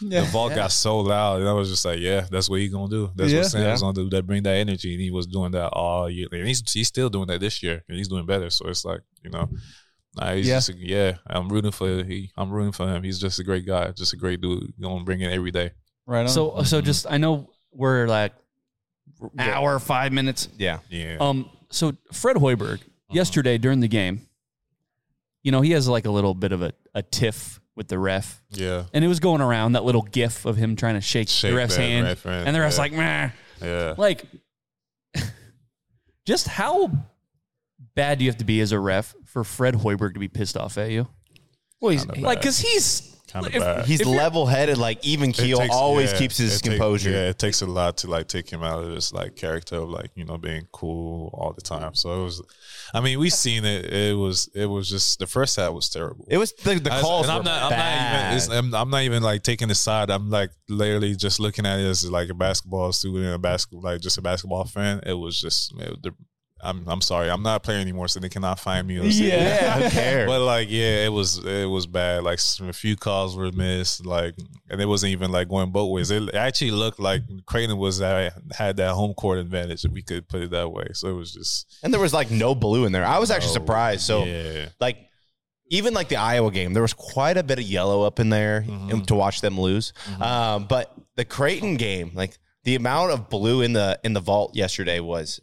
[0.02, 0.22] Yeah.
[0.22, 0.58] The vault Yeah.
[0.58, 3.12] got so loud, and I was just like, "Yeah, that's what he's gonna do.
[3.16, 3.39] That's Yeah.
[3.39, 3.78] what Sam's Yeah.
[3.86, 4.10] gonna do.
[4.10, 7.10] That bring that energy." And he was doing that all year, and he's he's still
[7.10, 8.49] doing that this year, and he's doing better.
[8.49, 9.49] So it's like, you know,
[10.16, 10.58] nah, he's Yeah.
[10.58, 11.18] just a, yeah.
[11.28, 12.32] I'm rooting for he.
[12.36, 13.04] I'm rooting for him.
[13.04, 14.74] He's just a great guy, just a great dude.
[14.82, 15.72] Gonna bring it every day.
[16.06, 16.30] Right on.
[16.30, 16.86] So uh, so mm-hmm.
[16.86, 18.34] just I know we're like
[19.38, 20.49] hour five minutes.
[20.58, 20.80] Yeah.
[20.89, 21.18] Yeah.
[21.20, 21.49] Um.
[21.70, 23.14] So Fred Hoiberg uh-huh.
[23.14, 24.28] yesterday during the game,
[25.43, 28.41] you know, he has like a little bit of a, a tiff with the ref.
[28.51, 28.84] Yeah.
[28.93, 31.57] And it was going around that little gif of him trying to shake, Shake the
[31.57, 32.82] ref's hand, ref hand, and the ref's yeah.
[32.82, 33.30] like, meh.
[33.61, 33.93] Yeah.
[33.97, 34.26] Like,
[36.26, 36.91] just how
[37.95, 40.57] bad do you have to be as a ref for Fred Hoiberg to be pissed
[40.57, 41.07] off at you?
[41.80, 43.86] Well, he's like, because he's Kinda if- bad.
[43.86, 47.12] He's level headed, like even It keel, takes- always yeah, keeps his it take- composure.
[47.12, 49.90] yeah, it takes a lot to like take him out of this like character of
[49.90, 51.96] like you know being cool all the time.
[51.96, 52.42] So it was,
[52.94, 53.86] I mean, we seen it.
[53.86, 56.26] It was it was just the first half was terrible.
[56.30, 58.14] It was the, the I- calls and I'm were not, I'm bad.
[58.14, 58.38] not even.
[58.38, 60.10] It's, I'm, I'm not even like taking the side.
[60.10, 64.02] I'm like literally just looking at it as like a basketball student, a basketball, like
[64.02, 65.02] just a basketball fan.
[65.06, 65.74] It was just.
[65.80, 66.12] It, the,
[66.64, 67.30] I'm I'm sorry.
[67.30, 68.97] I'm not playing anymore, so they cannot find me.
[68.99, 70.28] or say- Yeah, who cares?
[70.28, 72.24] But like, yeah, it was it was bad.
[72.24, 74.05] Like a few calls were missed.
[74.05, 74.36] Like,
[74.70, 76.12] and it wasn't even like going both ways.
[76.12, 80.28] It actually looked like Creighton was uh, had that home court advantage, if we could
[80.28, 80.88] put it that way.
[80.93, 83.05] So it was just and there was like no blue in there.
[83.05, 84.01] I was actually No, surprised.
[84.03, 84.70] So yeah.
[84.80, 84.97] like
[85.70, 88.62] even like the Iowa game, there was quite a bit of yellow up in there
[88.68, 89.01] Mm-hmm.
[89.03, 89.93] to watch them lose.
[90.20, 94.55] Um, but the Creighton game, like the amount of blue in the in the vault
[94.55, 95.39] yesterday was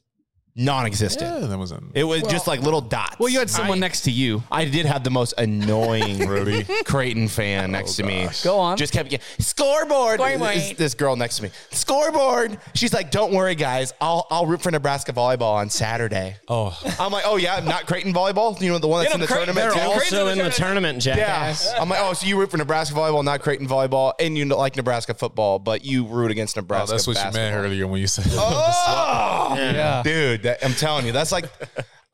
[0.58, 1.40] non-existent.
[1.42, 3.18] yeah, that was an It was just like little dots.
[3.18, 4.42] well, you had someone next to you.
[4.50, 6.64] I did have the most annoying Really?
[6.84, 8.28] Creighton fan oh, next to me.
[8.42, 8.76] Go on.
[8.76, 10.20] Just kept getting scoreboard.
[10.20, 12.58] This, this girl next to me, scoreboard.
[12.74, 13.92] She's like, "Don't worry, guys.
[14.00, 18.12] I'll I'll root for Nebraska volleyball on Saturday." oh I'm like, "Oh yeah, not Creighton
[18.12, 18.60] volleyball.
[18.60, 20.50] You know the one that's Yeah, in the Creighton- tournament They're too." also in the
[20.50, 21.16] tournament, Yeah.
[21.16, 21.72] jackass.
[21.78, 24.76] I'm like, oh, so you root for Nebraska volleyball, not Creighton volleyball, and you like
[24.76, 26.92] Nebraska football, but you root against Oh, Nebraska.
[26.92, 30.02] that's what you meant earlier when you said Oh, Yeah.
[30.02, 31.44] dude, that, I'm telling you, that's like,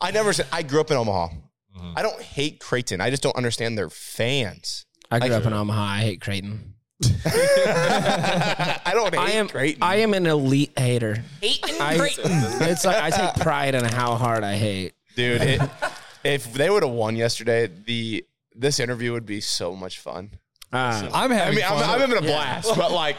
[0.01, 0.47] I never said.
[0.53, 1.29] I grew up in Omaha.
[1.29, 1.93] Mm-hmm.
[1.97, 3.01] I don't hate Creighton.
[3.01, 4.87] I just don't understand their fans.
[5.11, 5.83] I grew I- up in Omaha.
[5.83, 6.75] I hate Creighton.
[7.27, 9.83] I don't hate I am Creighton.
[9.83, 11.23] I am an elite hater.
[11.43, 11.99] I,
[12.63, 14.95] It's like I take pride in how hard I hate.
[15.17, 15.43] dude.
[15.43, 15.61] It,
[16.23, 18.25] if they would have won yesterday, the
[18.55, 20.31] this interview would be so much fun.
[20.75, 21.79] Uh, I'm I having mean, I'm.
[21.79, 22.27] I'm having a Yeah.
[22.27, 23.17] blast, but like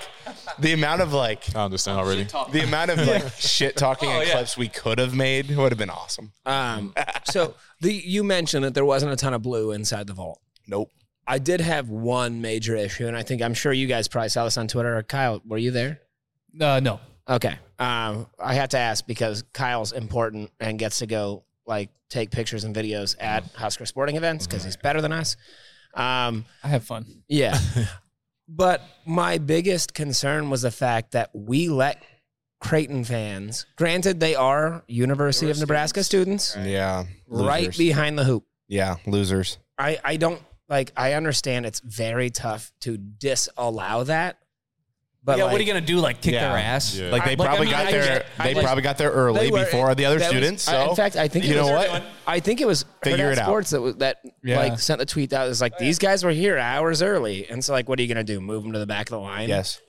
[0.59, 2.25] the amount of like I understand already.
[2.51, 4.33] the amount of like shit talking Oh, and yeah.
[4.35, 6.33] clips we could have made would have been awesome.
[6.45, 6.93] Um,
[7.25, 10.41] so the you mentioned that there wasn't a ton of blue inside the vault.
[10.67, 10.91] Nope.
[11.27, 14.43] I did have one major issue, and I think I'm sure you guys probably saw
[14.45, 15.01] this on Twitter.
[15.03, 16.01] Kyle, were you there?
[16.59, 16.99] Uh, no.
[17.27, 17.57] Okay.
[17.79, 22.63] Um, I have to ask because Kyle's important and gets to go like take pictures
[22.63, 25.35] and videos at Husker sporting events because he's better than us.
[25.95, 27.05] Um, I have fun.
[27.27, 27.57] yeah.
[28.47, 32.03] but my biggest concern was the fact that we let
[32.61, 37.05] Creighton fans, granted they are University of Nebraska students, Yeah.
[37.27, 37.77] right Losers.
[37.77, 38.45] behind the hoop.
[38.67, 39.57] Yeah, losers.
[39.77, 44.37] I, I don't like I understand it's very tough to disallow that.
[45.25, 45.97] But yeah, like, what are you gonna do?
[45.97, 46.49] Like kick Yeah.
[46.49, 46.95] their ass?
[46.95, 47.09] Yeah.
[47.09, 48.03] Like they Like, I probably mean, got I there.
[48.05, 50.67] get- they like- probably got there early were- before the other that was- students.
[50.67, 52.03] I- so in fact, I think you know was, what?
[52.27, 53.45] I think it was Figure Hurrdat it out.
[53.47, 54.59] Sports that was, that Yeah.
[54.59, 55.47] like sent the tweet out.
[55.47, 58.07] It was like these guys were here hours early, and so like, what are you
[58.07, 58.39] gonna do?
[58.39, 59.49] Move them to the back of the line?
[59.49, 59.81] Yes.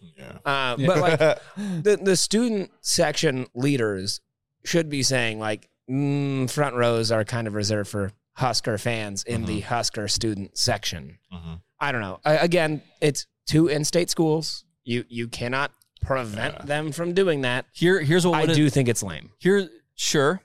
[0.44, 1.18] Uh, But like
[1.58, 4.20] the the student section leaders
[4.64, 9.44] should be saying like mm, front rows are kind of reserved for Husker fans in
[9.44, 9.68] the Mm-hmm.
[9.68, 11.18] Husker student section.
[11.32, 11.60] Mhm.
[11.80, 12.20] I don't know.
[12.24, 14.64] I, again, it's two in-state schools.
[14.86, 17.66] You you cannot prevent them from doing that.
[17.72, 19.30] Here, here's what I would've- do think it's lame.
[19.38, 20.40] Here, sure,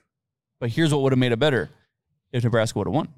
[0.60, 1.70] but here's what would have made it better
[2.32, 3.08] if Nebraska would have won.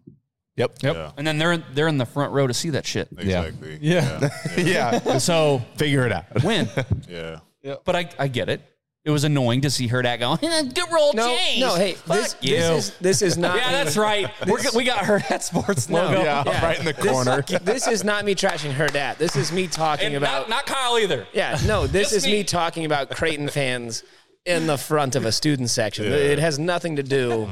[0.56, 0.82] Yep.
[0.82, 0.94] Yep.
[0.94, 1.10] Yeah.
[1.16, 3.08] And then they're in, they're in the front row to see that shit.
[3.18, 3.78] Exactly.
[3.80, 4.30] Yeah.
[4.56, 5.00] Yeah.
[5.02, 5.18] yeah.
[5.18, 6.44] So Figure it out.
[6.44, 6.68] win.
[7.08, 7.40] Yeah.
[7.84, 8.60] But I, I get it.
[9.04, 10.38] It was annoying to see her that going.
[10.40, 11.60] Good roll, No, James.
[11.60, 11.74] no.
[11.74, 12.56] Hey, Fuck this, you.
[12.56, 13.56] this is this is not.
[13.60, 14.30] yeah, me- that's right.
[14.46, 16.22] We're, This- we got her at sports No, logo.
[16.22, 17.42] Yeah, right in the This- corner.
[17.62, 19.18] This, is not me trashing her dad.
[19.18, 20.48] This is me talking And about.
[20.48, 21.26] not, not Kyle either.
[21.34, 21.86] yeah, no.
[21.86, 22.32] This is me.
[22.32, 22.44] me.
[22.44, 24.04] talking about Creighton fans
[24.46, 26.06] in the front of a student section.
[26.06, 26.16] Yeah.
[26.16, 27.50] It has nothing to do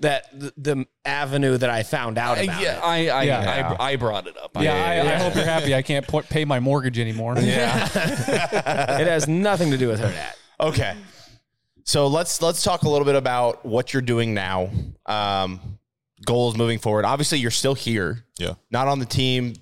[0.00, 2.62] that the, the avenue that I found out Uh, about.
[2.62, 2.80] yeah.
[2.82, 3.76] I, I, Yeah.
[3.78, 4.50] I, I brought it up.
[4.58, 5.72] Yeah, I, I hope you're happy.
[5.74, 7.36] I can't pay my mortgage anymore.
[7.38, 7.84] Yeah.
[7.94, 10.34] it has nothing to do with her dad.
[10.60, 10.96] Okay.
[11.84, 14.70] So let's let's talk a little bit about what you're doing now.
[15.06, 15.78] Um,
[16.24, 17.04] goals moving forward.
[17.04, 18.54] Obviously, you're still here, Yeah.
[18.70, 19.54] not on the team,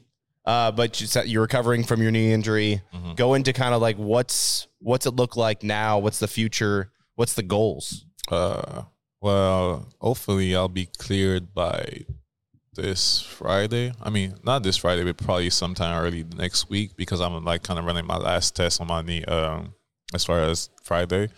[0.44, 2.82] uh, but you you're recovering from your knee injury.
[3.16, 5.98] Go into kind of like what's what's it look like now?
[5.98, 6.90] What's the future?
[7.14, 8.04] What's the goals?
[8.30, 8.82] Uh,
[9.20, 12.02] well, hopefully I'll be cleared by
[12.74, 13.92] this Friday.
[14.02, 17.78] I mean, not this Friday, but probably sometime early next week because I'm like kind
[17.78, 19.24] of running my last test on my knee.
[19.24, 19.74] Um,
[20.14, 21.28] as far as Friday.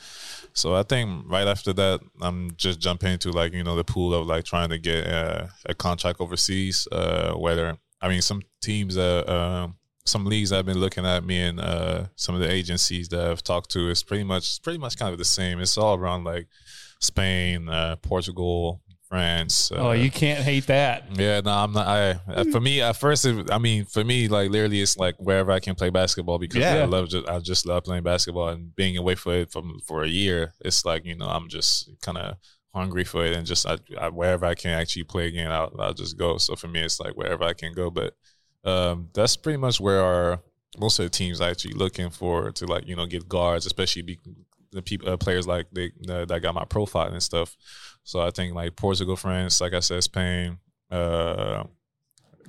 [0.53, 4.15] So I think right after that, I'm just jumping into like you know the pool
[4.15, 6.89] of like trying to get uh, a contract overseas.
[6.91, 9.69] Uh, whether I mean some teams, uh,
[10.05, 13.43] some leagues I've been looking at me and uh, some of the agencies that I've
[13.43, 15.61] talked to is pretty much pretty much kind of the same.
[15.61, 16.49] It's all around like
[17.01, 18.81] Spain, uh, Portugal,
[19.11, 19.73] France.
[19.73, 21.05] Uh, Oh, you can't hate that.
[21.19, 21.87] yeah, no, I'm not.
[21.89, 25.17] I uh, for me at first, it, I mean, for me, like literally, it's like
[25.19, 28.75] wherever I can play basketball because I love just I just love playing basketball and
[28.77, 30.55] being away for it from for a year.
[30.61, 32.37] It's like you know I'm just kind of
[32.73, 35.93] hungry for it and just I, I, wherever I can actually play again, I'll, I'll
[35.93, 36.39] just go.
[36.39, 37.91] So for me, it's like wherever I can go.
[37.91, 38.15] But
[38.65, 40.41] um, that's pretty much where our
[40.79, 44.03] most of the teams are actually looking for to like you know get guards, especially
[44.03, 44.19] be,
[44.71, 47.57] the people uh, players like they uh, that got my profile and stuff.
[48.05, 50.59] So I think like Portugal, France, like I said, Spain,
[50.91, 51.65] uh,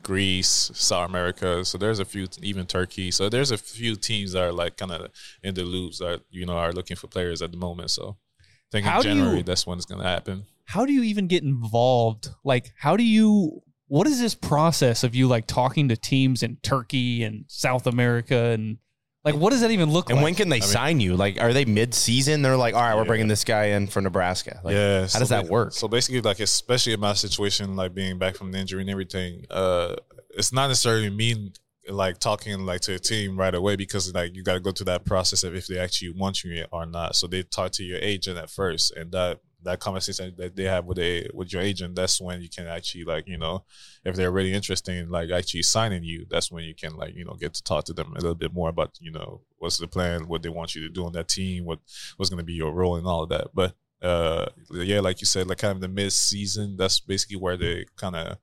[0.03, 1.63] Greece, South America.
[1.63, 3.11] So there's a few, even Turkey.
[3.11, 5.11] So there's a few teams that are like kind of
[5.43, 7.91] in the loops that you know are looking for players at the moment.
[7.91, 10.45] So I think How in January you- that's when it's gonna happen.
[10.65, 12.29] How do you even get involved?
[12.45, 13.61] Like, how do you?
[13.87, 18.51] What is this process of you like talking to teams in Turkey and South America
[18.51, 18.77] and
[19.23, 20.19] like what does that even look And like?
[20.19, 21.15] And when can they sign you?
[21.15, 22.41] Like, are they mid-season?
[22.41, 24.59] They're like, all right, we're bringing this guy in from Nebraska.
[24.63, 25.01] Like, yeah.
[25.01, 25.73] How so does that work?
[25.73, 29.45] So basically, like especially in my situation, like being back from the injury and everything,
[29.51, 29.95] uh,
[30.31, 31.51] it's not necessarily me
[31.89, 34.85] like talking like to a team right away because like you got to go through
[34.85, 37.15] that process of if they actually want you or not.
[37.15, 40.85] So they talk to your agent at first, and that that conversation that they have
[40.85, 43.63] with a with your agent, that's when you can actually like you know
[44.03, 47.25] if they're really interested in like actually signing you, that's when you can like you
[47.25, 49.87] know get to talk to them a little bit more about you know what's the
[49.87, 51.79] plan, what they want you to do on that team, what
[52.17, 53.47] what's going to be your role and all of that.
[53.53, 57.57] But uh, yeah, like you said, like kind of the mid season, that's basically where
[57.57, 58.37] they kind of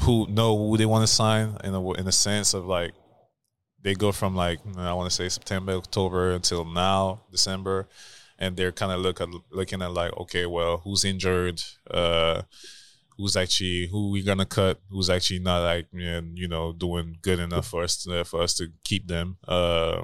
[0.00, 2.92] who know who they want to sign in a in a sense of like
[3.82, 7.88] they go from like I want to say September, October until now December,
[8.38, 12.42] and they're kind of look at looking at like okay, well, who's injured, uh,
[13.16, 17.68] who's actually who we gonna cut, who's actually not like you know doing good enough
[17.68, 20.02] for us to, for us to keep them, uh,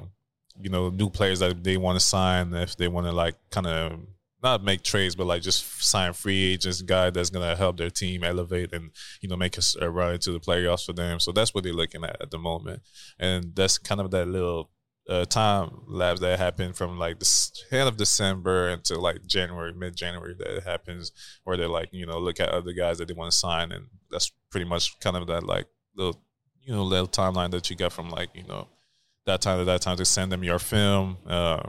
[0.59, 3.67] you know, new players that they want to sign if they want to like kind
[3.67, 3.99] of
[4.43, 8.23] not make trades, but like just sign free agents, guy that's gonna help their team
[8.23, 8.91] elevate and
[9.21, 11.19] you know make us a run into the playoffs for them.
[11.19, 12.81] So that's what they're looking at at the moment,
[13.17, 14.69] and that's kind of that little
[15.07, 19.95] uh, time lapse that happened from like the end of December until like January, mid
[19.95, 21.11] January that happens,
[21.43, 23.87] where they're like you know look at other guys that they want to sign, and
[24.09, 26.21] that's pretty much kind of that like little
[26.61, 28.67] you know little timeline that you got from like you know
[29.25, 31.61] that time to that time to send them your film, uh,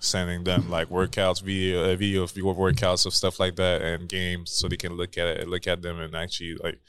[0.00, 4.08] sending them like workouts, video, uh, video of your workouts of stuff like that, and
[4.08, 6.80] games, so they can look at it, look at them, and actually like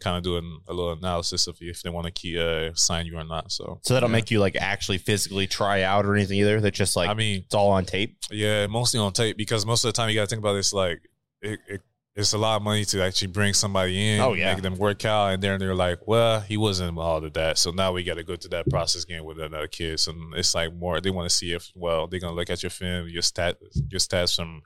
[0.00, 3.16] kind of doing a little analysis of if they want to key uh, sign you
[3.16, 3.50] or not.
[3.50, 4.16] So So don't yeah.
[4.16, 6.60] make you like actually physically try out or anything either.
[6.60, 8.18] They're just like I mean, it's all on tape.
[8.30, 10.72] Yeah, mostly on tape because most of the time you got to think about this
[10.72, 11.00] like
[11.42, 11.80] it, it,
[12.16, 14.54] it's a lot of money to actually bring somebody in, Oh, yeah.
[14.54, 17.70] make them work out, and then they're like, well, he wasn't all of that, so
[17.70, 20.00] now we got to go to that process again with another kid.
[20.00, 22.70] So it's like more they want to see if well they're gonna look at your
[22.70, 23.58] film, your stat,
[23.90, 24.62] your stats from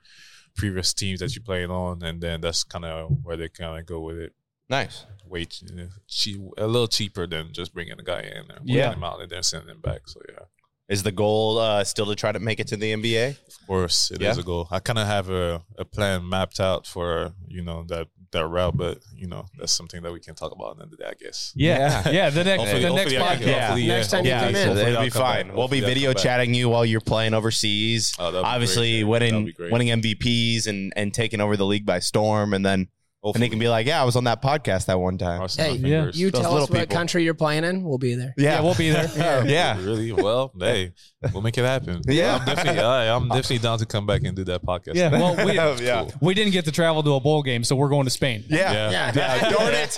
[0.55, 3.85] previous teams that you played on, and then that's kind of where they kind of
[3.85, 4.33] go with it.
[4.69, 5.05] Nice.
[5.27, 5.63] Way ch-
[6.07, 8.75] cheap, a little cheaper than just bringing a guy in there, Yeah.
[8.89, 10.01] yeah, him out and then sending him back.
[10.07, 10.45] So yeah.
[10.91, 13.29] Is the goal uh, still to try to make it to the NBA?
[13.47, 14.41] Of course, it is Yeah.
[14.41, 14.67] a goal.
[14.69, 18.77] I kind of have a, a plan mapped out for you know that that route,
[18.77, 21.03] but you know that's something that we can talk about in the end of the
[21.03, 21.51] day, I guess.
[21.55, 22.09] Yeah.
[22.09, 23.59] Yeah, the next- Hopefully- the next hopefully I can- podcast.
[23.67, 24.55] hopefully, Next time you yeah, come in.
[24.55, 25.47] so Hopefully it'll be fine.
[25.47, 25.55] back.
[25.57, 28.13] We'll be Hopefully I'll video chatting you while you're playing overseas.
[28.19, 29.19] Oh, that'd be Obviously, great.
[29.19, 32.87] That'd winning winning MVPs and and taking over the league by storm, and then
[33.23, 35.73] and they can be like, "Yeah, I was on that podcast that one time." Hey,
[35.75, 36.95] yeah, you Those tell little us what people.
[36.95, 37.83] country you're playing in.
[37.83, 38.33] We'll be there.
[38.37, 38.55] Yeah.
[38.55, 39.45] Yeah, we'll be there.
[39.51, 39.77] Yeah.
[39.79, 40.11] Really?
[40.11, 40.93] Well, hey,
[41.33, 42.01] we'll make it happen.
[42.07, 42.37] Yeah.
[42.37, 44.95] I'm definitely, I, I'm definitely down to come back and do that podcast.
[44.95, 45.53] Yeah, well, we,
[45.85, 46.09] yeah.
[46.21, 48.43] we didn't get to travel to a bowl game, so we're going to Spain.
[48.49, 48.91] Yeah.
[48.91, 49.11] Yeah.
[49.15, 49.97] Yeah, darn it.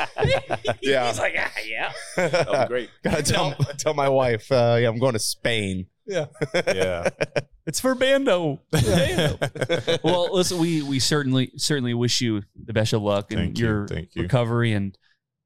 [0.82, 1.08] Yeah.
[1.08, 1.92] He's like, ah, yeah.
[2.16, 2.90] That'd be great.
[3.04, 5.88] Gotta tell, tell my wife, uh, yeah, I'm going to Spain.
[6.06, 6.26] Yeah.
[6.54, 7.10] Yeah.
[7.66, 8.60] It's for Bando.
[10.04, 13.66] well, listen, we we certainly certainly wish you the best of luck in Thank you,
[13.66, 14.24] your thank you.
[14.24, 14.98] recovery and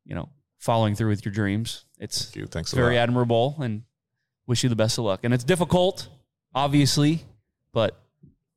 [0.04, 1.86] you know following through with your dreams.
[2.00, 2.46] It's Thank you.
[2.48, 3.04] Thanks a very lot.
[3.04, 3.84] admirable, and
[4.48, 5.20] wish you the best of luck.
[5.26, 6.10] And it's difficult,
[6.56, 7.24] obviously,
[7.72, 8.02] but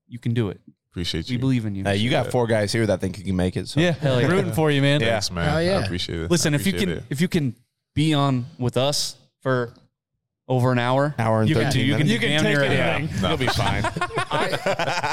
[0.09, 0.59] you can do it.
[0.93, 1.36] Appreciate you.
[1.36, 1.85] We believe in you.
[1.85, 3.68] Hey, you got four guys here that think you can make it.
[3.68, 3.78] So.
[3.78, 4.27] Yeah, Hell yeah.
[4.28, 5.02] rooting for you, man.
[5.02, 5.10] Yeah.
[5.10, 5.48] Thanks, man.
[5.48, 5.78] Hell yeah.
[5.81, 6.31] I appreciate it.
[6.31, 7.05] Listen, I if you appreciate can it.
[7.10, 7.55] if you can
[7.94, 9.74] be on with us for
[10.51, 12.09] over an hour, Hour and you can, you can, minutes.
[12.09, 13.22] you You can can damn take near anything.
[13.28, 13.85] You'll be fine.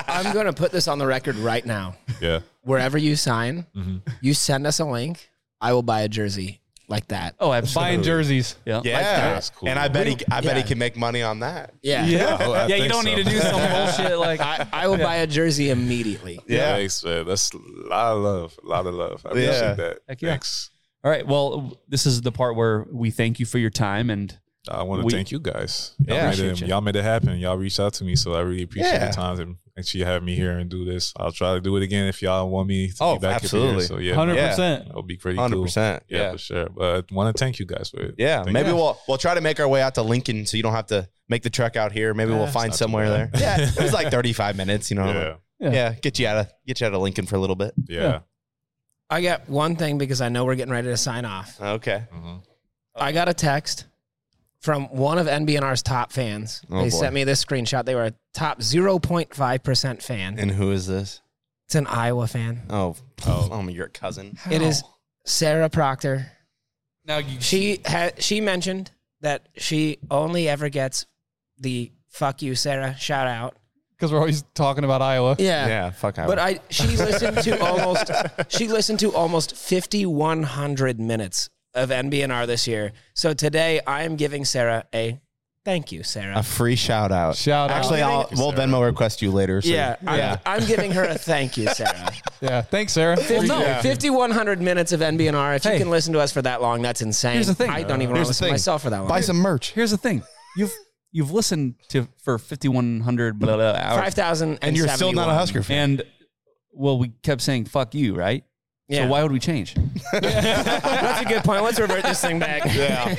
[0.07, 1.95] I'm going to put this on the record right now.
[2.19, 2.39] Yeah.
[2.63, 4.01] Wherever you sign, Mhm.
[4.21, 5.29] you send us a link.
[5.61, 6.59] I will buy a jersey
[6.89, 7.35] like that.
[7.39, 7.91] Oh, absolutely.
[7.91, 8.55] Buying jerseys.
[8.65, 8.81] Yeah.
[8.83, 9.69] Yeah, That's cool.
[9.69, 11.73] and I bet he, I bet he can make money on that.
[11.81, 12.05] Yeah.
[12.05, 12.37] Yeah.
[12.39, 13.09] Oh, I Yeah, you don't so.
[13.09, 16.39] need to do some bullshit like I, I will buy a jersey immediately.
[16.47, 16.75] Yeah.
[16.77, 17.25] Thanks, man.
[17.27, 17.57] That's a
[17.89, 18.59] lot of love.
[18.63, 19.23] A lot of love.
[19.25, 19.73] I appreciate Yeah.
[19.75, 19.99] that.
[20.07, 20.29] Heck yeah.
[20.31, 20.71] Thanks.
[21.03, 21.25] All right.
[21.27, 24.35] Well, this is the part where we thank you for your time and
[24.69, 25.93] I want to We- thank you guys.
[25.99, 26.29] Y'all, Yeah.
[26.29, 26.67] made it, you.
[26.67, 27.37] y'all made it happen.
[27.39, 29.07] Y'all reached out to me, so I really appreciate Yeah.
[29.07, 31.13] the time and actually have me here and do this.
[31.17, 33.73] I'll try to do it again if y'all want me to Oh, be back absolutely.
[33.75, 33.81] here.
[33.87, 34.89] So yeah, 100%.
[34.89, 35.65] it'll be pretty Hundred cool.
[35.65, 36.03] percent.
[36.09, 36.31] Yeah, Yeah.
[36.31, 36.69] for sure.
[36.69, 38.15] But I want to thank you guys for it.
[38.17, 38.75] Yeah, Thank maybe you.
[38.75, 41.07] we'll we'll try to make our way out to Lincoln, so you don't have to
[41.29, 42.13] make the trek out here.
[42.13, 43.29] Maybe Eh, we'll find somewhere there.
[43.37, 44.89] Yeah, it was like thirty five minutes.
[44.89, 45.71] You know, Yeah, yeah.
[45.71, 45.93] Yeah.
[46.01, 47.73] get you out of get you out of Lincoln for a little bit.
[47.87, 48.19] yeah.
[49.09, 51.57] I got one thing because I know we're getting ready to sign off.
[51.61, 52.03] Okay.
[52.13, 52.41] Mhm.
[52.93, 53.85] I got a text
[54.59, 56.61] from one of NBNR's top fans.
[56.69, 56.97] Oh, they boy.
[56.97, 57.85] sent me this screenshot.
[57.85, 60.39] They were a top 0.5% fan.
[60.39, 61.21] And who is this?
[61.65, 62.61] It's an Iowa fan.
[62.69, 64.37] Oh, oh, oh, you're a cousin.
[64.49, 64.83] It is
[65.25, 66.31] Sarah Proctor.
[67.05, 71.05] now you She had she mentioned that she only ever gets
[71.59, 73.57] the "fuck you, Sarah" shout out.
[73.91, 75.35] Because we're always talking about Iowa.
[75.39, 76.17] Yeah, Yeah, fuck.
[76.19, 76.29] Iowa.
[76.29, 78.11] But I she listened to almost
[78.47, 82.91] she listened to almost 5100 minutes of NBNR this year.
[83.13, 85.19] So today I am giving Sarah a
[85.63, 86.37] thank you, Sarah.
[86.37, 87.35] a free shout out.
[87.35, 87.77] Shout out.
[87.77, 89.61] Actually, I'll we'll Venmo request you later.
[89.61, 89.69] So.
[89.69, 90.37] yeah, I'm, yeah.
[90.45, 92.09] I'm giving her a thank you, Sarah.
[92.41, 92.61] Yeah.
[92.61, 93.17] Thanks, Sarah.
[93.29, 93.81] Well, no, Yeah.
[93.81, 95.55] 5100 minutes of NBNR.
[95.57, 95.73] If Hey.
[95.73, 97.33] you can listen to us for that long, that's insane.
[97.33, 97.69] Here's the thing.
[97.69, 99.07] I don't even want Here's to the listen to myself for that long.
[99.09, 99.71] Buy some merch.
[99.73, 100.23] Here's the thing.
[100.55, 100.73] You've
[101.11, 105.33] you've listened to for 5100 blah, blah, blah, hours 5000 And you're still not a
[105.33, 105.91] Husker fan.
[105.91, 106.03] and
[106.73, 108.43] well we kept saying fuck you, right?
[108.87, 109.03] Yeah.
[109.05, 109.75] So why would we change?
[110.11, 111.63] That's a good point.
[111.63, 112.63] Let's revert this thing back.
[112.73, 113.15] Yeah.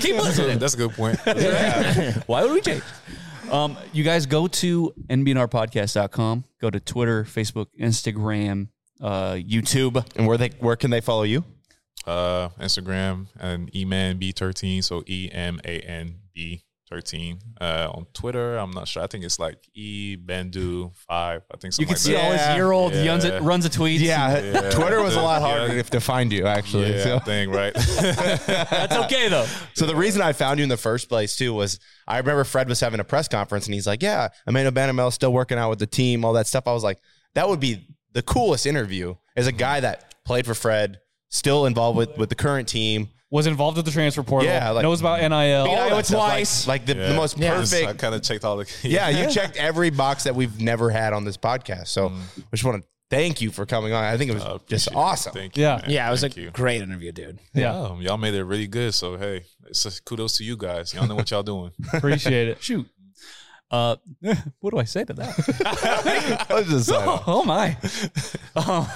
[0.00, 0.58] Keep listening.
[0.58, 1.18] That's a good point.
[1.26, 2.20] Yeah.
[2.26, 2.82] Why would we change?
[3.50, 8.68] Um, you guys go to nbnrpodcast.com, go to Twitter, Facebook, Instagram,
[9.00, 10.04] uh, YouTube.
[10.16, 11.44] And where they where can they follow you?
[12.06, 14.82] uh, Instagram and eman b13.
[14.84, 17.38] So E M A N B 13.
[17.60, 19.02] Uh, on Twitter, I'm not sure.
[19.02, 21.42] I think it's like e bendu five.
[21.52, 22.24] I think You can like see that.
[22.24, 23.06] all his year old Yeah.
[23.08, 24.00] runs, a, runs a tweets.
[24.00, 24.70] Yeah, Yeah.
[24.70, 25.48] Twitter was a lot Yeah.
[25.58, 26.94] harder to find you actually.
[26.96, 27.16] Yeah, So.
[27.16, 27.74] I think right.
[28.00, 29.46] That's okay though.
[29.74, 32.68] So the reason I found you in the first place too was I remember Fred
[32.68, 35.78] was having a press conference and he's like, "Yeah, Emmanuel Bandoumel still working out with
[35.78, 36.98] the team, all that stuff." I was like,
[37.34, 40.98] that would be the coolest interview as a guy that played for Fred,
[41.28, 43.10] still involved with with the current team.
[43.30, 44.48] Was involved with the transfer portal.
[44.48, 45.64] Yeah, like- knows about NIL.
[45.66, 46.66] Beat Iowa twice.
[46.66, 47.86] Like, like the, the most perfect.
[47.86, 48.66] I kind of checked all the.
[48.88, 51.88] yeah, you checked every box that we've never had on this podcast.
[51.88, 52.20] So Mm.
[52.38, 54.02] I just want to thank you for coming on.
[54.02, 55.32] I think it was just awesome.
[55.34, 55.62] Thank you.
[55.64, 55.76] Yeah.
[55.76, 55.84] man.
[55.90, 56.50] Yeah, it was Thank a you.
[56.52, 57.38] great interview, dude.
[57.52, 57.78] Yeah.
[57.78, 58.94] Um, y'all made it really good.
[58.94, 60.94] So hey, it's a, kudos to you guys.
[60.94, 61.72] Y'all know what y'all doing.
[61.92, 62.62] Appreciate it.
[62.62, 62.86] Shoot.
[63.70, 63.96] Uh,
[64.60, 66.46] what do I say to that?
[66.90, 67.76] oh, oh my.
[68.56, 68.88] Uh,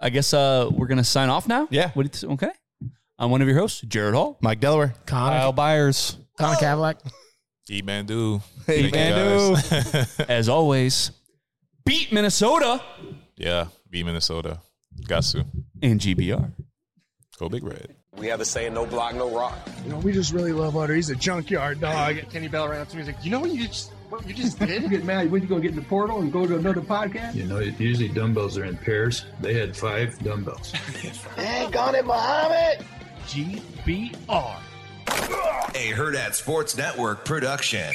[0.00, 1.68] I guess uh, we're gonna sign off now.
[1.70, 1.90] Yeah.
[1.94, 2.50] What okay.
[3.18, 4.38] I'm one of your hosts, Jared Hall.
[4.40, 4.94] Mike Delaware.
[5.06, 6.16] Connor, Kyle Byers.
[6.38, 6.96] Connor Cavalack.
[7.70, 8.40] E Bandu.
[8.66, 10.20] Hey, Thank you guys.
[10.28, 11.12] As always,
[11.84, 12.82] beat Minnesota
[13.42, 14.60] yeah, be Minnesota.
[15.06, 15.44] Got to.
[15.82, 16.52] and GBR.
[17.38, 17.96] Go Big Red.
[18.16, 19.56] We have a saying, no block, no rock.
[19.84, 20.94] You know, we just really love Otter.
[20.94, 22.16] He's a junkyard dog.
[22.30, 23.02] Kenny Bell ran up to me.
[23.02, 24.82] He's like, you know what you just what you just did?
[24.82, 27.34] You get mad when you gonna get in the portal and go to another podcast?
[27.34, 29.24] You know, usually dumbbells are in pairs.
[29.40, 30.72] They had five dumbbells.
[33.26, 34.56] GBR.
[35.74, 37.92] A Hurrdat Sports Network production.